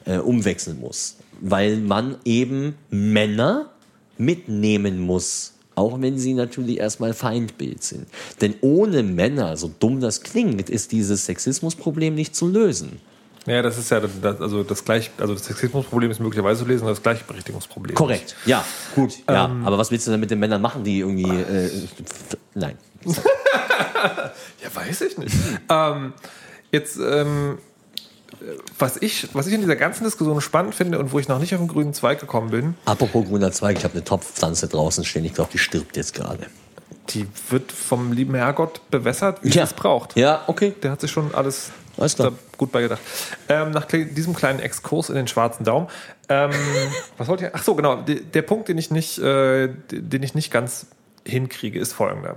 äh, 0.06 0.18
umwechseln 0.18 0.80
muss. 0.80 1.18
Weil 1.40 1.78
man 1.78 2.16
eben 2.26 2.76
Männer 2.90 3.70
mitnehmen 4.18 5.00
muss. 5.00 5.54
Auch 5.78 6.02
wenn 6.02 6.18
sie 6.18 6.34
natürlich 6.34 6.80
erstmal 6.80 7.14
Feindbild 7.14 7.84
sind. 7.84 8.08
Denn 8.42 8.56
ohne 8.62 9.04
Männer, 9.04 9.58
so 9.58 9.72
dumm 9.80 10.02
das 10.02 10.24
klingt, 10.24 10.72
ist 10.72 10.92
dieses 10.92 11.26
Sexismusproblem 11.28 12.16
nicht 12.16 12.36
zu 12.36 12.48
lösen. 12.48 13.00
Ja, 13.46 13.62
das 13.62 13.78
ist 13.78 13.92
ja 13.92 14.00
das, 14.00 14.42
also 14.42 14.64
das 14.64 14.84
gleich, 14.84 15.12
also 15.20 15.36
das 15.36 15.46
Sexismusproblem 15.46 16.10
ist 16.10 16.20
möglicherweise 16.20 16.64
zu 16.64 16.68
lesen, 16.68 16.88
das 16.88 17.04
Gleichberechtigungsproblem. 17.04 17.96
Korrekt, 17.96 18.36
ja, 18.48 18.66
gut, 18.96 19.20
ja. 19.30 19.46
Ähm, 19.46 19.68
aber 19.68 19.78
was 19.78 19.92
willst 19.92 20.08
du 20.08 20.12
denn 20.12 20.20
mit 20.20 20.32
den 20.32 20.40
Männern 20.40 20.64
machen, 20.64 20.84
die 20.84 21.00
irgendwie, 21.00 21.30
äh, 21.30 21.70
nein. 22.56 22.76
ja, 23.06 24.74
weiß 24.74 25.02
ich 25.02 25.18
nicht. 25.20 25.36
ähm, 25.70 26.14
jetzt, 26.72 26.98
ähm, 26.98 27.60
was 28.78 28.98
ich, 28.98 29.30
was 29.34 29.48
ich 29.48 29.54
in 29.54 29.62
dieser 29.62 29.76
ganzen 29.76 30.04
Diskussion 30.04 30.42
spannend 30.42 30.76
finde 30.76 31.00
und 31.00 31.12
wo 31.12 31.20
ich 31.20 31.28
noch 31.28 31.40
nicht 31.40 31.54
auf 31.54 31.60
den 31.60 31.68
grünen 31.68 31.94
Zweig 31.94 32.20
gekommen 32.20 32.52
bin. 32.52 32.76
Apropos 32.86 33.26
grüner 33.26 33.52
Zweig, 33.52 33.78
ich 33.78 33.84
habe 33.84 33.94
eine 33.94 34.04
Topfpflanze 34.04 34.68
draußen 34.68 35.04
stehen. 35.06 35.26
Ich 35.26 35.34
glaube, 35.34 35.50
die 35.52 35.58
stirbt 35.58 35.98
jetzt 35.98 36.14
gerade. 36.14 36.46
Die 37.10 37.28
wird 37.50 37.72
vom 37.72 38.12
lieben 38.12 38.36
Herrgott 38.36 38.82
bewässert, 38.92 39.40
wie 39.42 39.50
ja. 39.50 39.64
es 39.64 39.74
braucht. 39.74 40.18
Ja, 40.18 40.44
okay. 40.48 40.76
Der 40.84 40.92
hat 40.92 41.02
sich 41.02 41.12
schon 41.12 41.34
alles 41.34 41.72
alles 41.98 42.16
klar. 42.16 42.34
gut 42.58 42.72
beigedacht. 42.72 43.02
Ähm, 43.50 43.72
nach 43.72 43.86
diesem 43.86 44.36
kleinen 44.36 44.60
Exkurs 44.60 45.10
in 45.10 45.16
den 45.16 45.28
schwarzen 45.28 45.64
Daumen. 45.64 45.88
Ähm, 46.30 46.52
was 47.18 47.28
wollte 47.28 47.48
ich? 47.48 47.52
Ach 47.54 47.64
so, 47.64 47.76
genau. 47.76 48.04
Der, 48.04 48.42
Punkt, 48.44 48.70
den 48.70 48.78
ich 48.78 48.92
nicht, 48.92 49.18
äh, 49.18 49.70
den 49.92 50.24
ich 50.24 50.36
nicht 50.36 50.52
ganz 50.52 50.88
hinkriege, 51.26 51.80
ist 51.80 51.94
folgender. 51.94 52.36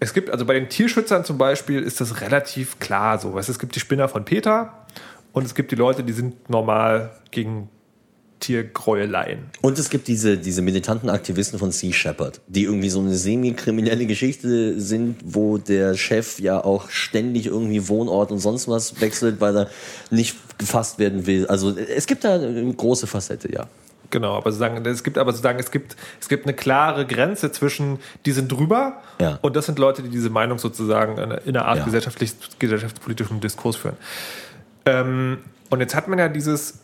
Es 0.00 0.12
gibt, 0.12 0.30
also 0.30 0.44
bei 0.44 0.54
den 0.54 0.68
Tierschützern 0.68 1.24
zum 1.24 1.38
Beispiel 1.38 1.82
ist 1.82 2.00
das 2.00 2.20
relativ 2.20 2.78
klar 2.78 3.18
so. 3.18 3.38
Es 3.38 3.58
gibt 3.58 3.74
die 3.74 3.80
Spinner 3.80 4.08
von 4.08 4.24
Peter 4.24 4.83
und 5.34 5.44
es 5.44 5.54
gibt 5.54 5.70
die 5.72 5.76
Leute, 5.76 6.02
die 6.02 6.12
sind 6.12 6.48
normal 6.48 7.10
gegen 7.30 7.68
Tiergräueleien. 8.40 9.46
Und 9.62 9.78
es 9.78 9.90
gibt 9.90 10.06
diese, 10.06 10.38
diese 10.38 10.62
militanten 10.62 11.10
Aktivisten 11.10 11.58
von 11.58 11.72
Sea 11.72 11.92
Shepherd, 11.92 12.40
die 12.46 12.64
irgendwie 12.64 12.88
so 12.88 13.00
eine 13.00 13.14
semi-kriminelle 13.14 14.06
Geschichte 14.06 14.80
sind, 14.80 15.16
wo 15.24 15.58
der 15.58 15.94
Chef 15.96 16.38
ja 16.40 16.62
auch 16.62 16.88
ständig 16.88 17.46
irgendwie 17.46 17.88
Wohnort 17.88 18.30
und 18.30 18.38
sonst 18.38 18.68
was 18.68 19.00
wechselt, 19.00 19.40
weil 19.40 19.56
er 19.56 19.70
nicht 20.10 20.36
gefasst 20.58 20.98
werden 20.98 21.26
will. 21.26 21.46
Also 21.46 21.76
es 21.76 22.06
gibt 22.06 22.24
da 22.24 22.34
eine 22.34 22.72
große 22.72 23.06
Facette, 23.06 23.52
ja. 23.52 23.66
Genau, 24.10 24.36
aber 24.36 24.52
sozusagen, 24.52 24.84
es 24.86 25.02
gibt 25.02 25.18
aber 25.18 25.32
sozusagen, 25.32 25.58
es 25.58 25.72
gibt, 25.72 25.96
es 26.20 26.28
gibt 26.28 26.46
eine 26.46 26.54
klare 26.54 27.06
Grenze 27.06 27.50
zwischen, 27.50 27.98
die 28.26 28.32
sind 28.32 28.52
drüber 28.52 29.02
ja. 29.20 29.38
und 29.42 29.56
das 29.56 29.66
sind 29.66 29.78
Leute, 29.78 30.02
die 30.02 30.10
diese 30.10 30.30
Meinung 30.30 30.58
sozusagen 30.58 31.16
in 31.16 31.56
einer 31.56 31.64
Art 31.64 31.78
ja. 31.78 31.84
gesellschaftlich, 31.84 32.34
gesellschaftspolitischen 32.60 33.40
Diskurs 33.40 33.74
führen. 33.74 33.96
Ähm, 34.86 35.38
und 35.70 35.80
jetzt 35.80 35.94
hat 35.94 36.08
man 36.08 36.18
ja 36.18 36.28
dieses, 36.28 36.80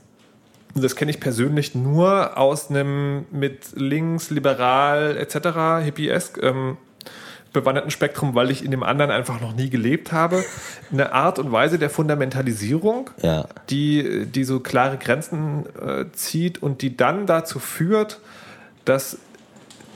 das 0.74 0.96
kenne 0.96 1.10
ich 1.10 1.20
persönlich 1.20 1.74
nur 1.74 2.36
aus 2.36 2.70
einem 2.70 3.26
mit 3.30 3.72
links, 3.74 4.30
liberal 4.30 5.16
etc. 5.16 5.84
hippiesk 5.84 6.42
ähm, 6.42 6.76
bewanderten 7.52 7.90
Spektrum, 7.90 8.34
weil 8.34 8.50
ich 8.50 8.64
in 8.64 8.70
dem 8.70 8.82
anderen 8.82 9.10
einfach 9.10 9.40
noch 9.40 9.54
nie 9.54 9.70
gelebt 9.70 10.12
habe. 10.12 10.44
Eine 10.92 11.12
Art 11.12 11.38
und 11.38 11.50
Weise 11.52 11.78
der 11.78 11.90
Fundamentalisierung, 11.90 13.10
ja. 13.22 13.46
die, 13.70 14.26
die 14.26 14.44
so 14.44 14.60
klare 14.60 14.98
Grenzen 14.98 15.66
äh, 15.80 16.04
zieht 16.12 16.62
und 16.62 16.82
die 16.82 16.96
dann 16.96 17.26
dazu 17.26 17.58
führt, 17.58 18.20
dass 18.84 19.18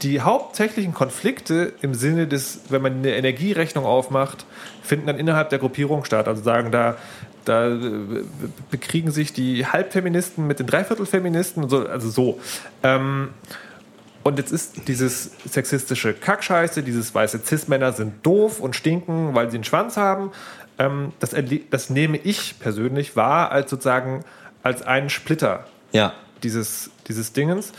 die 0.03 0.21
hauptsächlichen 0.21 0.93
Konflikte 0.93 1.73
im 1.81 1.95
Sinne 1.95 2.27
des, 2.27 2.63
wenn 2.69 2.83
man 2.83 2.95
eine 2.95 3.15
Energierechnung 3.15 3.87
aufmacht, 3.87 4.45
finden 4.83 5.07
dann 5.07 5.19
innerhalb 5.19 5.51
der 5.51 5.59
Gruppierung 5.59 6.05
statt. 6.05 6.29
Also 6.29 6.43
sagen 6.43 6.73
da, 6.73 6.97
da 7.45 7.69
äh, 7.69 8.25
bekriegen 8.71 9.11
sich 9.11 9.33
die 9.33 9.67
Halbfeministen 9.67 10.47
mit 10.47 10.59
den 10.59 10.67
Dreiviertelfeministen 10.67 11.65
und 11.65 11.71
so, 11.71 11.87
also 11.87 12.11
so. 12.11 12.41
Ähm, 12.83 13.31
und 14.23 14.39
jetzt 14.39 14.53
ist 14.53 14.89
dieses 14.89 15.33
sexistische 15.49 16.15
Kackscheiße, 16.15 16.83
dieses 16.83 17.15
weiße 17.15 17.41
Cis-Männer 17.45 17.93
sind 17.93 18.25
doof 18.25 18.59
und 18.59 18.75
stinken, 18.75 19.35
weil 19.35 19.51
sie 19.51 19.59
einen 19.59 19.65
Schwanz 19.65 19.97
haben. 19.99 20.33
Ähm, 20.79 21.13
das, 21.21 21.35
das 21.71 21.91
nehme 21.91 22.17
ich 22.17 22.59
persönlich 22.59 23.17
wahr 23.17 23.53
als 23.53 23.71
sozusagen 23.71 24.25
als 24.63 24.83
einen 24.83 25.11
Splitter 25.11 25.67
ja. 25.93 26.15
dieses, 26.43 26.91
dieses 27.07 27.35
Dingens. 27.35 27.73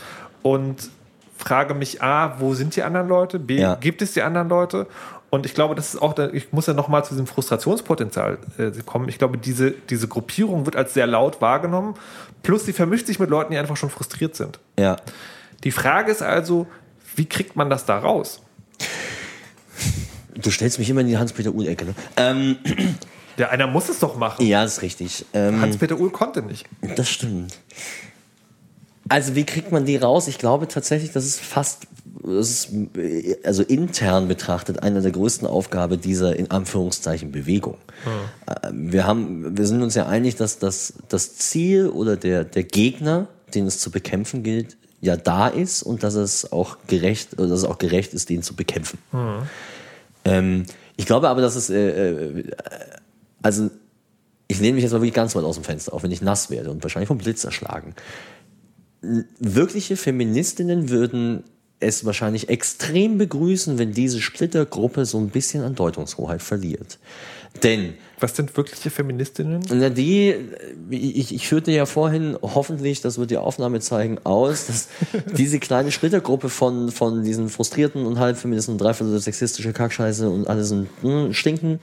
Und 0.43 0.91
frage 1.37 1.73
mich 1.73 2.03
A, 2.03 2.39
wo 2.39 2.53
sind 2.53 2.75
die 2.75 2.83
anderen 2.83 3.07
Leute? 3.07 3.39
B, 3.39 3.59
ja. 3.59 3.75
gibt 3.75 4.01
es 4.03 4.13
die 4.13 4.21
anderen 4.21 4.47
Leute? 4.47 4.87
Und 5.35 5.45
ich 5.45 5.53
glaube, 5.53 5.75
das 5.75 5.93
ist 5.93 6.01
auch, 6.01 6.17
ich 6.31 6.53
muss 6.53 6.65
ja 6.65 6.73
nochmal 6.73 7.03
zu 7.03 7.09
diesem 7.09 7.27
Frustrationspotenzial 7.27 8.37
äh, 8.57 8.71
kommen. 8.85 9.09
Ich 9.09 9.17
glaube, 9.17 9.37
diese, 9.37 9.71
diese 9.71 10.07
Gruppierung 10.07 10.65
wird 10.65 10.77
als 10.77 10.93
sehr 10.93 11.07
laut 11.07 11.41
wahrgenommen. 11.41 11.95
Plus, 12.41 12.65
sie 12.65 12.71
vermischt 12.71 13.07
sich 13.07 13.19
mit 13.19 13.29
Leuten, 13.29 13.51
die 13.51 13.57
einfach 13.57 13.75
schon 13.75 13.89
frustriert 13.89 14.37
sind. 14.37 14.59
Ja. 14.79 14.95
Die 15.65 15.71
Frage 15.71 16.09
ist 16.09 16.21
also, 16.21 16.67
wie 17.17 17.25
kriegt 17.25 17.57
man 17.57 17.69
das 17.69 17.85
da 17.85 17.99
raus? 17.99 18.41
Du 20.35 20.51
stellst 20.51 20.79
mich 20.79 20.89
immer 20.89 21.01
in 21.01 21.07
die 21.07 21.17
Hans-Peter 21.17 21.51
Uhl-Ecke. 21.51 21.85
Ne? 21.85 21.95
Ähm. 22.17 22.57
Ja, 23.37 23.49
einer 23.49 23.67
muss 23.67 23.89
es 23.89 23.99
doch 23.99 24.15
machen. 24.15 24.45
Ja, 24.45 24.63
ist 24.63 24.81
richtig. 24.81 25.25
Ähm, 25.33 25.59
Hans-Peter 25.59 25.99
Uhl 25.99 26.09
konnte 26.09 26.41
nicht. 26.41 26.67
Das 26.95 27.09
stimmt. 27.09 27.59
Also 29.09 29.35
wie 29.35 29.43
kriegt 29.43 29.73
man 29.73 29.83
die 29.85 29.97
raus? 29.97 30.29
Ich 30.29 30.37
glaube 30.37 30.69
tatsächlich, 30.69 31.11
das 31.11 31.25
ist 31.25 31.41
fast, 31.41 31.85
das 32.23 32.49
ist 32.49 32.69
also 33.43 33.63
intern 33.63 34.27
betrachtet 34.27 34.83
eine 34.83 35.01
der 35.01 35.11
größten 35.11 35.47
Aufgaben 35.47 35.99
dieser 35.99 36.35
in 36.35 36.51
Anführungszeichen 36.51 37.31
Bewegung. 37.31 37.77
Hm. 38.03 38.91
Wir 38.91 39.05
haben, 39.05 39.57
wir 39.57 39.65
sind 39.65 39.81
uns 39.81 39.95
ja 39.95 40.05
einig, 40.07 40.35
dass 40.35 40.59
das, 40.59 40.93
das 41.09 41.35
Ziel 41.35 41.87
oder 41.87 42.15
der, 42.15 42.43
der 42.43 42.63
Gegner, 42.63 43.27
den 43.53 43.65
es 43.65 43.79
zu 43.79 43.91
bekämpfen 43.91 44.43
gilt, 44.43 44.77
ja 45.01 45.17
da 45.17 45.47
ist 45.47 45.83
und 45.83 46.03
dass 46.03 46.15
es 46.15 46.51
auch 46.51 46.77
gerecht, 46.87 47.39
dass 47.39 47.51
es 47.51 47.63
auch 47.63 47.77
gerecht 47.77 48.13
ist, 48.13 48.29
den 48.29 48.43
zu 48.43 48.55
bekämpfen. 48.55 48.99
Hm. 49.11 49.41
Ähm, 50.25 50.65
ich 50.97 51.05
glaube 51.05 51.29
aber, 51.29 51.41
dass 51.41 51.55
es, 51.55 51.69
äh, 51.69 52.11
äh, 52.11 52.51
also 53.41 53.69
ich 54.47 54.59
lehne 54.59 54.75
mich 54.75 54.83
jetzt 54.83 54.93
mal 54.93 54.99
wirklich 54.99 55.13
ganz 55.13 55.35
weit 55.35 55.43
aus 55.43 55.55
dem 55.55 55.63
Fenster, 55.63 55.93
auch 55.93 56.03
wenn 56.03 56.11
ich 56.11 56.21
nass 56.21 56.49
werde 56.49 56.71
und 56.71 56.83
wahrscheinlich 56.83 57.07
vom 57.07 57.17
Blitz 57.17 57.43
erschlagen 57.43 57.95
wirkliche 59.39 59.97
Feministinnen 59.97 60.89
würden 60.89 61.43
es 61.79 62.05
wahrscheinlich 62.05 62.49
extrem 62.49 63.17
begrüßen, 63.17 63.77
wenn 63.77 63.91
diese 63.91 64.21
Splittergruppe 64.21 65.05
so 65.05 65.17
ein 65.17 65.29
bisschen 65.29 65.63
an 65.63 65.75
Deutungshoheit 65.75 66.41
verliert. 66.41 66.99
Denn. 67.63 67.93
Was 68.19 68.35
sind 68.35 68.55
wirkliche 68.55 68.89
Feministinnen? 68.89 69.61
Na, 69.73 69.89
die, 69.89 70.35
ich, 70.89 71.33
ich 71.35 71.47
führte 71.47 71.71
ja 71.71 71.85
vorhin, 71.85 72.37
hoffentlich, 72.41 73.01
das 73.01 73.17
wird 73.17 73.29
die 73.29 73.37
Aufnahme 73.37 73.81
zeigen, 73.81 74.19
aus, 74.23 74.67
dass 74.67 74.87
diese 75.37 75.59
kleine 75.59 75.91
Splittergruppe 75.91 76.47
von, 76.49 76.91
von 76.91 77.23
diesen 77.23 77.49
frustrierten 77.49 78.05
und 78.05 78.17
Halbfeministen, 78.17 78.77
dreiviertel 78.77 79.19
sexistische 79.19 79.73
Kackscheiße 79.73 80.29
und 80.29 80.47
alles 80.47 80.69
sind, 80.69 80.87
hm, 81.01 81.33
stinken, 81.33 81.79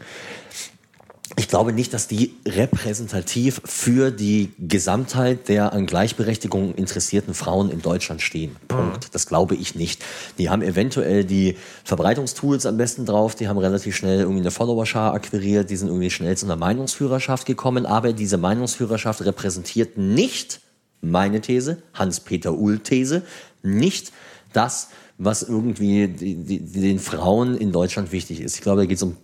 ich 1.37 1.49
glaube 1.49 1.73
nicht, 1.73 1.95
dass 1.95 2.09
die 2.09 2.35
repräsentativ 2.47 3.63
für 3.65 4.11
die 4.11 4.51
Gesamtheit 4.59 5.49
der 5.49 5.73
an 5.73 5.87
Gleichberechtigung 5.87 6.75
interessierten 6.75 7.33
Frauen 7.33 7.71
in 7.71 7.81
Deutschland 7.81 8.21
stehen. 8.21 8.57
Punkt. 8.69 9.05
Mhm. 9.05 9.11
Das 9.13 9.27
glaube 9.27 9.55
ich 9.55 9.75
nicht. 9.75 10.05
Die 10.39 10.51
haben 10.51 10.63
eventuell 10.63 11.25
die 11.25 11.57
Verbreitungstools 11.85 12.67
am 12.67 12.77
besten 12.77 13.07
drauf, 13.07 13.35
die 13.35 13.49
haben 13.49 13.59
relativ 13.59 13.97
schnell 13.97 14.21
irgendwie 14.21 14.41
eine 14.41 14.51
Followerschar 14.51 15.15
akquiriert, 15.15 15.71
die 15.71 15.77
sind 15.77 15.89
irgendwie 15.89 16.11
schnell 16.11 16.37
zu 16.37 16.47
einer 16.47 16.57
Meinungsführerschaft 16.57 17.47
gekommen, 17.47 17.87
aber 17.87 18.13
diese 18.13 18.37
Meinungsführerschaft 18.37 19.25
repräsentiert 19.25 19.97
nicht 19.97 20.61
meine 21.01 21.41
These, 21.41 21.83
Hans-Peter 21.95 22.53
Uhl-These, 22.53 23.23
nicht 23.63 24.13
das, 24.53 24.89
was 25.19 25.43
irgendwie 25.43 26.09
die, 26.09 26.35
die, 26.35 26.59
den 26.59 26.99
Frauen 26.99 27.57
in 27.57 27.73
Deutschland 27.73 28.13
wichtig 28.13 28.41
ist. 28.41 28.57
Ich 28.57 28.61
glaube, 28.61 28.83
da 28.83 28.87
geht 28.87 28.97
es 28.97 29.03
um 29.03 29.17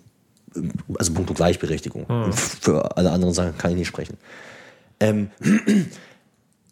also 0.98 1.12
Punkt 1.12 1.34
Gleichberechtigung. 1.34 2.09
Hm. 2.09 2.32
Für 2.32 2.96
alle 2.96 3.11
anderen 3.11 3.34
Sachen 3.34 3.56
kann 3.59 3.72
ich 3.72 3.78
nicht 3.78 3.88
sprechen. 3.88 4.16
Ähm, 5.00 5.30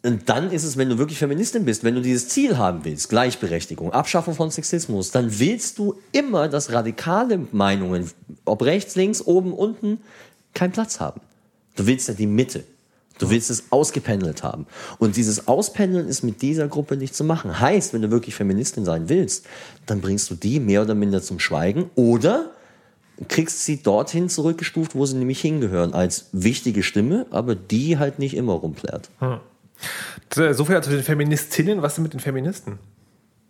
und 0.03 0.29
dann 0.29 0.51
ist 0.51 0.63
es, 0.63 0.77
wenn 0.77 0.89
du 0.89 0.97
wirklich 0.97 1.17
Feministin 1.17 1.65
bist, 1.65 1.83
wenn 1.83 1.95
du 1.95 2.01
dieses 2.01 2.29
Ziel 2.29 2.57
haben 2.57 2.83
willst, 2.83 3.09
Gleichberechtigung, 3.09 3.93
Abschaffung 3.93 4.35
von 4.35 4.51
Sexismus, 4.51 5.11
dann 5.11 5.39
willst 5.39 5.77
du 5.79 5.95
immer, 6.11 6.47
dass 6.47 6.71
radikale 6.71 7.39
Meinungen, 7.51 8.09
ob 8.45 8.63
rechts, 8.63 8.95
links, 8.95 9.21
oben, 9.21 9.53
unten, 9.53 9.99
keinen 10.53 10.71
Platz 10.71 10.99
haben. 10.99 11.21
Du 11.75 11.85
willst 11.85 12.07
ja 12.07 12.13
die 12.13 12.27
Mitte. 12.27 12.63
Du 13.19 13.29
willst 13.29 13.49
es 13.49 13.71
ausgependelt 13.71 14.43
haben. 14.43 14.67
Und 14.99 15.15
dieses 15.15 15.47
Auspendeln 15.47 16.07
ist 16.07 16.23
mit 16.23 16.41
dieser 16.41 16.67
Gruppe 16.67 16.97
nicht 16.97 17.15
zu 17.15 17.23
machen. 17.23 17.59
Heißt, 17.59 17.93
wenn 17.93 18.01
du 18.01 18.11
wirklich 18.11 18.35
Feministin 18.35 18.85
sein 18.85 19.09
willst, 19.09 19.45
dann 19.85 20.01
bringst 20.01 20.29
du 20.29 20.35
die 20.35 20.59
mehr 20.59 20.83
oder 20.83 20.93
minder 20.93 21.21
zum 21.21 21.39
Schweigen 21.39 21.89
oder 21.95 22.51
kriegst 23.27 23.65
sie 23.65 23.81
dorthin 23.81 24.29
zurückgestuft, 24.29 24.95
wo 24.95 25.05
sie 25.05 25.17
nämlich 25.17 25.41
hingehören, 25.41 25.93
als 25.93 26.29
wichtige 26.31 26.83
Stimme, 26.83 27.25
aber 27.31 27.55
die 27.55 27.97
halt 27.97 28.19
nicht 28.19 28.35
immer 28.35 28.53
rumplärt. 28.53 29.09
Hm. 29.19 29.39
So 30.53 30.65
viel 30.65 30.81
zu 30.81 30.89
den 30.89 31.03
Feministinnen. 31.03 31.81
Was 31.81 31.95
denn 31.95 32.03
mit 32.03 32.13
den 32.13 32.19
Feministen? 32.19 32.79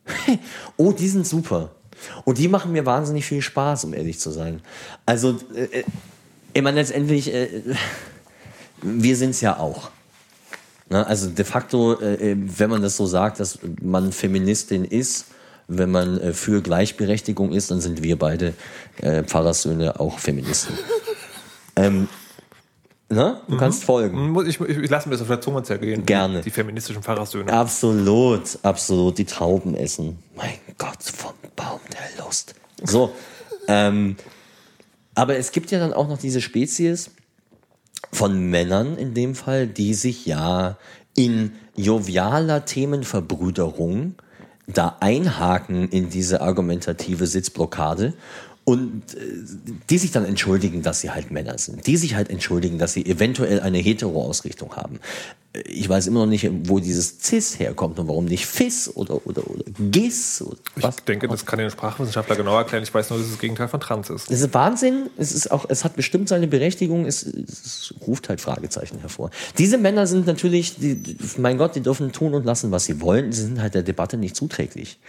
oh, 0.78 0.92
die 0.92 1.08
sind 1.08 1.28
super. 1.28 1.72
Und 2.26 2.38
die 2.38 2.48
machen 2.48 2.72
mir 2.72 2.86
wahnsinnig 2.86 3.26
viel 3.26 3.42
Spaß, 3.42 3.86
um 3.86 3.94
ehrlich 3.94 4.20
zu 4.20 4.32
sein. 4.32 4.62
Also, 5.06 5.40
äh, 5.56 5.84
ich 6.54 6.62
meine, 6.62 6.78
letztendlich, 6.80 7.34
äh, 7.34 7.62
wir 8.82 9.16
sind 9.16 9.32
es 9.32 9.42
ja 9.42 9.58
auch. 9.58 9.90
Na, 10.90 11.00
ne? 11.00 11.08
also 11.08 11.30
de 11.30 11.44
facto, 11.44 12.00
äh, 12.00 12.36
wenn 12.38 12.70
man 12.70 12.82
das 12.82 12.96
so 12.96 13.06
sagt, 13.06 13.40
dass 13.40 13.60
man 13.82 14.12
Feministin 14.12 14.86
ist, 14.86 15.26
wenn 15.68 15.92
man 15.92 16.20
äh, 16.20 16.34
für 16.34 16.62
Gleichberechtigung 16.62 17.52
ist, 17.52 17.72
dann 17.72 17.82
sind 17.82 18.04
wir 18.04 18.18
beide 18.18 18.54
äh, 19.02 19.24
Pfarrersöhne 19.24 20.00
auch 20.00 20.20
Feministen. 20.20 20.78
ähm, 21.76 22.08
na, 23.10 23.42
du 23.48 23.56
mhm. 23.56 23.60
kannst 23.60 23.84
folgen. 23.86 24.36
Ich, 24.48 24.60
ich, 24.60 24.78
ich 24.78 24.90
lasse 24.90 25.08
mir 25.08 25.16
das 25.16 25.22
auf 25.22 25.28
der 25.28 25.40
Zunge 25.40 25.64
zergehen. 25.64 26.06
Gerne. 26.06 26.42
Die 26.42 26.50
feministischen 26.50 27.02
Pfarrersöhne. 27.02 27.52
Absolut, 27.52 28.60
absolut. 28.64 29.18
Die 29.18 29.26
Trauben 29.26 29.76
essen. 29.76 30.20
Mein 30.36 30.58
Gott, 30.78 31.04
vom 31.04 31.34
Baum 31.56 31.80
der 31.92 32.26
Lust. 32.26 32.56
So, 32.84 33.14
ähm, 33.68 34.18
aber 35.16 35.38
es 35.38 35.52
gibt 35.52 35.72
ja 35.72 35.80
dann 35.80 35.94
auch 35.94 36.08
noch 36.08 36.18
diese 36.18 36.42
Spezies 36.42 37.12
von 38.12 38.50
Männern 38.50 38.98
in 38.98 39.14
dem 39.14 39.36
Fall, 39.36 39.68
die 39.68 39.94
sich 39.94 40.26
ja 40.26 40.78
in 41.16 41.54
jovialer 41.76 42.66
Themenverbrüderung 42.66 44.16
da 44.68 44.98
einhaken 45.00 45.88
in 45.90 46.10
diese 46.10 46.42
argumentative 46.42 47.26
Sitzblockade 47.26 48.14
und 48.68 49.16
äh, 49.16 49.20
die 49.90 49.98
sich 49.98 50.12
dann 50.12 50.26
entschuldigen, 50.26 50.82
dass 50.82 51.00
sie 51.00 51.10
halt 51.10 51.32
Männer 51.32 51.58
sind, 51.58 51.88
die 51.88 51.96
sich 51.96 52.16
halt 52.16 52.30
entschuldigen, 52.30 52.78
dass 52.78 52.92
sie 52.92 53.06
eventuell 53.06 53.62
eine 53.62 53.78
Hetero-Ausrichtung 53.78 54.76
haben. 54.76 55.00
Ich 55.66 55.88
weiß 55.88 56.08
immer 56.08 56.20
noch 56.20 56.30
nicht, 56.30 56.50
wo 56.66 56.80
dieses 56.80 57.20
Cis 57.22 57.58
herkommt 57.60 57.98
und 57.98 58.10
warum 58.10 58.26
nicht 58.26 58.46
Fis 58.46 58.92
oder, 58.94 59.26
oder, 59.26 59.50
oder 59.50 59.64
Gis. 59.80 60.42
Oder 60.42 60.58
was? 60.76 60.98
Ich 60.98 61.06
denke, 61.06 61.30
das 61.30 61.46
kann 61.46 61.60
den 61.60 61.72
Sprachwissenschaftler 61.72 62.36
genau 62.36 62.58
erklären. 62.58 62.84
Ich 62.84 62.94
weiß 62.94 63.10
nur, 63.10 63.18
dass 63.18 63.28
es 63.28 63.34
das 63.34 63.42
Gegenteil 63.42 63.70
von 63.70 63.80
Trans 63.80 64.10
ist. 64.10 64.30
Das 64.30 64.42
ist 64.42 64.54
Wahnsinn. 64.54 65.10
Es, 65.18 65.32
ist 65.32 65.50
auch, 65.50 65.66
es 65.70 65.86
hat 65.86 65.96
bestimmt 65.96 66.28
seine 66.28 66.48
Berechtigung. 66.48 67.06
Es, 67.06 67.24
es 67.24 67.94
ruft 68.06 68.28
halt 68.28 68.42
Fragezeichen 68.42 69.00
hervor. 69.00 69.32
Diese 69.58 69.78
Männer 69.78 70.06
sind 70.06 70.28
natürlich, 70.28 70.76
die, 70.76 71.18
mein 71.38 71.58
Gott, 71.58 71.76
die 71.76 71.82
dürfen 71.82 72.12
tun 72.12 72.34
und 72.34 72.46
lassen, 72.46 72.70
was 72.72 72.84
sie 72.84 73.00
wollen. 73.00 73.32
Sie 73.32 73.44
sind 73.44 73.62
halt 73.62 73.74
der 73.74 73.84
Debatte 73.84 74.18
nicht 74.18 74.36
zuträglich. 74.36 75.00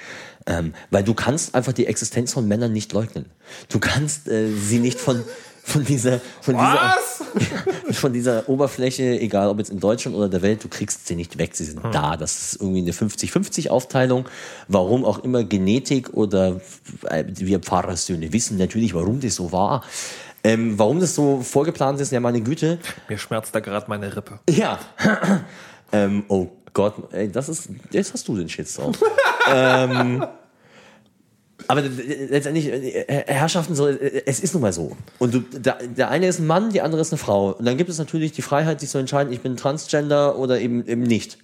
Ähm, 0.49 0.73
weil 0.91 1.05
du 1.05 1.13
kannst 1.13 1.55
einfach 1.55 1.75
die 1.75 1.87
Existenz 1.87 2.33
von 2.33 2.49
Männern 2.49 2.73
nicht 2.73 2.93
leugnen. 2.95 3.27
Du 3.69 3.79
kannst 3.79 4.29
äh, 4.29 4.51
sie 4.51 4.79
nicht 4.79 4.99
von, 4.99 5.23
von 5.63 5.85
dieser, 5.85 6.21
von 6.41 6.57
Was? 6.57 7.23
dieser, 7.39 7.93
von 7.93 8.13
dieser 8.15 8.49
Oberfläche, 8.49 9.21
egal 9.21 9.51
ob 9.51 9.59
jetzt 9.59 9.71
in 9.71 9.79
Deutschland 9.79 10.17
oder 10.17 10.31
der 10.31 10.41
Welt, 10.41 10.65
du 10.65 10.69
kriegst 10.69 11.07
sie 11.07 11.17
nicht 11.17 11.37
weg. 11.37 11.55
Sie 11.55 11.65
sind 11.65 11.85
hm. 11.85 11.93
da. 11.93 12.17
Das 12.17 12.41
ist 12.41 12.63
irgendwie 12.63 12.81
eine 12.81 12.93
50-50 12.93 13.69
Aufteilung. 13.69 14.27
Warum 14.69 15.05
auch 15.05 15.19
immer 15.19 15.45
Genetik 15.45 16.15
oder 16.15 16.63
äh, 17.11 17.25
wir 17.29 17.61
Pfarrersöhne 17.61 18.33
wissen 18.33 18.57
natürlich, 18.57 18.95
warum 18.95 19.21
das 19.21 19.35
so 19.35 19.53
war. 19.53 19.85
Ähm, 20.45 20.79
warum 20.79 20.99
das 20.99 21.15
so 21.15 21.43
vorgeplant 21.43 22.01
ist, 22.01 22.11
ja 22.11 22.21
meine 22.21 22.41
Güte. 22.41 22.79
Mir 23.09 23.19
schmerzt 23.19 23.55
da 23.55 23.61
gerade 23.61 23.85
meine 23.89 24.17
Rippe. 24.17 24.39
Ja. 24.49 24.79
ähm, 25.93 26.25
oh 26.29 26.49
Gott, 26.73 27.13
ey, 27.13 27.31
das 27.31 27.49
ist, 27.49 27.69
jetzt 27.91 28.15
hast 28.15 28.29
du 28.29 28.37
den 28.37 28.49
Shitstorm. 28.49 28.95
ähm, 29.53 30.25
aber 31.69 31.83
letztendlich, 31.83 32.67
äh, 32.67 33.25
Herrschaften, 33.27 33.75
so, 33.75 33.87
äh, 33.87 34.23
es 34.25 34.41
ist 34.41 34.55
nun 34.55 34.63
mal 34.63 34.73
so. 34.73 34.97
Und 35.19 35.35
du, 35.35 35.41
der, 35.41 35.79
der 35.87 36.11
eine 36.11 36.27
ist 36.27 36.39
ein 36.39 36.47
Mann, 36.47 36.71
die 36.71 36.81
andere 36.81 37.03
ist 37.03 37.13
eine 37.13 37.19
Frau. 37.19 37.53
Und 37.53 37.67
dann 37.67 37.77
gibt 37.77 37.91
es 37.91 37.99
natürlich 37.99 38.33
die 38.33 38.43
Freiheit, 38.43 38.81
sich 38.81 38.89
zu 38.89 38.99
entscheiden, 38.99 39.33
ich 39.33 39.41
bin 39.41 39.57
Transgender 39.57 40.39
oder 40.39 40.61
eben, 40.61 40.87
eben 40.87 41.03
nicht. 41.03 41.39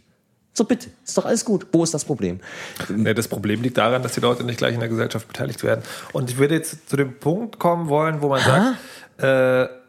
So 0.55 0.65
bitte, 0.65 0.89
ist 1.05 1.19
doch 1.19 1.27
alles 1.27 1.45
gut. 1.45 1.67
Wo 1.73 1.83
ist 1.83 1.93
das 1.93 2.05
Problem? 2.05 2.41
Nee, 2.89 3.13
das 3.13 3.29
Problem 3.29 3.61
liegt 3.61 3.77
daran, 3.77 4.03
dass 4.03 4.13
die 4.13 4.21
Leute 4.21 4.45
nicht 4.45 4.59
gleich 4.59 4.73
in 4.73 4.81
der 4.81 4.89
Gesellschaft 4.89 5.27
beteiligt 5.27 5.63
werden. 5.63 5.83
Und 6.13 6.31
ich 6.31 6.39
würde 6.39 6.55
jetzt 6.55 6.89
zu 6.89 6.97
dem 6.97 7.19
Punkt 7.19 7.59
kommen 7.59 7.89
wollen, 7.89 8.23
wo 8.23 8.29
man 8.29 8.45
ha? 8.45 8.77
sagt, 9.19 9.71
äh, 9.71 9.84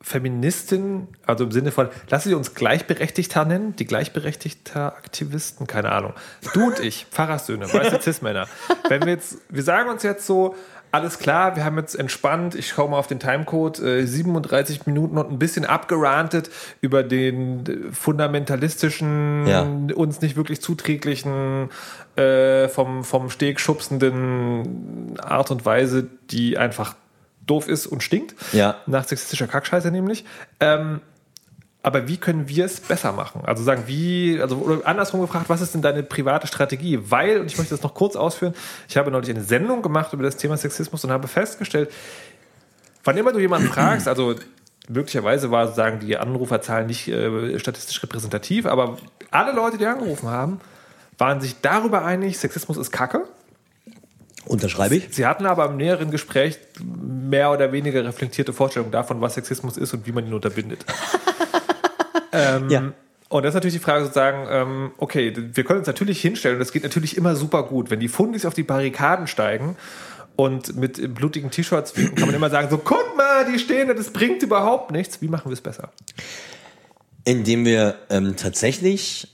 Feministin, 0.00 1.08
also 1.26 1.44
im 1.44 1.50
Sinne 1.50 1.72
von, 1.72 1.88
lassen 2.08 2.28
Sie 2.28 2.34
uns 2.34 2.54
Gleichberechtigter 2.54 3.44
nennen, 3.44 3.74
die 3.76 3.84
gleichberechtigter 3.84 4.96
Aktivisten, 4.96 5.66
keine 5.66 5.90
Ahnung. 5.92 6.12
Du 6.54 6.66
und 6.66 6.80
ich, 6.80 7.06
Pfarrersöhne, 7.10 7.72
weiße 7.72 8.00
Cis-Männer. 8.02 8.46
Wenn 8.88 9.02
wir 9.02 9.12
jetzt, 9.12 9.38
wir 9.48 9.62
sagen 9.62 9.90
uns 9.90 10.04
jetzt 10.04 10.26
so, 10.26 10.54
alles 10.90 11.18
klar, 11.18 11.56
wir 11.56 11.64
haben 11.64 11.76
jetzt 11.76 11.94
entspannt, 11.94 12.54
ich 12.54 12.68
schaue 12.68 12.90
mal 12.90 12.98
auf 12.98 13.06
den 13.06 13.20
Timecode, 13.20 13.78
äh, 13.80 14.06
37 14.06 14.86
Minuten 14.86 15.18
und 15.18 15.30
ein 15.30 15.38
bisschen 15.38 15.64
abgerantet 15.64 16.50
über 16.80 17.02
den 17.02 17.92
fundamentalistischen, 17.92 19.46
ja. 19.46 19.66
uns 19.94 20.20
nicht 20.20 20.36
wirklich 20.36 20.62
zuträglichen, 20.62 21.68
äh, 22.16 22.68
vom, 22.68 23.04
vom 23.04 23.30
Steg 23.30 23.60
schubsenden 23.60 25.18
Art 25.20 25.50
und 25.50 25.66
Weise, 25.66 26.06
die 26.30 26.56
einfach 26.56 26.94
doof 27.50 27.68
ist 27.68 27.86
und 27.86 28.02
stinkt. 28.02 28.34
Ja. 28.52 28.76
Nach 28.86 29.04
sexistischer 29.06 29.46
Kackscheiße 29.46 29.90
nämlich. 29.90 30.24
Ähm, 30.60 31.00
aber 31.82 32.08
wie 32.08 32.16
können 32.16 32.48
wir 32.48 32.64
es 32.64 32.80
besser 32.80 33.12
machen? 33.12 33.42
Also 33.46 33.62
sagen, 33.62 33.84
wie, 33.86 34.38
also 34.42 34.56
oder 34.56 34.86
andersrum 34.86 35.20
gefragt, 35.20 35.48
was 35.48 35.60
ist 35.60 35.74
denn 35.74 35.82
deine 35.82 36.02
private 36.02 36.46
Strategie? 36.46 36.98
Weil, 37.08 37.40
und 37.40 37.46
ich 37.46 37.56
möchte 37.56 37.74
das 37.74 37.82
noch 37.82 37.94
kurz 37.94 38.16
ausführen, 38.16 38.54
ich 38.88 38.96
habe 38.96 39.10
neulich 39.10 39.30
eine 39.30 39.42
Sendung 39.42 39.80
gemacht 39.80 40.12
über 40.12 40.24
das 40.24 40.36
Thema 40.36 40.56
Sexismus 40.56 41.04
und 41.04 41.12
habe 41.12 41.28
festgestellt, 41.28 41.90
wann 43.04 43.16
immer 43.16 43.32
du 43.32 43.38
jemanden 43.38 43.68
fragst, 43.68 44.08
also 44.08 44.34
möglicherweise 44.88 45.50
war 45.50 45.66
sozusagen 45.66 46.00
die 46.00 46.16
Anruferzahl 46.16 46.84
nicht 46.84 47.08
äh, 47.08 47.58
statistisch 47.58 48.02
repräsentativ, 48.02 48.66
aber 48.66 48.98
alle 49.30 49.52
Leute, 49.52 49.78
die 49.78 49.86
angerufen 49.86 50.28
haben, 50.28 50.60
waren 51.16 51.40
sich 51.40 51.60
darüber 51.62 52.04
einig, 52.04 52.38
Sexismus 52.38 52.76
ist 52.76 52.90
Kacke. 52.90 53.24
Unterschreibe 54.48 54.96
ich. 54.96 55.08
Sie 55.10 55.26
hatten 55.26 55.44
aber 55.44 55.66
im 55.66 55.76
näheren 55.76 56.10
Gespräch 56.10 56.58
mehr 56.82 57.52
oder 57.52 57.70
weniger 57.70 58.02
reflektierte 58.04 58.54
Vorstellungen 58.54 58.92
davon, 58.92 59.20
was 59.20 59.34
Sexismus 59.34 59.76
ist 59.76 59.92
und 59.92 60.06
wie 60.06 60.12
man 60.12 60.26
ihn 60.26 60.32
unterbindet. 60.32 60.84
ähm, 62.32 62.70
ja. 62.70 62.92
Und 63.28 63.42
das 63.42 63.50
ist 63.50 63.54
natürlich 63.56 63.74
die 63.74 63.82
Frage 63.82 64.04
sozusagen, 64.04 64.46
ähm, 64.50 64.90
okay, 64.96 65.34
wir 65.36 65.64
können 65.64 65.80
uns 65.80 65.86
natürlich 65.86 66.20
hinstellen 66.22 66.56
und 66.56 66.60
das 66.60 66.72
geht 66.72 66.82
natürlich 66.82 67.18
immer 67.18 67.36
super 67.36 67.64
gut. 67.64 67.90
Wenn 67.90 68.00
die 68.00 68.08
Fundis 68.08 68.46
auf 68.46 68.54
die 68.54 68.62
Barrikaden 68.62 69.26
steigen 69.26 69.76
und 70.34 70.76
mit 70.76 71.14
blutigen 71.14 71.50
T-Shirts 71.50 71.92
kann 71.92 72.26
man 72.26 72.34
immer 72.34 72.48
sagen, 72.48 72.70
so 72.70 72.78
guck 72.78 73.16
mal, 73.18 73.44
die 73.52 73.58
stehen, 73.58 73.88
das 73.88 74.10
bringt 74.14 74.42
überhaupt 74.42 74.92
nichts. 74.92 75.20
Wie 75.20 75.28
machen 75.28 75.50
wir 75.50 75.52
es 75.52 75.60
besser? 75.60 75.90
Indem 77.24 77.66
wir 77.66 77.96
ähm, 78.08 78.36
tatsächlich 78.36 79.28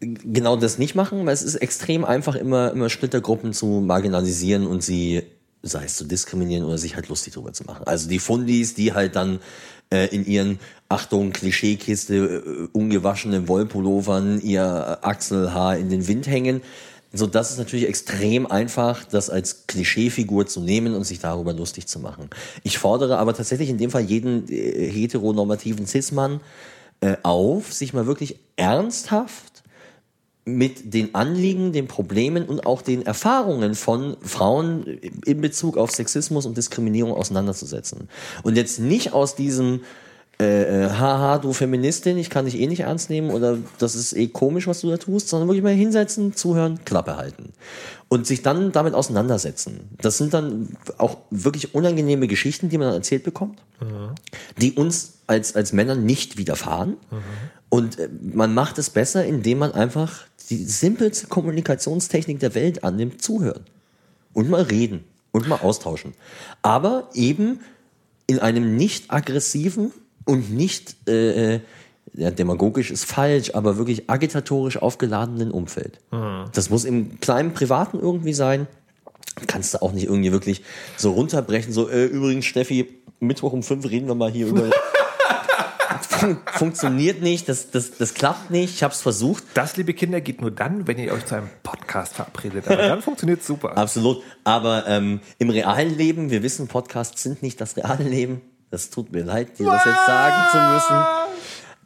genau 0.00 0.56
das 0.56 0.78
nicht 0.78 0.94
machen, 0.94 1.24
weil 1.26 1.34
es 1.34 1.42
ist 1.42 1.56
extrem 1.56 2.04
einfach, 2.04 2.34
immer, 2.34 2.72
immer 2.72 2.88
Splittergruppen 2.88 3.52
zu 3.52 3.66
marginalisieren 3.66 4.66
und 4.66 4.82
sie, 4.82 5.22
sei 5.62 5.84
es 5.84 5.96
zu 5.96 6.04
diskriminieren 6.04 6.64
oder 6.64 6.78
sich 6.78 6.96
halt 6.96 7.08
lustig 7.08 7.34
drüber 7.34 7.52
zu 7.52 7.64
machen. 7.64 7.86
Also 7.86 8.08
die 8.08 8.18
Fundis, 8.18 8.74
die 8.74 8.92
halt 8.92 9.16
dann 9.16 9.40
äh, 9.92 10.06
in 10.14 10.26
ihren, 10.26 10.58
Achtung, 10.88 11.32
Klischeekiste, 11.32 12.14
äh, 12.14 12.68
ungewaschenen 12.72 13.48
Wollpullovern 13.48 14.40
ihr 14.40 14.98
Achselhaar 15.02 15.76
in 15.76 15.88
den 15.88 16.06
Wind 16.06 16.26
hängen. 16.26 16.62
So, 17.12 17.26
das 17.26 17.50
ist 17.50 17.58
natürlich 17.58 17.88
extrem 17.88 18.46
einfach, 18.46 19.04
das 19.04 19.30
als 19.30 19.66
Klischeefigur 19.66 20.46
zu 20.46 20.60
nehmen 20.60 20.94
und 20.94 21.04
sich 21.04 21.18
darüber 21.18 21.52
lustig 21.52 21.86
zu 21.86 21.98
machen. 21.98 22.28
Ich 22.62 22.78
fordere 22.78 23.18
aber 23.18 23.34
tatsächlich 23.34 23.70
in 23.70 23.78
dem 23.78 23.90
Fall 23.90 24.02
jeden 24.02 24.48
äh, 24.48 24.90
heteronormativen 24.90 25.86
Cis-Mann 25.86 26.40
äh, 27.00 27.16
auf, 27.22 27.72
sich 27.72 27.92
mal 27.92 28.06
wirklich 28.06 28.38
ernsthaft 28.56 29.55
mit 30.46 30.94
den 30.94 31.14
Anliegen, 31.14 31.72
den 31.72 31.88
Problemen 31.88 32.44
und 32.44 32.66
auch 32.66 32.80
den 32.80 33.04
Erfahrungen 33.04 33.74
von 33.74 34.16
Frauen 34.22 34.86
in 35.24 35.40
Bezug 35.40 35.76
auf 35.76 35.90
Sexismus 35.90 36.46
und 36.46 36.56
Diskriminierung 36.56 37.12
auseinanderzusetzen. 37.12 38.08
Und 38.44 38.56
jetzt 38.56 38.78
nicht 38.78 39.12
aus 39.12 39.34
diesem 39.34 39.80
äh, 40.38 40.84
äh, 40.84 40.90
haha, 40.90 41.38
du 41.38 41.54
Feministin, 41.54 42.18
ich 42.18 42.28
kann 42.28 42.44
dich 42.44 42.60
eh 42.60 42.66
nicht 42.66 42.80
ernst 42.80 43.08
nehmen 43.08 43.30
oder 43.30 43.56
das 43.78 43.94
ist 43.94 44.12
eh 44.12 44.28
komisch, 44.28 44.66
was 44.66 44.82
du 44.82 44.90
da 44.90 44.98
tust, 44.98 45.28
sondern 45.28 45.48
wirklich 45.48 45.64
mal 45.64 45.72
hinsetzen, 45.72 46.34
zuhören, 46.34 46.78
Klappe 46.84 47.16
halten 47.16 47.54
und 48.08 48.26
sich 48.26 48.42
dann 48.42 48.70
damit 48.70 48.92
auseinandersetzen. 48.92 49.88
Das 49.98 50.18
sind 50.18 50.34
dann 50.34 50.76
auch 50.98 51.16
wirklich 51.30 51.74
unangenehme 51.74 52.28
Geschichten, 52.28 52.68
die 52.68 52.76
man 52.76 52.88
dann 52.88 52.96
erzählt 52.96 53.24
bekommt, 53.24 53.62
mhm. 53.80 54.10
die 54.60 54.72
uns 54.72 55.14
als, 55.26 55.56
als 55.56 55.72
Männer 55.72 55.94
nicht 55.94 56.36
widerfahren. 56.36 56.98
Mhm. 57.10 57.16
Und 57.70 57.98
äh, 57.98 58.10
man 58.20 58.52
macht 58.52 58.76
es 58.76 58.90
besser, 58.90 59.24
indem 59.24 59.58
man 59.58 59.72
einfach 59.72 60.26
die 60.50 60.64
simpelste 60.64 61.26
Kommunikationstechnik 61.26 62.40
der 62.40 62.54
Welt 62.54 62.84
annimmt, 62.84 63.22
zuhören. 63.22 63.64
Und 64.32 64.50
mal 64.50 64.62
reden 64.62 65.04
und 65.32 65.48
mal 65.48 65.60
austauschen. 65.60 66.12
Aber 66.62 67.08
eben 67.14 67.60
in 68.26 68.38
einem 68.38 68.76
nicht 68.76 69.10
aggressiven 69.10 69.92
und 70.24 70.50
nicht 70.50 71.08
äh, 71.08 71.60
ja, 72.14 72.30
demagogisch 72.30 72.90
ist 72.90 73.04
falsch, 73.04 73.54
aber 73.54 73.76
wirklich 73.76 74.08
agitatorisch 74.10 74.78
aufgeladenen 74.78 75.50
Umfeld. 75.50 76.00
Mhm. 76.10 76.46
Das 76.52 76.70
muss 76.70 76.84
im 76.84 77.20
kleinen 77.20 77.52
Privaten 77.52 78.00
irgendwie 78.00 78.32
sein. 78.32 78.66
Kannst 79.46 79.74
du 79.74 79.82
auch 79.82 79.92
nicht 79.92 80.04
irgendwie 80.04 80.32
wirklich 80.32 80.62
so 80.96 81.12
runterbrechen, 81.12 81.72
so, 81.72 81.88
äh, 81.90 82.06
übrigens, 82.06 82.46
Steffi, 82.46 82.88
Mittwoch 83.20 83.52
um 83.52 83.62
fünf 83.62 83.88
reden 83.88 84.08
wir 84.08 84.14
mal 84.14 84.30
hier 84.30 84.46
über 84.46 84.70
fun 86.04 86.38
funktioniert 86.46 87.22
nicht, 87.22 87.48
das, 87.48 87.70
das, 87.70 87.92
das 87.96 88.14
klappt 88.14 88.50
nicht, 88.50 88.74
ich 88.74 88.82
habe 88.82 88.92
es 88.92 89.00
versucht. 89.00 89.44
Das, 89.54 89.76
liebe 89.76 89.94
Kinder, 89.94 90.20
geht 90.20 90.40
nur 90.40 90.50
dann, 90.50 90.86
wenn 90.86 90.98
ihr 90.98 91.12
euch 91.12 91.24
zu 91.26 91.36
einem 91.36 91.48
Podcast 91.62 92.14
verabredet. 92.14 92.66
Aber 92.66 92.76
dann 92.76 93.02
funktioniert 93.02 93.40
es 93.40 93.46
super. 93.46 93.76
Absolut. 93.76 94.22
Aber 94.44 94.86
ähm, 94.86 95.20
im 95.38 95.50
realen 95.50 95.96
Leben, 95.96 96.30
wir 96.30 96.42
wissen, 96.42 96.68
Podcasts 96.68 97.22
sind 97.22 97.42
nicht 97.42 97.60
das 97.60 97.76
reale 97.76 98.04
Leben. 98.04 98.42
Das 98.70 98.90
tut 98.90 99.12
mir 99.12 99.22
leid, 99.22 99.58
dir 99.58 99.66
das 99.66 99.84
jetzt 99.84 100.06
sagen 100.06 100.36
zu 100.50 100.58
müssen. 100.74 101.06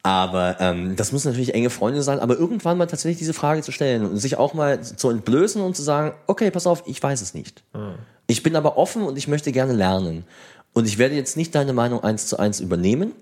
Aber 0.02 0.56
ähm, 0.60 0.96
das 0.96 1.12
müssen 1.12 1.28
natürlich 1.28 1.54
enge 1.54 1.68
Freunde 1.68 2.02
sein, 2.02 2.20
aber 2.20 2.38
irgendwann 2.38 2.78
mal 2.78 2.86
tatsächlich 2.86 3.18
diese 3.18 3.34
Frage 3.34 3.60
zu 3.60 3.70
stellen 3.70 4.06
und 4.06 4.16
sich 4.16 4.38
auch 4.38 4.54
mal 4.54 4.82
zu 4.82 5.10
entblößen 5.10 5.60
und 5.60 5.76
zu 5.76 5.82
sagen, 5.82 6.14
okay, 6.26 6.50
pass 6.50 6.66
auf, 6.66 6.82
ich 6.86 7.02
weiß 7.02 7.20
es 7.20 7.34
nicht. 7.34 7.62
Mhm. 7.74 7.96
Ich 8.26 8.42
bin 8.42 8.56
aber 8.56 8.78
offen 8.78 9.02
und 9.02 9.18
ich 9.18 9.28
möchte 9.28 9.52
gerne 9.52 9.74
lernen. 9.74 10.24
Und 10.72 10.86
ich 10.86 10.98
werde 10.98 11.16
jetzt 11.16 11.36
nicht 11.36 11.54
deine 11.54 11.72
Meinung 11.72 12.02
eins 12.02 12.26
zu 12.26 12.38
eins 12.38 12.60
übernehmen, 12.60 13.12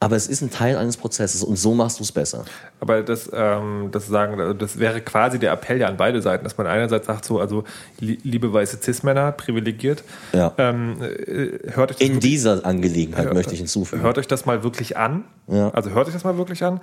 aber 0.00 0.14
es 0.14 0.28
ist 0.28 0.42
ein 0.42 0.50
Teil 0.50 0.76
eines 0.76 0.96
Prozesses 0.96 1.42
und 1.42 1.56
so 1.56 1.74
machst 1.74 1.98
du 1.98 2.04
es 2.04 2.12
besser. 2.12 2.44
Aber 2.78 3.02
das, 3.02 3.28
ähm, 3.32 3.88
das 3.90 4.06
sagen, 4.06 4.56
das 4.56 4.78
wäre 4.78 5.00
quasi 5.00 5.40
der 5.40 5.52
Appell 5.52 5.80
ja 5.80 5.88
an 5.88 5.96
beide 5.96 6.22
Seiten, 6.22 6.44
dass 6.44 6.56
man 6.56 6.68
einerseits 6.68 7.08
sagt 7.08 7.24
so, 7.24 7.40
also 7.40 7.64
liebe 7.98 8.52
weiße 8.52 8.78
Cis-Männer, 8.80 9.32
privilegiert, 9.32 10.04
ja. 10.32 10.52
ähm, 10.56 11.02
äh, 11.02 11.72
hört 11.72 11.90
euch 11.90 11.96
das 11.96 12.06
in 12.06 12.14
wirklich, 12.14 12.30
dieser 12.30 12.64
Angelegenheit 12.64 13.24
hört, 13.24 13.34
möchte 13.34 13.54
ich 13.54 13.58
hinzufügen. 13.58 14.02
Hört 14.02 14.18
euch 14.18 14.28
das 14.28 14.46
mal 14.46 14.62
wirklich 14.62 14.96
an. 14.96 15.24
Ja. 15.48 15.70
Also 15.70 15.90
hört 15.90 16.06
euch 16.06 16.14
das 16.14 16.22
mal 16.22 16.38
wirklich 16.38 16.62
an. 16.62 16.80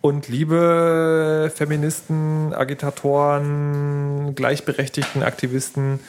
Und 0.00 0.26
liebe 0.26 1.52
Feministen, 1.54 2.52
Agitatoren, 2.52 4.34
gleichberechtigten 4.34 5.22
Aktivisten, 5.22 6.00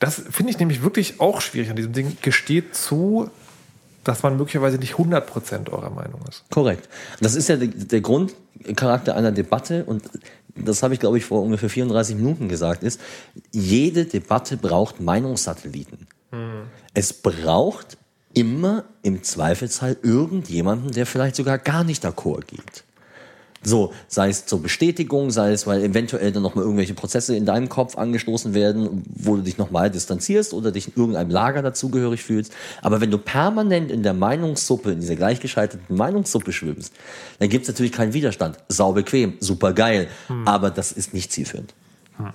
das 0.00 0.22
finde 0.30 0.50
ich 0.50 0.58
nämlich 0.58 0.82
wirklich 0.82 1.20
auch 1.20 1.40
schwierig 1.40 1.70
an 1.70 1.76
diesem 1.76 1.92
Ding. 1.92 2.16
Gesteht 2.20 2.74
zu, 2.74 3.30
dass 4.04 4.22
man 4.22 4.36
möglicherweise 4.36 4.78
nicht 4.78 4.94
100% 4.94 5.70
eurer 5.70 5.90
Meinung 5.90 6.20
ist. 6.28 6.44
Korrekt. 6.50 6.88
Das 7.20 7.34
ist 7.34 7.48
ja 7.48 7.56
der, 7.56 7.68
der 7.68 8.00
Grundcharakter 8.00 9.16
einer 9.16 9.32
Debatte 9.32 9.84
und 9.84 10.02
das 10.54 10.82
habe 10.82 10.94
ich, 10.94 11.00
glaube 11.00 11.18
ich, 11.18 11.24
vor 11.24 11.42
ungefähr 11.42 11.70
34 11.70 12.16
Minuten 12.16 12.48
gesagt, 12.48 12.82
ist, 12.82 13.00
jede 13.52 14.04
Debatte 14.04 14.56
braucht 14.56 15.00
Meinungssatelliten. 15.00 16.06
Mhm. 16.30 16.64
Es 16.94 17.12
braucht 17.12 17.96
immer 18.34 18.84
im 19.02 19.22
Zweifelsfall 19.22 19.96
irgendjemanden, 20.02 20.92
der 20.92 21.06
vielleicht 21.06 21.36
sogar 21.36 21.58
gar 21.58 21.84
nicht 21.84 22.04
d'accord 22.04 22.46
geht. 22.46 22.84
So, 23.64 23.92
sei 24.08 24.28
es 24.28 24.46
zur 24.46 24.60
Bestätigung, 24.60 25.30
sei 25.30 25.52
es, 25.52 25.66
weil 25.66 25.82
eventuell 25.82 26.32
dann 26.32 26.42
nochmal 26.42 26.64
irgendwelche 26.64 26.94
Prozesse 26.94 27.36
in 27.36 27.46
deinem 27.46 27.68
Kopf 27.68 27.96
angestoßen 27.96 28.54
werden, 28.54 29.04
wo 29.14 29.36
du 29.36 29.42
dich 29.42 29.56
nochmal 29.56 29.90
distanzierst 29.90 30.52
oder 30.52 30.72
dich 30.72 30.88
in 30.88 30.94
irgendeinem 30.96 31.30
Lager 31.30 31.62
dazugehörig 31.62 32.24
fühlst. 32.24 32.52
Aber 32.82 33.00
wenn 33.00 33.12
du 33.12 33.18
permanent 33.18 33.90
in 33.90 34.02
der 34.02 34.14
Meinungssuppe, 34.14 34.90
in 34.90 35.00
dieser 35.00 35.14
gleichgeschalteten 35.14 35.96
Meinungssuppe 35.96 36.52
schwimmst, 36.52 36.92
dann 37.38 37.48
gibt 37.48 37.62
es 37.62 37.68
natürlich 37.68 37.92
keinen 37.92 38.14
Widerstand. 38.14 38.58
Sau 38.68 38.92
bequem, 38.92 39.34
super 39.38 39.72
geil, 39.72 40.08
hm. 40.26 40.48
aber 40.48 40.70
das 40.70 40.90
ist 40.90 41.14
nicht 41.14 41.30
zielführend. 41.30 41.72
Hm. 42.16 42.32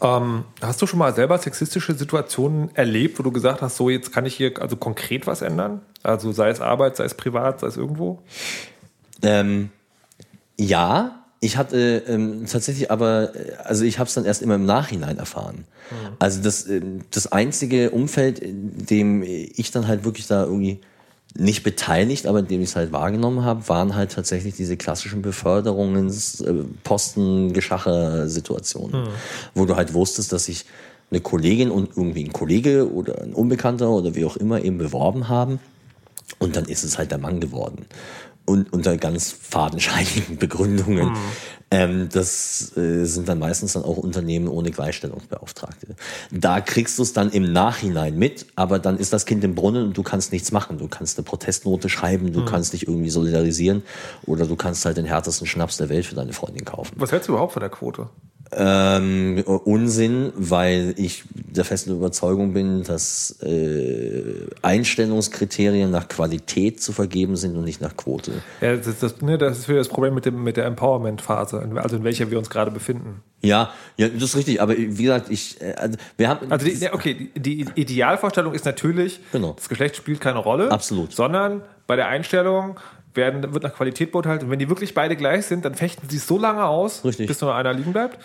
Ähm, 0.00 0.44
hast 0.60 0.80
du 0.80 0.86
schon 0.86 0.98
mal 0.98 1.14
selber 1.14 1.38
sexistische 1.38 1.94
Situationen 1.94 2.74
erlebt, 2.74 3.18
wo 3.18 3.22
du 3.22 3.32
gesagt 3.32 3.62
hast, 3.62 3.76
so 3.76 3.90
jetzt 3.90 4.12
kann 4.12 4.26
ich 4.26 4.34
hier 4.34 4.60
also 4.60 4.76
konkret 4.76 5.26
was 5.26 5.42
ändern? 5.42 5.80
Also 6.02 6.32
sei 6.32 6.50
es 6.50 6.60
Arbeit, 6.60 6.96
sei 6.96 7.04
es 7.04 7.14
privat, 7.14 7.60
sei 7.60 7.68
es 7.68 7.76
irgendwo? 7.76 8.22
Ähm, 9.22 9.70
ja, 10.58 11.22
ich 11.44 11.56
hatte 11.56 12.04
ähm, 12.06 12.46
tatsächlich 12.46 12.92
aber, 12.92 13.34
äh, 13.34 13.54
also 13.64 13.84
ich 13.84 13.98
habe 13.98 14.06
es 14.06 14.14
dann 14.14 14.24
erst 14.24 14.42
immer 14.42 14.54
im 14.54 14.64
Nachhinein 14.64 15.18
erfahren. 15.18 15.64
Mhm. 15.90 16.16
Also 16.20 16.40
das, 16.40 16.66
äh, 16.68 16.80
das 17.10 17.32
einzige 17.32 17.90
Umfeld, 17.90 18.38
in 18.38 18.86
dem 18.86 19.24
ich 19.24 19.72
dann 19.72 19.88
halt 19.88 20.04
wirklich 20.04 20.28
da 20.28 20.44
irgendwie 20.44 20.80
nicht 21.34 21.64
beteiligt, 21.64 22.26
aber 22.26 22.38
in 22.40 22.46
dem 22.46 22.60
ich 22.62 22.68
es 22.68 22.76
halt 22.76 22.92
wahrgenommen 22.92 23.42
habe, 23.44 23.68
waren 23.68 23.96
halt 23.96 24.12
tatsächlich 24.12 24.54
diese 24.54 24.76
klassischen 24.76 25.20
Beförderungs-, 25.20 26.46
äh, 26.46 26.52
mhm. 28.92 29.08
wo 29.54 29.64
du 29.64 29.74
halt 29.74 29.94
wusstest, 29.94 30.32
dass 30.32 30.44
sich 30.44 30.64
eine 31.10 31.20
Kollegin 31.20 31.72
und 31.72 31.96
irgendwie 31.96 32.22
ein 32.24 32.32
Kollege 32.32 32.92
oder 32.92 33.20
ein 33.20 33.32
Unbekannter 33.34 33.90
oder 33.90 34.14
wie 34.14 34.24
auch 34.24 34.36
immer 34.36 34.62
eben 34.62 34.78
beworben 34.78 35.28
haben. 35.28 35.58
Und 36.38 36.54
dann 36.54 36.66
ist 36.66 36.84
es 36.84 36.98
halt 36.98 37.10
der 37.10 37.18
Mann 37.18 37.40
geworden 37.40 37.86
und 38.44 38.72
unter 38.72 38.96
ganz 38.96 39.30
fadenscheinigen 39.32 40.36
Begründungen. 40.38 41.10
Mhm. 41.10 41.16
Ähm, 41.72 42.08
das 42.12 42.76
äh, 42.76 43.04
sind 43.04 43.28
dann 43.30 43.38
meistens 43.38 43.72
dann 43.72 43.82
auch 43.82 43.96
Unternehmen 43.96 44.46
ohne 44.46 44.70
Gleichstellungsbeauftragte. 44.70 45.96
Da 46.30 46.60
kriegst 46.60 46.98
du 46.98 47.02
es 47.02 47.14
dann 47.14 47.30
im 47.30 47.50
Nachhinein 47.50 48.18
mit, 48.18 48.46
aber 48.56 48.78
dann 48.78 48.98
ist 48.98 49.14
das 49.14 49.24
Kind 49.24 49.42
im 49.42 49.54
Brunnen 49.54 49.86
und 49.86 49.96
du 49.96 50.02
kannst 50.02 50.32
nichts 50.32 50.52
machen. 50.52 50.76
Du 50.76 50.88
kannst 50.88 51.16
eine 51.16 51.24
Protestnote 51.24 51.88
schreiben, 51.88 52.32
du 52.34 52.40
mhm. 52.40 52.44
kannst 52.44 52.74
dich 52.74 52.86
irgendwie 52.86 53.08
solidarisieren 53.08 53.82
oder 54.26 54.46
du 54.46 54.54
kannst 54.54 54.84
halt 54.84 54.98
den 54.98 55.06
härtesten 55.06 55.46
Schnaps 55.46 55.78
der 55.78 55.88
Welt 55.88 56.04
für 56.04 56.14
deine 56.14 56.34
Freundin 56.34 56.66
kaufen. 56.66 56.92
Was 56.96 57.10
hältst 57.10 57.28
du 57.28 57.32
überhaupt 57.32 57.54
von 57.54 57.60
der 57.60 57.70
Quote? 57.70 58.10
Ähm, 58.54 59.42
Unsinn, 59.46 60.32
weil 60.36 60.94
ich 60.98 61.24
der 61.32 61.64
festen 61.64 61.92
Überzeugung 61.92 62.52
bin, 62.52 62.82
dass 62.82 63.40
äh, 63.42 64.46
Einstellungskriterien 64.60 65.90
nach 65.90 66.08
Qualität 66.08 66.82
zu 66.82 66.92
vergeben 66.92 67.36
sind 67.36 67.56
und 67.56 67.64
nicht 67.64 67.80
nach 67.80 67.96
Quote. 67.96 68.32
Ja, 68.60 68.76
das, 68.76 68.98
das, 68.98 69.22
ne, 69.22 69.38
das 69.38 69.60
ist 69.60 69.66
für 69.66 69.76
das 69.76 69.88
Problem 69.88 70.14
mit, 70.14 70.26
dem, 70.26 70.42
mit 70.42 70.58
der 70.58 70.66
Empowerment-Phase, 70.66 71.66
also 71.76 71.96
in 71.96 72.04
welcher 72.04 72.30
wir 72.30 72.38
uns 72.38 72.50
gerade 72.50 72.70
befinden. 72.70 73.22
Ja, 73.40 73.72
ja, 73.96 74.08
das 74.08 74.22
ist 74.22 74.36
richtig. 74.36 74.60
Aber 74.60 74.76
wie 74.76 75.02
gesagt, 75.02 75.30
ich, 75.30 75.60
äh, 75.60 75.72
also 75.72 75.98
wir 76.16 76.28
haben. 76.28 76.52
Also 76.52 76.66
die, 76.66 76.92
okay, 76.92 77.30
die, 77.34 77.64
die 77.64 77.66
Idealvorstellung 77.74 78.54
ist 78.54 78.64
natürlich, 78.64 79.20
genau. 79.32 79.54
das 79.56 79.68
Geschlecht 79.68 79.96
spielt 79.96 80.20
keine 80.20 80.38
Rolle. 80.38 80.70
Absolut. 80.70 81.12
Sondern 81.12 81.62
bei 81.86 81.96
der 81.96 82.08
Einstellung 82.08 82.78
werden, 83.14 83.52
wird 83.52 83.62
nach 83.62 83.74
Qualität 83.74 84.12
beurteilt. 84.12 84.42
Und 84.42 84.50
wenn 84.50 84.58
die 84.58 84.68
wirklich 84.68 84.94
beide 84.94 85.16
gleich 85.16 85.46
sind, 85.46 85.64
dann 85.64 85.74
fechten 85.74 86.08
sie 86.08 86.18
so 86.18 86.38
lange 86.38 86.64
aus, 86.64 87.04
Richtig. 87.04 87.26
bis 87.26 87.40
nur 87.40 87.54
einer 87.54 87.72
liegen 87.72 87.92
bleibt. 87.92 88.18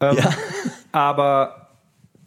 Ähm, 0.00 0.16
ja. 0.16 0.30
Aber 0.92 1.68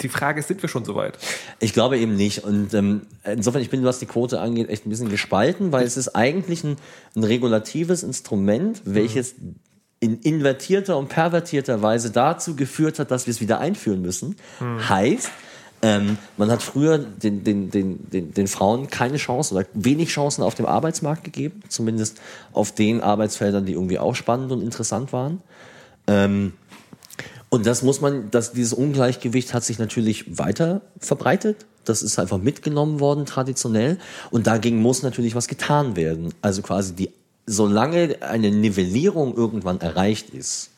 die 0.01 0.09
Frage 0.09 0.39
ist, 0.39 0.47
sind 0.47 0.61
wir 0.61 0.69
schon 0.69 0.85
so 0.85 0.95
weit? 0.95 1.17
Ich 1.59 1.73
glaube 1.73 1.97
eben 1.97 2.15
nicht. 2.15 2.43
Und 2.43 2.73
ähm, 2.73 3.03
insofern, 3.23 3.61
ich 3.61 3.69
bin, 3.69 3.83
was 3.83 3.99
die 3.99 4.05
Quote 4.05 4.39
angeht, 4.39 4.69
echt 4.69 4.85
ein 4.85 4.89
bisschen 4.89 5.09
gespalten, 5.09 5.71
weil 5.71 5.85
es 5.85 5.97
ist 5.97 6.09
eigentlich 6.09 6.63
ein, 6.63 6.77
ein 7.15 7.23
regulatives 7.23 8.03
Instrument, 8.03 8.81
welches 8.85 9.37
mhm. 9.37 9.55
in 9.99 10.19
invertierter 10.19 10.97
und 10.97 11.09
pervertierter 11.09 11.81
Weise 11.81 12.11
dazu 12.11 12.55
geführt 12.55 12.99
hat, 12.99 13.11
dass 13.11 13.27
wir 13.27 13.31
es 13.31 13.41
wieder 13.41 13.59
einführen 13.59 14.01
müssen. 14.01 14.35
Mhm. 14.59 14.89
Heißt, 14.89 15.31
ähm, 15.81 16.17
man 16.37 16.51
hat 16.51 16.61
früher 16.61 16.97
den, 16.97 17.43
den, 17.43 17.71
den, 17.71 18.09
den, 18.09 18.33
den 18.33 18.47
Frauen 18.47 18.87
keine 18.87 19.17
Chance 19.17 19.55
oder 19.55 19.65
wenig 19.73 20.09
Chancen 20.09 20.43
auf 20.43 20.55
dem 20.55 20.65
Arbeitsmarkt 20.65 21.23
gegeben, 21.23 21.61
zumindest 21.69 22.19
auf 22.53 22.71
den 22.71 23.01
Arbeitsfeldern, 23.01 23.65
die 23.65 23.73
irgendwie 23.73 23.99
auch 23.99 24.15
spannend 24.15 24.51
und 24.51 24.61
interessant 24.61 25.11
waren. 25.11 25.41
Ähm, 26.07 26.53
und 27.49 27.65
das 27.65 27.81
muss 27.81 27.99
man, 27.99 28.31
das, 28.31 28.53
dieses 28.53 28.73
Ungleichgewicht 28.73 29.53
hat 29.53 29.63
sich 29.63 29.77
natürlich 29.77 30.37
weiter 30.37 30.81
verbreitet. 30.99 31.65
Das 31.83 32.01
ist 32.01 32.19
einfach 32.19 32.37
mitgenommen 32.37 32.99
worden 32.99 33.25
traditionell. 33.25 33.97
Und 34.29 34.47
dagegen 34.47 34.81
muss 34.81 35.03
natürlich 35.03 35.35
was 35.35 35.47
getan 35.47 35.95
werden. 35.95 36.33
Also 36.41 36.61
quasi 36.61 36.93
die, 36.93 37.11
solange 37.45 38.17
eine 38.21 38.51
Nivellierung 38.51 39.35
irgendwann 39.35 39.81
erreicht 39.81 40.29
ist, 40.29 40.70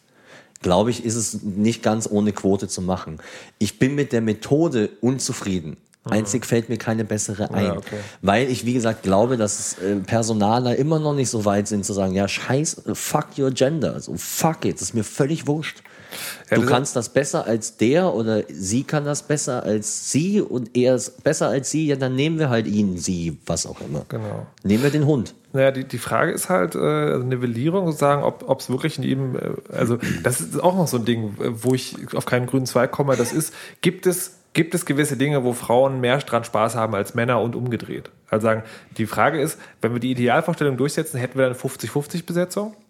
glaube 0.64 0.90
ich, 0.90 1.06
ist 1.06 1.16
es 1.16 1.44
nicht 1.44 1.84
ganz 1.84 2.08
ohne 2.10 2.32
Quote 2.32 2.68
zu 2.68 2.82
machen. 2.82 3.20
Ich 3.60 3.80
bin 3.80 3.96
mit 3.96 4.12
der 4.12 4.22
Methode 4.22 4.90
unzufrieden. 5.02 5.78
Mhm. 6.06 6.12
Einzig 6.12 6.46
fällt 6.46 6.70
mir 6.70 6.78
keine 6.78 7.06
bessere 7.06 7.52
ein. 7.52 7.66
Ja, 7.66 7.78
okay. 7.78 7.98
Weil 8.22 8.50
ich, 8.50 8.66
wie 8.66 8.74
gesagt, 8.74 9.04
glaube, 9.04 9.38
dass 9.38 9.78
äh, 9.78 9.96
Personaler 9.98 10.76
immer 10.76 11.00
noch 11.00 11.14
nicht 11.14 11.30
so 11.30 11.46
weit 11.46 11.68
sind 11.68 11.86
zu 11.86 11.94
sagen, 11.94 12.14
ja, 12.14 12.28
scheiß, 12.28 12.84
fuck 12.94 13.28
your 13.38 13.52
gender. 13.52 14.00
So, 14.00 14.16
fuck 14.18 14.66
it, 14.66 14.76
das 14.76 14.90
ist 14.90 14.94
mir 14.94 15.04
völlig 15.04 15.48
wurscht. 15.48 15.84
Ja, 16.50 16.58
du 16.58 16.66
kannst 16.66 16.96
das 16.96 17.10
besser 17.10 17.46
als 17.46 17.78
der 17.78 18.14
oder 18.14 18.44
sie 18.50 18.84
kann 18.84 19.06
das 19.06 19.24
besser 19.24 19.64
als 19.64 20.12
sie 20.12 20.42
und 20.42 20.76
er 20.76 20.96
ist 20.96 21.24
besser 21.24 21.50
als 21.50 21.72
sie, 21.72 21.88
ja, 21.88 21.96
dann 21.96 22.16
nehmen 22.16 22.40
wir 22.40 22.50
halt 22.50 22.68
ihn, 22.68 22.98
sie, 22.98 23.38
was 23.46 23.66
auch 23.66 23.82
immer. 23.82 24.06
Genau. 24.10 24.46
Nehmen 24.64 24.84
wir 24.84 24.92
den 24.92 25.06
Hund. 25.06 25.34
Naja, 25.54 25.72
die, 25.72 25.84
die 25.84 26.00
Frage 26.00 26.32
ist 26.32 26.50
halt, 26.50 26.76
äh, 26.76 26.80
also 26.80 27.26
Nivellierung, 27.26 27.86
sozusagen, 27.86 28.24
ob 28.24 28.60
es 28.60 28.70
wirklich 28.70 28.98
in 28.98 29.04
ihm, 29.04 29.36
äh, 29.36 29.76
also 29.76 29.98
das 30.24 30.42
ist 30.42 30.62
auch 30.62 30.76
noch 30.76 30.88
so 30.88 30.98
ein 30.98 31.06
Ding, 31.06 31.36
wo 31.38 31.74
ich 31.74 31.96
auf 32.16 32.26
keinen 32.26 32.48
grünen 32.48 32.66
Zweig 32.66 32.92
komme, 32.92 33.16
das 33.16 33.32
ist, 33.32 33.54
gibt 33.82 34.08
es 34.08 34.38
gibt 34.54 34.76
es 34.76 34.86
gewisse 34.86 35.18
Dinge, 35.18 35.44
wo 35.44 35.54
Frauen 35.54 36.00
mehr 36.00 36.18
dran 36.20 36.44
Spaß 36.44 36.76
haben 36.76 36.96
als 36.96 37.16
Männer 37.16 37.42
und 37.42 37.56
umgedreht. 37.56 38.10
Also 38.30 38.48
sagen, 38.48 38.64
die 38.98 39.06
Frage 39.06 39.42
ist, 39.42 39.60
wenn 39.82 39.94
wir 39.94 40.00
die 40.00 40.12
Idealvorstellung 40.12 40.78
durchsetzen, 40.78 41.20
hätten 41.20 41.38
wir 41.38 41.48
dann 41.48 41.58
50-50 41.58 42.26
Besetzung? 42.26 42.74
Äh, 42.74 42.83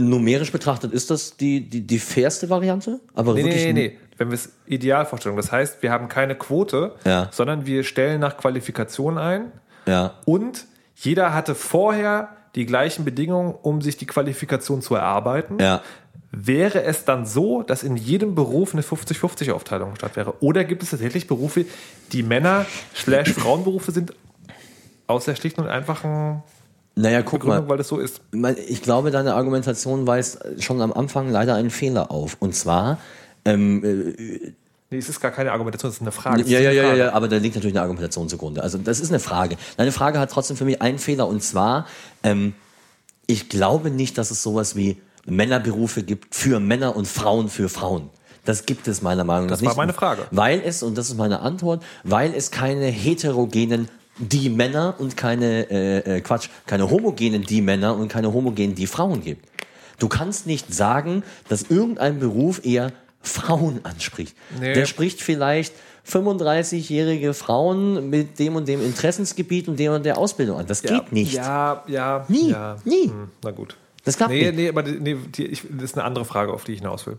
numerisch 0.00 0.50
betrachtet 0.50 0.92
ist 0.92 1.10
das 1.10 1.36
die, 1.36 1.68
die, 1.68 1.86
die 1.86 1.98
fairste 1.98 2.50
Variante? 2.50 3.00
Aber 3.14 3.34
nee, 3.34 3.44
wirklich 3.44 3.64
nee, 3.66 3.72
nee, 3.72 3.88
nee. 3.88 3.98
Wenn 4.16 4.28
wir 4.28 4.34
es 4.34 4.50
ideal 4.66 5.06
vorstellen, 5.06 5.36
das 5.36 5.50
heißt, 5.50 5.82
wir 5.82 5.90
haben 5.90 6.08
keine 6.08 6.34
Quote, 6.34 6.96
ja. 7.04 7.28
sondern 7.32 7.66
wir 7.66 7.84
stellen 7.84 8.20
nach 8.20 8.36
Qualifikation 8.36 9.18
ein 9.18 9.52
ja. 9.86 10.14
und 10.24 10.66
jeder 10.94 11.34
hatte 11.34 11.54
vorher 11.54 12.28
die 12.54 12.66
gleichen 12.66 13.04
Bedingungen, 13.04 13.54
um 13.62 13.80
sich 13.80 13.96
die 13.96 14.06
Qualifikation 14.06 14.82
zu 14.82 14.94
erarbeiten. 14.94 15.58
Ja. 15.58 15.82
Wäre 16.30 16.82
es 16.84 17.04
dann 17.04 17.26
so, 17.26 17.62
dass 17.62 17.82
in 17.82 17.96
jedem 17.96 18.34
Beruf 18.34 18.72
eine 18.72 18.82
50-50-Aufteilung 18.82 19.96
statt 19.96 20.16
wäre? 20.16 20.42
Oder 20.42 20.64
gibt 20.64 20.82
es 20.82 20.90
tatsächlich 20.90 21.26
Berufe, 21.26 21.66
die 22.12 22.22
Männer- 22.22 22.66
Frauenberufe 22.94 23.92
sind, 23.92 24.14
aus 25.06 25.24
der 25.24 25.34
schlichten 25.34 25.60
und 25.60 25.68
einfachen 25.68 26.42
Naja, 26.94 27.22
guck 27.22 27.40
Begründung, 27.40 27.64
mal. 27.64 27.70
weil 27.70 27.78
das 27.78 27.88
so 27.88 27.98
ist. 27.98 28.20
Ich 28.68 28.82
glaube, 28.82 29.10
deine 29.10 29.34
Argumentation 29.34 30.06
weist 30.06 30.38
schon 30.58 30.80
am 30.82 30.92
Anfang 30.92 31.30
leider 31.30 31.54
einen 31.54 31.70
Fehler 31.70 32.10
auf. 32.10 32.36
Und 32.40 32.54
zwar, 32.54 32.98
ähm, 33.44 33.82
äh, 33.84 34.52
Nee, 34.90 34.98
es 34.98 35.08
ist 35.08 35.20
gar 35.20 35.30
keine 35.30 35.52
Argumentation, 35.52 35.88
es 35.88 35.96
ist 35.96 36.02
eine 36.02 36.12
Frage. 36.12 36.42
Ja, 36.42 36.60
ja, 36.60 36.70
ja, 36.70 36.70
ja, 36.70 36.82
Frage. 36.88 36.98
ja, 36.98 37.12
aber 37.14 37.26
da 37.28 37.38
liegt 37.38 37.54
natürlich 37.54 37.74
eine 37.74 37.80
Argumentation 37.80 38.28
zugrunde. 38.28 38.62
Also 38.62 38.76
das 38.76 39.00
ist 39.00 39.08
eine 39.08 39.20
Frage. 39.20 39.56
Deine 39.78 39.90
Frage 39.90 40.18
hat 40.18 40.30
trotzdem 40.30 40.58
für 40.58 40.66
mich 40.66 40.82
einen 40.82 40.98
Fehler 40.98 41.28
und 41.28 41.42
zwar, 41.42 41.86
ähm, 42.22 42.52
ich 43.26 43.48
glaube 43.48 43.90
nicht, 43.90 44.18
dass 44.18 44.30
es 44.30 44.42
sowas 44.42 44.76
wie 44.76 44.98
Männerberufe 45.24 46.02
gibt 46.02 46.34
für 46.34 46.60
Männer 46.60 46.94
und 46.94 47.08
Frauen 47.08 47.48
für 47.48 47.70
Frauen. 47.70 48.10
Das 48.44 48.66
gibt 48.66 48.86
es 48.86 49.00
meiner 49.00 49.24
Meinung 49.24 49.46
nach 49.46 49.52
Das 49.52 49.60
nicht. 49.62 49.70
war 49.70 49.76
meine 49.76 49.94
Frage. 49.94 50.26
Weil 50.30 50.60
es, 50.62 50.82
und 50.82 50.98
das 50.98 51.08
ist 51.08 51.16
meine 51.16 51.40
Antwort, 51.40 51.82
weil 52.04 52.34
es 52.34 52.50
keine 52.50 52.86
heterogenen 52.86 53.88
die 54.18 54.50
Männer 54.50 54.94
und 54.98 55.16
keine, 55.16 55.70
äh, 55.70 56.16
äh, 56.16 56.20
Quatsch, 56.20 56.48
keine 56.66 56.90
homogenen 56.90 57.42
die 57.42 57.62
Männer 57.62 57.96
und 57.96 58.08
keine 58.08 58.32
homogenen 58.32 58.74
die 58.74 58.86
Frauen 58.86 59.22
gibt. 59.22 59.48
Du 59.98 60.08
kannst 60.08 60.46
nicht 60.46 60.74
sagen, 60.74 61.22
dass 61.48 61.62
irgendein 61.62 62.18
Beruf 62.18 62.64
eher 62.64 62.92
Frauen 63.22 63.80
anspricht. 63.84 64.36
Nee. 64.60 64.74
Der 64.74 64.86
spricht 64.86 65.22
vielleicht 65.22 65.74
35-jährige 66.08 67.34
Frauen 67.34 68.10
mit 68.10 68.38
dem 68.38 68.56
und 68.56 68.66
dem 68.66 68.84
Interessensgebiet 68.84 69.68
und 69.68 69.78
dem 69.78 69.92
und 69.92 70.04
der 70.04 70.18
Ausbildung 70.18 70.58
an. 70.58 70.66
Das 70.66 70.82
Ja, 70.82 70.98
geht 70.98 71.12
nicht. 71.12 71.32
Ja, 71.32 71.84
ja. 71.86 72.24
Nie, 72.28 72.50
ja. 72.50 72.76
nie. 72.84 73.06
Hm, 73.06 73.30
na 73.44 73.52
gut. 73.52 73.76
Das 74.04 74.16
klappt 74.16 74.32
nee, 74.32 74.46
nicht. 74.46 74.56
Nee, 74.56 74.68
aber 74.68 74.82
nee, 74.82 75.16
die, 75.36 75.46
ich, 75.46 75.62
das 75.70 75.84
ist 75.84 75.96
eine 75.96 76.04
andere 76.04 76.24
Frage, 76.24 76.52
auf 76.52 76.64
die 76.64 76.72
ich 76.72 76.78
hinaus 76.78 77.06
will. 77.06 77.18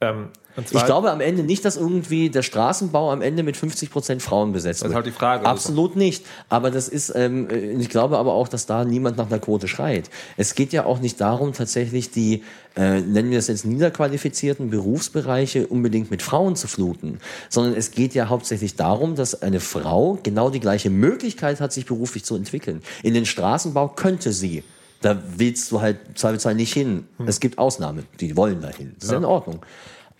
Ähm, 0.00 0.28
Ich 0.72 0.84
glaube 0.84 1.10
am 1.10 1.20
Ende 1.20 1.42
nicht, 1.42 1.64
dass 1.64 1.76
irgendwie 1.76 2.30
der 2.30 2.42
Straßenbau 2.42 3.10
am 3.12 3.20
Ende 3.22 3.42
mit 3.42 3.56
50 3.56 3.90
Prozent 3.90 4.22
Frauen 4.22 4.52
besetzt 4.52 4.80
Das 4.80 4.88
ist 4.88 4.94
wird. 4.94 4.94
halt 4.96 5.06
die 5.06 5.10
Frage. 5.18 5.46
Absolut 5.46 5.96
nicht. 5.96 6.24
Aber 6.48 6.70
das 6.70 6.88
ist, 6.88 7.12
ähm, 7.14 7.48
äh, 7.50 7.72
ich 7.72 7.88
glaube 7.88 8.16
aber 8.18 8.32
auch, 8.32 8.48
dass 8.48 8.66
da 8.66 8.84
niemand 8.84 9.16
nach 9.18 9.26
einer 9.26 9.38
Quote 9.38 9.68
schreit. 9.68 10.10
Es 10.36 10.54
geht 10.54 10.72
ja 10.72 10.84
auch 10.86 10.98
nicht 11.00 11.20
darum, 11.20 11.52
tatsächlich 11.52 12.10
die, 12.10 12.42
äh, 12.76 13.00
nennen 13.00 13.30
wir 13.30 13.38
es 13.38 13.48
jetzt 13.48 13.64
niederqualifizierten 13.66 14.70
Berufsbereiche 14.70 15.66
unbedingt 15.66 16.10
mit 16.10 16.22
Frauen 16.22 16.56
zu 16.56 16.68
fluten, 16.68 17.18
sondern 17.48 17.74
es 17.74 17.90
geht 17.90 18.14
ja 18.14 18.28
hauptsächlich 18.28 18.76
darum, 18.76 19.14
dass 19.14 19.42
eine 19.42 19.60
Frau 19.60 20.18
genau 20.22 20.50
die 20.50 20.60
gleiche 20.60 20.90
Möglichkeit 20.90 21.60
hat, 21.60 21.72
sich 21.72 21.86
beruflich 21.86 22.24
zu 22.24 22.34
entwickeln. 22.36 22.82
In 23.02 23.14
den 23.14 23.26
Straßenbau 23.26 23.88
könnte 23.88 24.32
sie. 24.32 24.62
Da 25.06 25.22
willst 25.36 25.70
du 25.70 25.80
halt 25.80 25.98
zweifelsfrei 26.16 26.54
nicht 26.54 26.72
hin. 26.72 27.06
Es 27.26 27.38
gibt 27.38 27.58
Ausnahmen, 27.58 28.06
die 28.18 28.36
wollen 28.36 28.60
dahin. 28.60 28.92
Das 28.96 29.04
ist 29.04 29.12
ja 29.12 29.18
in 29.18 29.24
Ordnung. 29.24 29.64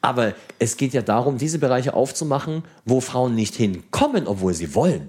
Aber 0.01 0.33
es 0.61 0.77
geht 0.77 0.93
ja 0.93 1.03
darum, 1.03 1.39
diese 1.39 1.59
Bereiche 1.59 1.95
aufzumachen, 1.95 2.63
wo 2.85 3.01
Frauen 3.01 3.35
nicht 3.35 3.57
hinkommen, 3.57 4.29
obwohl 4.29 4.55
sie 4.55 4.77
wollen. 4.77 5.09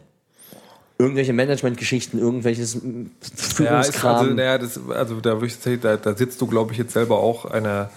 Irgendwelche 0.97 1.31
Managementgeschichten, 1.31 2.19
irgendwelches 2.19 2.81
mm, 2.81 3.03
ja, 3.03 3.37
Führungskram. 3.37 4.15
also, 4.15 4.33
naja, 4.33 4.57
das, 4.57 4.79
also 4.89 5.21
da, 5.21 5.39
ich 5.43 5.59
da, 5.79 5.97
da 5.97 6.15
sitzt 6.15 6.41
du, 6.41 6.47
glaube 6.47 6.71
ich, 6.71 6.79
jetzt 6.79 6.93
selber 6.93 7.19
auch 7.19 7.45
eine, 7.45 7.91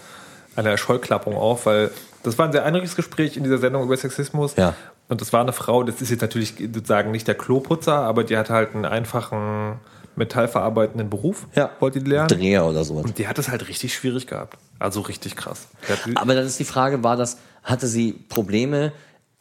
eine 0.55 0.77
Scheuklappung 0.77 1.35
auf, 1.35 1.65
weil 1.65 1.89
das 2.21 2.37
war 2.37 2.45
ein 2.45 2.51
sehr 2.51 2.63
eindrückliches 2.63 2.95
Gespräch 2.95 3.37
in 3.37 3.43
dieser 3.43 3.57
Sendung 3.57 3.81
über 3.81 3.97
Sexismus. 3.97 4.55
Ja. 4.55 4.75
Und 5.09 5.19
das 5.19 5.33
war 5.33 5.41
eine 5.41 5.53
Frau, 5.53 5.81
das 5.81 5.99
ist 5.99 6.11
jetzt 6.11 6.21
natürlich 6.21 6.53
sozusagen 6.59 7.09
nicht 7.09 7.27
der 7.27 7.33
Kloputzer, 7.33 7.95
aber 7.95 8.23
die 8.23 8.37
hat 8.37 8.51
halt 8.51 8.75
einen 8.75 8.85
einfachen 8.85 9.79
metallverarbeitenden 10.15 11.09
Beruf, 11.09 11.47
Ja. 11.55 11.71
wollte 11.79 12.01
die 12.01 12.09
lernen. 12.09 12.27
Dreher 12.27 12.65
oder 12.65 12.83
sowas. 12.83 13.05
Und 13.05 13.17
die 13.17 13.27
hat 13.27 13.37
es 13.39 13.49
halt 13.49 13.67
richtig 13.67 13.93
schwierig 13.93 14.27
gehabt. 14.27 14.57
Also 14.79 15.01
richtig 15.01 15.35
krass. 15.35 15.67
Aber 16.15 16.35
dann 16.35 16.45
ist 16.45 16.59
die 16.59 16.65
Frage, 16.65 17.03
war 17.03 17.15
das, 17.17 17.37
hatte 17.63 17.87
sie 17.87 18.13
Probleme 18.29 18.91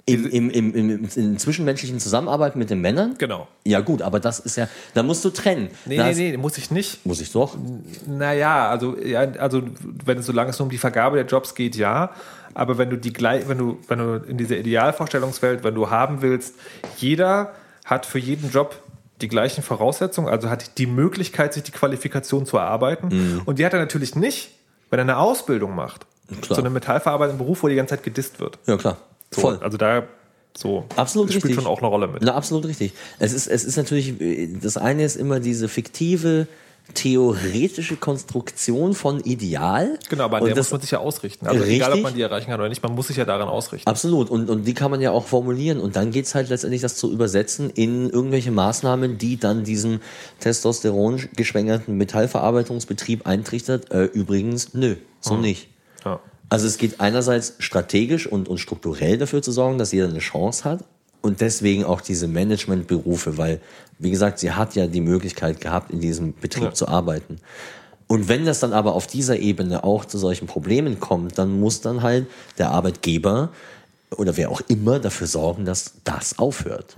im, 0.06 0.26
im, 0.26 0.50
im, 0.50 0.74
im, 0.74 1.08
in 1.14 1.38
zwischenmenschlichen 1.38 2.00
Zusammenarbeit 2.00 2.56
mit 2.56 2.70
den 2.70 2.80
Männern? 2.80 3.14
genau. 3.18 3.46
Ja 3.64 3.80
gut, 3.80 4.02
aber 4.02 4.18
das 4.18 4.40
ist 4.40 4.56
ja, 4.56 4.66
da 4.94 5.02
musst 5.02 5.24
du 5.24 5.30
trennen. 5.30 5.68
Nee, 5.86 5.96
da 5.98 6.06
nee, 6.06 6.30
nee, 6.32 6.36
muss 6.36 6.58
ich 6.58 6.70
nicht. 6.70 7.04
Muss 7.06 7.20
ich 7.20 7.30
doch. 7.32 7.56
Naja, 8.06 8.68
also, 8.70 8.96
ja, 8.98 9.20
also 9.38 9.62
wenn 10.04 10.18
es 10.18 10.26
solange 10.26 10.50
es 10.50 10.58
nur 10.58 10.66
um 10.66 10.70
die 10.70 10.78
Vergabe 10.78 11.16
der 11.16 11.26
Jobs 11.26 11.54
geht, 11.54 11.76
ja. 11.76 12.10
Aber 12.54 12.78
wenn 12.78 12.90
du 12.90 12.96
die 12.96 13.12
gleich, 13.12 13.48
wenn 13.48 13.58
du, 13.58 13.78
wenn 13.86 13.98
du 13.98 14.14
in 14.26 14.36
dieser 14.36 14.56
Idealvorstellungswelt, 14.56 15.62
wenn 15.62 15.74
du 15.74 15.90
haben 15.90 16.22
willst, 16.22 16.54
jeder 16.96 17.52
hat 17.84 18.06
für 18.06 18.18
jeden 18.18 18.50
Job 18.50 18.76
die 19.22 19.28
gleichen 19.28 19.62
Voraussetzungen, 19.62 20.28
also 20.28 20.50
hat 20.50 20.78
die 20.78 20.86
Möglichkeit, 20.86 21.54
sich 21.54 21.62
die 21.62 21.72
Qualifikation 21.72 22.46
zu 22.46 22.56
erarbeiten. 22.56 23.08
Mhm. 23.08 23.42
Und 23.44 23.58
die 23.58 23.66
hat 23.66 23.72
er 23.72 23.80
natürlich 23.80 24.14
nicht, 24.14 24.50
wenn 24.90 24.98
er 24.98 25.02
eine 25.02 25.18
Ausbildung 25.18 25.74
macht. 25.74 26.06
Klar. 26.40 26.56
So 26.56 26.62
einen 26.62 26.72
metallverarbeitenden 26.72 27.38
Beruf, 27.38 27.62
wo 27.62 27.68
die 27.68 27.74
ganze 27.74 27.96
Zeit 27.96 28.04
gedisst 28.04 28.40
wird. 28.40 28.58
Ja 28.66 28.76
klar, 28.76 28.96
So, 29.32 29.40
voll. 29.40 29.58
Also 29.62 29.76
da 29.76 30.04
so 30.56 30.84
Absolut 30.96 31.28
das 31.28 31.34
spielt 31.34 31.44
richtig. 31.44 31.62
schon 31.62 31.66
auch 31.70 31.78
eine 31.78 31.86
Rolle 31.86 32.08
mit. 32.08 32.22
Na, 32.22 32.34
absolut 32.34 32.66
richtig. 32.66 32.92
Es 33.18 33.32
ist, 33.32 33.46
es 33.46 33.64
ist 33.64 33.76
natürlich, 33.76 34.20
äh, 34.20 34.48
das 34.60 34.76
eine 34.76 35.04
ist 35.04 35.16
immer 35.16 35.40
diese 35.40 35.68
fiktive, 35.68 36.46
theoretische 36.94 37.96
Konstruktion 37.96 38.94
von 38.94 39.20
Ideal. 39.20 39.98
Genau, 40.08 40.24
aber 40.24 40.38
an 40.38 40.42
Und 40.42 40.48
der 40.48 40.56
das- 40.56 40.66
muss 40.66 40.72
man 40.72 40.80
sich 40.82 40.90
ja 40.90 40.98
ausrichten. 40.98 41.46
Also 41.46 41.64
egal, 41.64 41.88
ob 41.88 41.94
Richtig. 41.94 42.02
man 42.02 42.14
die 42.14 42.22
erreichen 42.22 42.50
kann 42.50 42.60
oder 42.60 42.68
nicht, 42.68 42.82
man 42.82 42.94
muss 42.94 43.08
sich 43.08 43.16
ja 43.16 43.24
daran 43.24 43.48
ausrichten. 43.48 43.88
Absolut. 43.88 44.30
Und, 44.30 44.50
und 44.50 44.64
die 44.64 44.74
kann 44.74 44.90
man 44.90 45.00
ja 45.00 45.10
auch 45.10 45.26
formulieren. 45.26 45.80
Und 45.80 45.96
dann 45.96 46.10
geht's 46.10 46.34
halt 46.34 46.48
letztendlich, 46.48 46.82
das 46.82 46.96
zu 46.96 47.10
übersetzen 47.12 47.70
in 47.70 48.10
irgendwelche 48.10 48.50
Maßnahmen, 48.50 49.18
die 49.18 49.36
dann 49.38 49.64
diesem 49.64 50.00
Testosteron 50.40 51.28
geschwängerten 51.36 51.96
Metallverarbeitungsbetrieb 51.96 53.26
eintrichtert. 53.26 53.90
Äh, 53.92 54.04
übrigens, 54.04 54.74
nö, 54.74 54.96
so 55.20 55.36
nicht. 55.36 55.68
Ja. 56.04 56.20
Also 56.48 56.66
es 56.66 56.78
geht 56.78 57.00
einerseits 57.00 57.54
strategisch 57.58 58.26
und, 58.26 58.48
und 58.48 58.58
strukturell 58.58 59.18
dafür 59.18 59.40
zu 59.40 59.52
sorgen, 59.52 59.78
dass 59.78 59.92
jeder 59.92 60.08
eine 60.08 60.18
Chance 60.18 60.64
hat. 60.64 60.84
Und 61.22 61.40
deswegen 61.40 61.84
auch 61.84 62.00
diese 62.00 62.28
Managementberufe, 62.28 63.36
weil, 63.36 63.60
wie 63.98 64.10
gesagt, 64.10 64.38
sie 64.38 64.52
hat 64.52 64.74
ja 64.74 64.86
die 64.86 65.00
Möglichkeit 65.02 65.60
gehabt, 65.60 65.90
in 65.90 66.00
diesem 66.00 66.32
Betrieb 66.34 66.64
Ja. 66.64 66.72
zu 66.74 66.88
arbeiten. 66.88 67.38
Und 68.06 68.28
wenn 68.28 68.44
das 68.44 68.58
dann 68.60 68.72
aber 68.72 68.94
auf 68.94 69.06
dieser 69.06 69.38
Ebene 69.38 69.84
auch 69.84 70.04
zu 70.04 70.18
solchen 70.18 70.46
Problemen 70.46 70.98
kommt, 70.98 71.38
dann 71.38 71.60
muss 71.60 71.80
dann 71.80 72.02
halt 72.02 72.26
der 72.58 72.70
Arbeitgeber 72.70 73.50
oder 74.16 74.36
wer 74.36 74.50
auch 74.50 74.62
immer 74.68 74.98
dafür 74.98 75.26
sorgen, 75.28 75.64
dass 75.64 75.92
das 76.04 76.38
aufhört. 76.38 76.96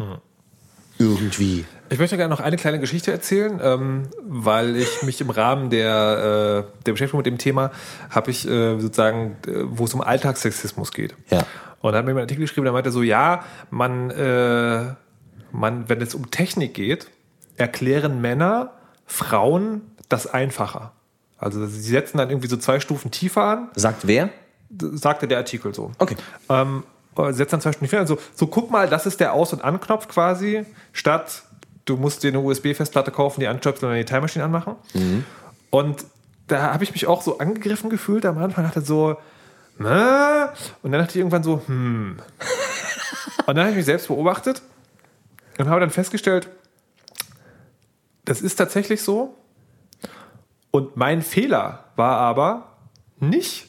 Irgendwie. 0.99 1.65
Ich 1.91 1.99
möchte 1.99 2.17
gerne 2.17 2.33
noch 2.33 2.41
eine 2.41 2.57
kleine 2.57 2.79
Geschichte 2.81 3.11
erzählen, 3.13 3.61
ähm, 3.63 4.09
weil 4.27 4.77
ich 4.77 5.03
mich 5.03 5.21
im 5.21 5.31
Rahmen 5.31 5.69
der, 5.69 6.67
äh, 6.71 6.83
der 6.87 6.93
Beschäftigung 6.93 7.19
mit 7.19 7.27
dem 7.27 7.39
Thema 7.39 7.73
habe 8.09 8.31
ich 8.31 8.49
äh, 8.49 8.79
sozusagen, 8.81 9.37
äh, 9.47 9.65
wo 9.67 9.85
es 9.85 9.95
um 9.95 10.01
Alltagssexismus 10.01 10.93
geht. 10.93 11.15
Ja. 11.31 11.45
Und 11.83 11.93
da 11.93 11.99
hat 11.99 12.05
mir 12.05 12.13
einen 12.13 12.21
Artikel 12.21 12.43
geschrieben, 12.43 12.65
der 12.65 12.73
meinte 12.73 12.91
so, 12.91 13.03
ja, 13.03 13.45
man, 13.71 14.11
äh, 14.11 14.95
man, 15.51 15.89
wenn 15.89 16.01
es 16.01 16.15
um 16.15 16.31
Technik 16.31 16.75
geht, 16.75 17.09
erklären 17.57 18.21
Männer 18.21 18.73
Frauen 19.07 19.83
das 20.09 20.27
einfacher. 20.27 20.93
Also 21.39 21.67
sie 21.67 21.81
setzen 21.81 22.19
dann 22.19 22.31
irgendwie 22.31 22.49
so 22.49 22.57
zwei 22.57 22.81
Stufen 22.81 23.11
tiefer 23.11 23.43
an, 23.43 23.69
Sagt 23.75 24.07
wer? 24.07 24.31
sagte 24.93 25.29
der 25.29 25.39
Artikel 25.39 25.75
so. 25.75 25.91
Okay. 25.99 26.17
Ähm, 26.49 26.85
äh, 27.19 27.33
setzt 27.33 27.53
dann 27.53 27.61
zwei 27.61 27.73
Stunden 27.73 27.89
Finger. 27.89 28.07
So, 28.07 28.19
so 28.35 28.47
guck 28.47 28.71
mal, 28.71 28.89
das 28.89 29.07
ist 29.07 29.21
der 29.21 29.33
Aus- 29.33 29.53
und 29.53 29.63
Anknopf 29.63 30.09
quasi, 30.09 30.65
statt 30.93 31.43
du 31.85 31.97
musst 31.97 32.23
dir 32.23 32.29
eine 32.29 32.41
USB-Festplatte 32.41 33.11
kaufen, 33.11 33.41
die 33.41 33.49
anstöpseln 33.49 33.91
und 33.91 33.97
dann 33.97 34.05
die 34.05 34.09
Time 34.09 34.23
Machine 34.23 34.45
anmachen. 34.45 34.77
Und 35.71 36.05
da 36.47 36.73
habe 36.73 36.85
ich 36.85 36.93
mich 36.93 37.07
auch 37.07 37.23
so 37.23 37.39
angegriffen 37.39 37.91
gefühlt 37.91 38.25
am 38.25 38.39
Anfang, 38.39 38.65
dachte 38.65 38.83
so, 38.83 39.17
na? 39.83 40.53
und 40.83 40.93
dann 40.93 41.01
dachte 41.01 41.13
ich 41.13 41.17
irgendwann 41.19 41.43
so, 41.43 41.63
hm. 41.67 42.17
Und 43.47 43.57
dann 43.57 43.59
habe 43.59 43.71
ich 43.71 43.77
mich 43.77 43.87
selbst 43.87 44.09
beobachtet 44.09 44.63
und 45.59 45.69
habe 45.69 45.81
dann 45.81 45.91
festgestellt, 45.91 46.49
das 48.25 48.41
ist 48.41 48.57
tatsächlich 48.57 49.03
so. 49.03 49.37
Und 50.71 50.97
mein 50.97 51.23
Fehler 51.23 51.85
war 51.97 52.19
aber 52.19 52.77
nicht, 53.19 53.67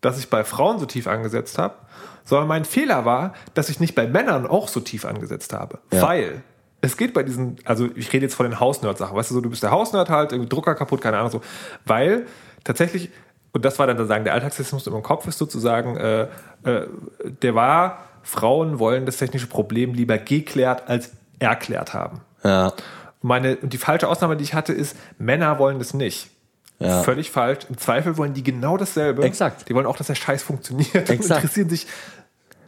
dass 0.00 0.18
ich 0.18 0.30
bei 0.30 0.44
Frauen 0.44 0.78
so 0.78 0.86
tief 0.86 1.06
angesetzt 1.06 1.58
habe, 1.58 1.74
sondern 2.24 2.48
mein 2.48 2.64
Fehler 2.64 3.04
war, 3.04 3.34
dass 3.54 3.68
ich 3.68 3.80
nicht 3.80 3.94
bei 3.94 4.06
Männern 4.06 4.46
auch 4.46 4.68
so 4.68 4.80
tief 4.80 5.04
angesetzt 5.04 5.52
habe. 5.52 5.80
Ja. 5.92 6.02
Weil 6.02 6.42
es 6.80 6.96
geht 6.96 7.12
bei 7.12 7.22
diesen, 7.22 7.56
also 7.64 7.88
ich 7.94 8.12
rede 8.12 8.24
jetzt 8.24 8.34
von 8.34 8.46
den 8.46 8.60
Hausnerd-Sachen, 8.60 9.16
weißt 9.16 9.30
du, 9.30 9.34
so 9.34 9.40
du 9.40 9.50
bist 9.50 9.62
der 9.62 9.70
Hausnerd 9.70 10.08
halt, 10.08 10.32
Drucker 10.50 10.74
kaputt, 10.74 11.00
keine 11.00 11.18
Ahnung 11.18 11.30
so, 11.30 11.42
weil 11.84 12.26
tatsächlich, 12.64 13.10
und 13.52 13.64
das 13.64 13.78
war 13.78 13.86
dann 13.86 13.96
sozusagen 13.96 14.24
der 14.24 14.34
Alltagssexismus 14.34 14.86
in 14.86 14.92
meinem 14.92 15.02
Kopf, 15.02 15.26
ist 15.26 15.38
sozusagen, 15.38 15.96
äh, 15.96 16.22
äh, 16.64 16.86
der 17.42 17.54
war, 17.54 17.98
Frauen 18.22 18.78
wollen 18.78 19.06
das 19.06 19.16
technische 19.16 19.46
Problem 19.46 19.94
lieber 19.94 20.18
geklärt 20.18 20.88
als 20.88 21.10
erklärt 21.38 21.94
haben. 21.94 22.20
Ja. 22.44 22.72
Meine, 23.22 23.56
und 23.56 23.72
die 23.72 23.78
falsche 23.78 24.08
Ausnahme, 24.08 24.36
die 24.36 24.44
ich 24.44 24.54
hatte, 24.54 24.72
ist, 24.72 24.96
Männer 25.18 25.58
wollen 25.58 25.78
das 25.78 25.94
nicht. 25.94 26.30
Ja. 26.78 27.02
Völlig 27.02 27.30
falsch. 27.30 27.66
Im 27.68 27.76
Zweifel 27.76 28.16
wollen 28.16 28.32
die 28.32 28.42
genau 28.42 28.78
dasselbe. 28.78 29.22
Exakt. 29.22 29.68
Die 29.68 29.74
wollen 29.74 29.84
auch, 29.86 29.98
dass 29.98 30.06
der 30.06 30.14
Scheiß 30.14 30.42
funktioniert. 30.42 30.94
Und 30.94 31.10
Exakt. 31.10 31.42
interessieren 31.42 31.68
sich 31.68 31.86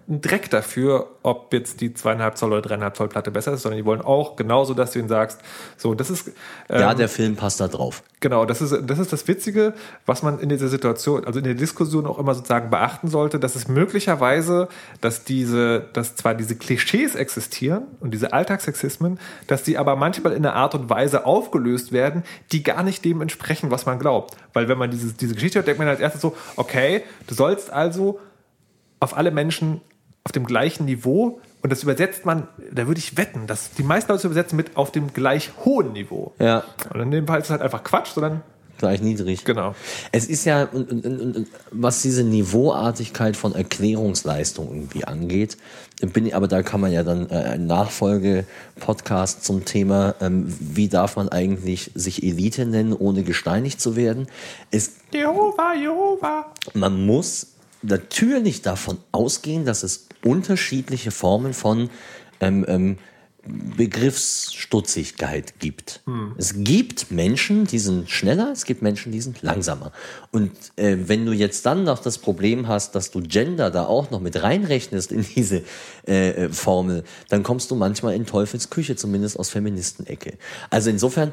einen 0.09 0.21
Dreck 0.21 0.51
dafür, 0.51 1.09
ob 1.23 1.53
jetzt 1.53 1.81
die 1.81 1.95
zweieinhalb 1.95 2.37
Zoll 2.37 2.53
oder 2.53 2.63
dreieinhalb 2.63 2.97
Zoll 2.97 3.09
Platte 3.09 3.31
besser 3.31 3.53
ist, 3.53 3.63
sondern 3.63 3.79
die 3.79 3.85
wollen 3.85 4.01
auch 4.01 4.37
genauso, 4.37 4.75
dass 4.75 4.93
du 4.93 4.99
ihnen 4.99 5.09
sagst, 5.09 5.41
so, 5.77 5.95
das 5.95 6.11
ist. 6.11 6.29
Ähm, 6.69 6.81
ja, 6.81 6.95
der 6.95 7.09
Film 7.09 7.37
passt 7.37 7.61
da 7.61 7.69
drauf. 7.69 8.03
Genau, 8.21 8.45
das 8.45 8.61
ist, 8.61 8.77
das 8.87 8.99
ist 8.99 9.13
das 9.13 9.27
Witzige, 9.29 9.75
was 10.07 10.23
man 10.23 10.39
in 10.41 10.49
dieser 10.49 10.69
Situation, 10.69 11.25
also 11.25 11.39
in 11.39 11.45
der 11.45 11.55
Diskussion 11.55 12.07
auch 12.07 12.19
immer 12.19 12.35
sozusagen 12.35 12.71
beachten 12.71 13.09
sollte, 13.09 13.39
dass 13.39 13.57
es 13.57 13.69
möglicherweise, 13.69 14.69
dass 15.01 15.25
diese, 15.25 15.89
dass 15.93 16.17
zwar 16.17 16.35
diese 16.35 16.57
Klischees 16.57 17.15
existieren 17.15 17.85
und 18.01 18.13
diese 18.13 18.33
Alltagssexismen, 18.33 19.19
dass 19.47 19.63
die 19.63 19.79
aber 19.79 19.97
manchmal 19.97 20.33
in 20.33 20.45
einer 20.45 20.55
Art 20.55 20.75
und 20.75 20.91
Weise 20.91 21.27
aufgelöst 21.27 21.93
werden, 21.93 22.25
die 22.51 22.63
gar 22.63 22.83
nicht 22.83 23.05
dem 23.05 23.21
entsprechen, 23.21 23.71
was 23.71 23.87
man 23.87 23.99
glaubt. 23.99 24.37
Weil 24.53 24.69
wenn 24.69 24.79
man 24.79 24.91
diese, 24.91 25.13
diese 25.13 25.35
Geschichte 25.35 25.59
hört, 25.59 25.67
denkt 25.67 25.79
man 25.79 25.89
als 25.89 26.01
erstes 26.01 26.21
so, 26.21 26.37
okay, 26.57 27.03
du 27.27 27.35
sollst 27.35 27.73
also 27.73 28.21
auf 29.01 29.17
alle 29.17 29.33
Menschen 29.33 29.81
auf 30.25 30.33
dem 30.33 30.45
gleichen 30.45 30.85
Niveau 30.85 31.41
und 31.63 31.71
das 31.71 31.83
übersetzt 31.85 32.27
man, 32.27 32.49
da 32.73 32.87
würde 32.89 32.99
ich 32.99 33.17
wetten, 33.17 33.47
dass 33.47 33.71
die 33.73 33.85
meisten 33.85 34.11
Leute 34.11 34.27
übersetzen 34.27 34.57
mit 34.57 34.77
auf 34.77 34.91
dem 34.91 35.13
gleich 35.13 35.53
hohen 35.65 35.93
Niveau. 35.93 36.33
Ja. 36.39 36.65
Und 36.93 37.01
in 37.01 37.11
dem 37.13 37.27
Fall 37.27 37.39
ist 37.39 37.47
es 37.47 37.51
halt 37.51 37.63
einfach 37.63 37.85
Quatsch, 37.85 38.09
sondern 38.15 38.43
gleich 38.79 39.01
niedrig. 39.01 39.45
Genau. 39.45 39.77
Es 40.11 40.27
ist 40.27 40.45
ja, 40.45 40.65
und, 40.65 40.91
und, 40.91 41.07
und, 41.07 41.47
was 41.71 42.03
diese 42.03 42.25
Niveauartigkeit 42.25 43.37
von 43.37 43.55
Erklärungsleistung 43.55 44.75
irgendwie 44.75 45.05
angeht, 45.05 45.57
bin, 46.01 46.35
aber 46.35 46.49
da 46.49 46.65
kann 46.65 46.81
man 46.81 46.91
ja 46.91 47.05
dann 47.05 47.31
äh, 47.31 47.35
einen 47.35 47.69
Nachfolge-Podcast 47.69 49.45
zum 49.45 49.65
Thema, 49.65 50.17
ähm, 50.21 50.53
wie 50.59 50.89
darf 50.89 51.15
man 51.15 51.29
eigentlich 51.29 51.93
sich 51.95 52.25
Elite 52.25 52.67
nennen, 52.67 52.93
ohne 52.93 53.23
gesteinigt 53.23 53.81
zu 53.81 53.95
werden. 53.95 54.27
Es, 54.73 54.95
Jehova, 55.13 55.75
Jehova. 55.75 56.53
Man 56.75 57.07
muss 57.07 57.53
natürlich 57.83 58.63
davon 58.63 58.99
ausgehen, 59.13 59.65
dass 59.65 59.85
es 59.85 60.09
unterschiedliche 60.25 61.11
Formen 61.11 61.55
von 61.55 61.91
ähm, 62.41 62.65
ähm, 62.69 62.99
Begriffsstutzigkeit 63.45 65.59
gibt. 65.59 66.01
Hm. 66.05 66.37
Es 66.39 66.55
gibt 66.59 67.11
Menschen, 67.11 67.67
die 67.67 67.81
sind 67.81 68.09
schneller, 68.09 68.53
es 68.53 68.65
gibt 68.65 68.83
Menschen, 68.83 69.11
die 69.11 69.21
sind 69.21 69.43
langsamer. 69.43 69.91
Und 70.31 70.53
äh, 70.77 70.97
wenn 71.07 71.27
du 71.27 71.33
jetzt 71.33 71.67
dann 71.67 71.83
noch 71.83 71.99
das 71.99 72.19
Problem 72.19 72.69
hast, 72.69 72.95
dass 72.95 73.11
du 73.11 73.21
Gender 73.21 73.71
da 73.71 73.87
auch 73.87 74.13
noch 74.13 74.21
mit 74.21 74.41
reinrechnest 74.41 75.11
in 75.11 75.27
diese 75.35 75.65
äh, 76.07 76.31
äh 76.31 76.49
Formel, 76.51 77.03
dann 77.31 77.43
kommst 77.43 77.73
du 77.73 77.75
manchmal 77.75 78.15
in 78.15 78.27
Teufels 78.27 78.71
Küche, 78.71 78.95
zumindest 78.95 79.37
aus 79.39 79.51
Feministenecke. 79.51 80.39
Also 80.71 80.91
insofern, 80.91 81.33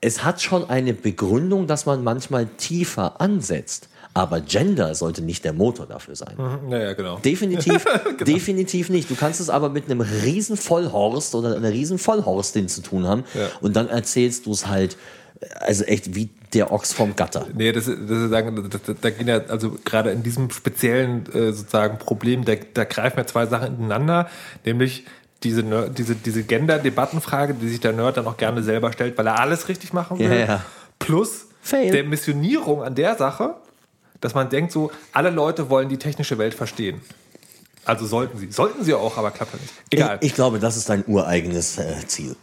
es 0.00 0.22
hat 0.22 0.40
schon 0.40 0.70
eine 0.70 0.94
Begründung, 0.94 1.66
dass 1.66 1.86
man 1.86 2.04
manchmal 2.04 2.46
tiefer 2.46 3.20
ansetzt. 3.20 3.88
Aber 4.18 4.40
Gender 4.40 4.96
sollte 4.96 5.22
nicht 5.22 5.44
der 5.44 5.52
Motor 5.52 5.86
dafür 5.86 6.16
sein. 6.16 6.34
Mhm, 6.36 6.72
ja, 6.72 6.78
ja, 6.78 6.92
genau. 6.94 7.18
Definitiv, 7.18 7.84
genau. 8.02 8.24
definitiv 8.24 8.88
nicht. 8.88 9.08
Du 9.08 9.14
kannst 9.14 9.40
es 9.40 9.48
aber 9.48 9.68
mit 9.68 9.84
einem 9.84 10.00
riesen 10.00 10.56
Vollhorst 10.56 11.36
oder 11.36 11.54
einer 11.54 11.70
riesen 11.70 11.98
Vollhorstin 11.98 12.68
zu 12.68 12.82
tun 12.82 13.06
haben 13.06 13.22
ja. 13.34 13.46
und 13.60 13.76
dann 13.76 13.88
erzählst 13.88 14.46
du 14.46 14.50
es 14.50 14.66
halt, 14.66 14.96
also 15.60 15.84
echt 15.84 16.16
wie 16.16 16.30
der 16.52 16.72
Ochs 16.72 16.92
vom 16.92 17.14
Gatter. 17.14 17.46
Nee, 17.54 17.70
das, 17.70 17.84
das, 17.84 18.28
sagen, 18.28 18.68
da, 18.68 18.94
da 19.00 19.10
gehen 19.10 19.28
ja, 19.28 19.38
also 19.46 19.78
gerade 19.84 20.10
in 20.10 20.24
diesem 20.24 20.50
speziellen 20.50 21.32
äh, 21.32 21.52
sozusagen 21.52 21.98
Problem, 21.98 22.44
da, 22.44 22.54
da 22.74 22.82
greifen 22.82 23.18
ja 23.18 23.26
zwei 23.26 23.46
Sachen 23.46 23.78
ineinander, 23.78 24.28
nämlich 24.64 25.04
diese, 25.44 25.62
diese, 25.90 26.16
diese 26.16 26.42
Gender-Debattenfrage, 26.42 27.54
die 27.54 27.68
sich 27.68 27.78
der 27.78 27.92
Nerd 27.92 28.16
dann 28.16 28.26
auch 28.26 28.36
gerne 28.36 28.64
selber 28.64 28.92
stellt, 28.92 29.16
weil 29.16 29.28
er 29.28 29.38
alles 29.38 29.68
richtig 29.68 29.92
machen 29.92 30.18
will. 30.18 30.28
Ja, 30.28 30.34
ja. 30.34 30.64
Plus 30.98 31.46
Fail. 31.60 31.92
der 31.92 32.02
Missionierung 32.02 32.82
an 32.82 32.96
der 32.96 33.14
Sache, 33.14 33.54
dass 34.20 34.34
man 34.34 34.50
denkt 34.50 34.72
so, 34.72 34.90
alle 35.12 35.30
Leute 35.30 35.70
wollen 35.70 35.88
die 35.88 35.98
technische 35.98 36.38
Welt 36.38 36.54
verstehen. 36.54 37.00
Also 37.84 38.06
sollten 38.06 38.38
sie. 38.38 38.50
Sollten 38.50 38.84
sie 38.84 38.94
auch, 38.94 39.16
aber 39.16 39.30
klappt 39.30 39.54
nicht. 39.54 39.72
Egal. 39.90 40.18
Ich, 40.20 40.28
ich 40.28 40.34
glaube, 40.34 40.58
das 40.58 40.76
ist 40.76 40.88
dein 40.88 41.04
ureigenes 41.06 41.78
äh, 41.78 42.06
Ziel. 42.06 42.36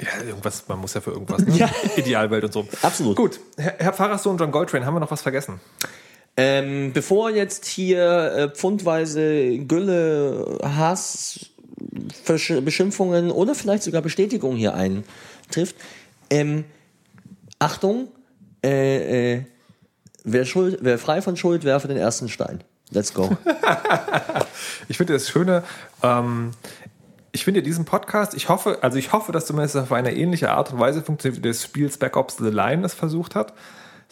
Ja, 0.00 0.24
irgendwas, 0.26 0.64
man 0.66 0.78
muss 0.80 0.94
ja 0.94 1.00
für 1.00 1.10
irgendwas. 1.10 1.44
Ne? 1.44 1.54
ja. 1.58 1.70
Idealwelt 1.96 2.44
und 2.44 2.52
so. 2.52 2.66
Absolut. 2.82 3.16
Gut, 3.16 3.40
Herr, 3.56 3.74
Herr 3.78 3.92
Pfarrerssohn 3.92 4.38
John 4.38 4.50
Goldtrain, 4.50 4.86
haben 4.86 4.94
wir 4.94 5.00
noch 5.00 5.10
was 5.10 5.22
vergessen? 5.22 5.60
Ähm, 6.36 6.92
bevor 6.92 7.30
jetzt 7.30 7.66
hier 7.66 8.32
äh, 8.32 8.48
pfundweise 8.48 9.58
Gülle, 9.58 10.58
Hass, 10.62 11.50
Versch 12.24 12.52
Beschimpfungen 12.62 13.30
oder 13.30 13.54
vielleicht 13.54 13.82
sogar 13.82 14.00
Bestätigung 14.00 14.56
hier 14.56 14.74
eintrifft, 14.74 15.76
ähm, 16.30 16.64
Achtung, 17.58 18.08
äh, 18.64 19.34
äh, 19.34 19.42
Wer, 20.24 20.44
schuld, 20.44 20.78
wer 20.82 20.98
frei 20.98 21.22
von 21.22 21.36
Schuld, 21.36 21.64
werfe 21.64 21.88
den 21.88 21.96
ersten 21.96 22.28
Stein. 22.28 22.62
Let's 22.90 23.14
go. 23.14 23.36
ich 24.88 24.96
finde 24.96 25.12
das 25.12 25.28
Schöne, 25.28 25.62
ähm, 26.02 26.52
ich 27.32 27.44
finde 27.44 27.62
diesen 27.62 27.84
Podcast, 27.84 28.34
ich 28.34 28.48
hoffe, 28.48 28.78
also 28.82 28.98
ich 28.98 29.12
hoffe, 29.12 29.32
dass 29.32 29.46
zumindest 29.46 29.76
auf 29.76 29.92
eine 29.92 30.14
ähnliche 30.14 30.50
Art 30.50 30.72
und 30.72 30.80
Weise 30.80 31.02
funktioniert, 31.02 31.42
wie 31.42 31.48
das 31.48 31.62
Spiel 31.62 31.90
Spec 31.90 32.16
Ops 32.16 32.36
The 32.38 32.50
Line 32.50 32.84
es 32.84 32.94
versucht 32.94 33.34
hat. 33.34 33.54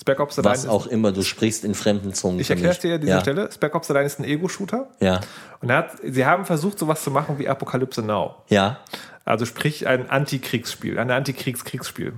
Spec 0.00 0.20
Ops 0.20 0.36
The 0.36 0.44
Was 0.44 0.62
Line 0.62 0.72
auch 0.72 0.86
ist, 0.86 0.92
immer, 0.92 1.10
du 1.10 1.22
sprichst 1.22 1.64
in 1.64 1.74
fremden 1.74 2.14
Zungen. 2.14 2.38
Ich 2.38 2.50
erkläre 2.50 2.78
dir 2.78 2.94
an 2.94 3.00
dieser 3.00 3.14
ja. 3.14 3.20
Stelle. 3.20 3.50
Spec 3.52 3.74
Ops 3.74 3.88
The 3.88 3.94
Line 3.94 4.06
ist 4.06 4.20
ein 4.20 4.24
Ego-Shooter. 4.24 4.88
Ja. 5.00 5.20
Und 5.60 5.72
hat, 5.72 5.96
sie 6.04 6.24
haben 6.24 6.44
versucht, 6.44 6.78
sowas 6.78 7.02
zu 7.02 7.10
machen 7.10 7.38
wie 7.40 7.48
Apokalypse 7.48 8.02
Now. 8.02 8.36
Ja. 8.48 8.78
Also 9.24 9.44
sprich 9.44 9.86
ein 9.88 10.08
Antikriegsspiel, 10.08 10.98
ein 10.98 11.10
Antikriegskriegsspiel. 11.10 12.12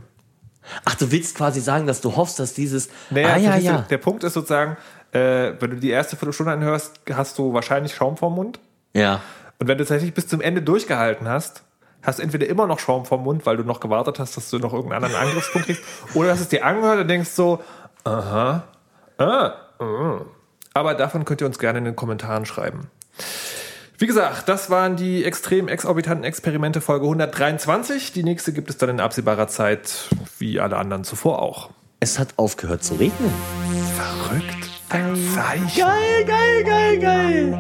Ach, 0.85 0.95
du 0.95 1.11
willst 1.11 1.37
quasi 1.37 1.61
sagen, 1.61 1.87
dass 1.87 2.01
du 2.01 2.17
hoffst, 2.17 2.39
dass 2.39 2.55
dieses. 2.55 2.89
Naja, 3.11 3.35
ah, 3.35 3.37
ja, 3.37 3.57
ja. 3.57 3.79
Der 3.91 3.99
Punkt 3.99 4.25
ist 4.25 4.35
sozusagen, 4.35 4.77
äh, 5.13 5.53
wenn 5.59 5.71
du 5.71 5.77
die 5.77 5.91
erste 5.91 6.17
Viertelstunde 6.17 6.53
anhörst, 6.53 7.01
hast 7.13 7.39
du 7.39 7.53
wahrscheinlich 7.53 7.95
Schaum 7.95 8.17
vorm 8.17 8.35
Mund. 8.35 8.61
Ja. 8.95 9.21
Und 9.59 9.69
wenn 9.69 9.79
du 9.79 9.85
tatsächlich 9.85 10.15
bis 10.15 10.27
zum 10.27 10.41
Ende 10.41 10.63
durchgehalten 10.63 11.29
hast, 11.29 11.63
hast 12.03 12.19
du 12.19 12.23
entweder 12.23 12.47
immer 12.47 12.67
noch 12.67 12.79
Schaum 12.79 13.05
vorm 13.05 13.25
Mund, 13.25 13.47
weil 13.47 13.57
du 13.57 13.65
noch 13.65 13.81
gewartet 13.81 14.19
hast, 14.19 14.37
dass 14.37 14.51
du 14.51 14.59
noch 14.59 14.73
irgendeinen 14.73 15.05
anderen 15.05 15.29
Angriffspunkt 15.29 15.67
kriegst, 15.67 15.83
oder 16.15 16.31
hast 16.31 16.41
es 16.41 16.49
dir 16.49 16.65
angehört 16.65 17.01
und 17.01 17.09
denkst 17.09 17.31
so, 17.31 17.63
aha, 18.05 18.65
ah, 19.19 19.53
uh. 19.81 20.21
aber 20.73 20.95
davon 20.95 21.25
könnt 21.25 21.43
ihr 21.43 21.47
uns 21.47 21.59
gerne 21.59 21.79
in 21.79 21.85
den 21.85 21.97
Kommentaren 21.97 22.47
schreiben. 22.47 22.91
Wie 24.01 24.07
gesagt, 24.07 24.49
das 24.49 24.71
waren 24.71 24.97
die 24.97 25.27
extrem 25.27 25.69
exorbitanten 25.69 26.25
Experimente 26.25 26.81
Folge 26.81 27.05
123. 27.05 28.13
Die 28.13 28.23
nächste 28.23 28.55
gibt 28.55 28.71
es 28.71 28.79
dann 28.79 28.89
in 28.89 28.99
absehbarer 28.99 29.47
Zeit, 29.47 30.09
wie 30.39 30.59
alle 30.59 30.79
anderen 30.79 31.05
zuvor 31.05 31.43
auch. 31.43 31.69
Es 32.01 32.19
hat 32.19 32.29
aufgehört 32.39 32.83
zu 32.83 32.95
regnen. 32.95 33.31
Verrückt. 33.95 34.71
Ein 34.89 35.15
Zeichen. 35.35 35.83
Geil, 35.83 36.25
geil, 36.25 36.65
geil, 36.65 36.99
geil. 36.99 37.53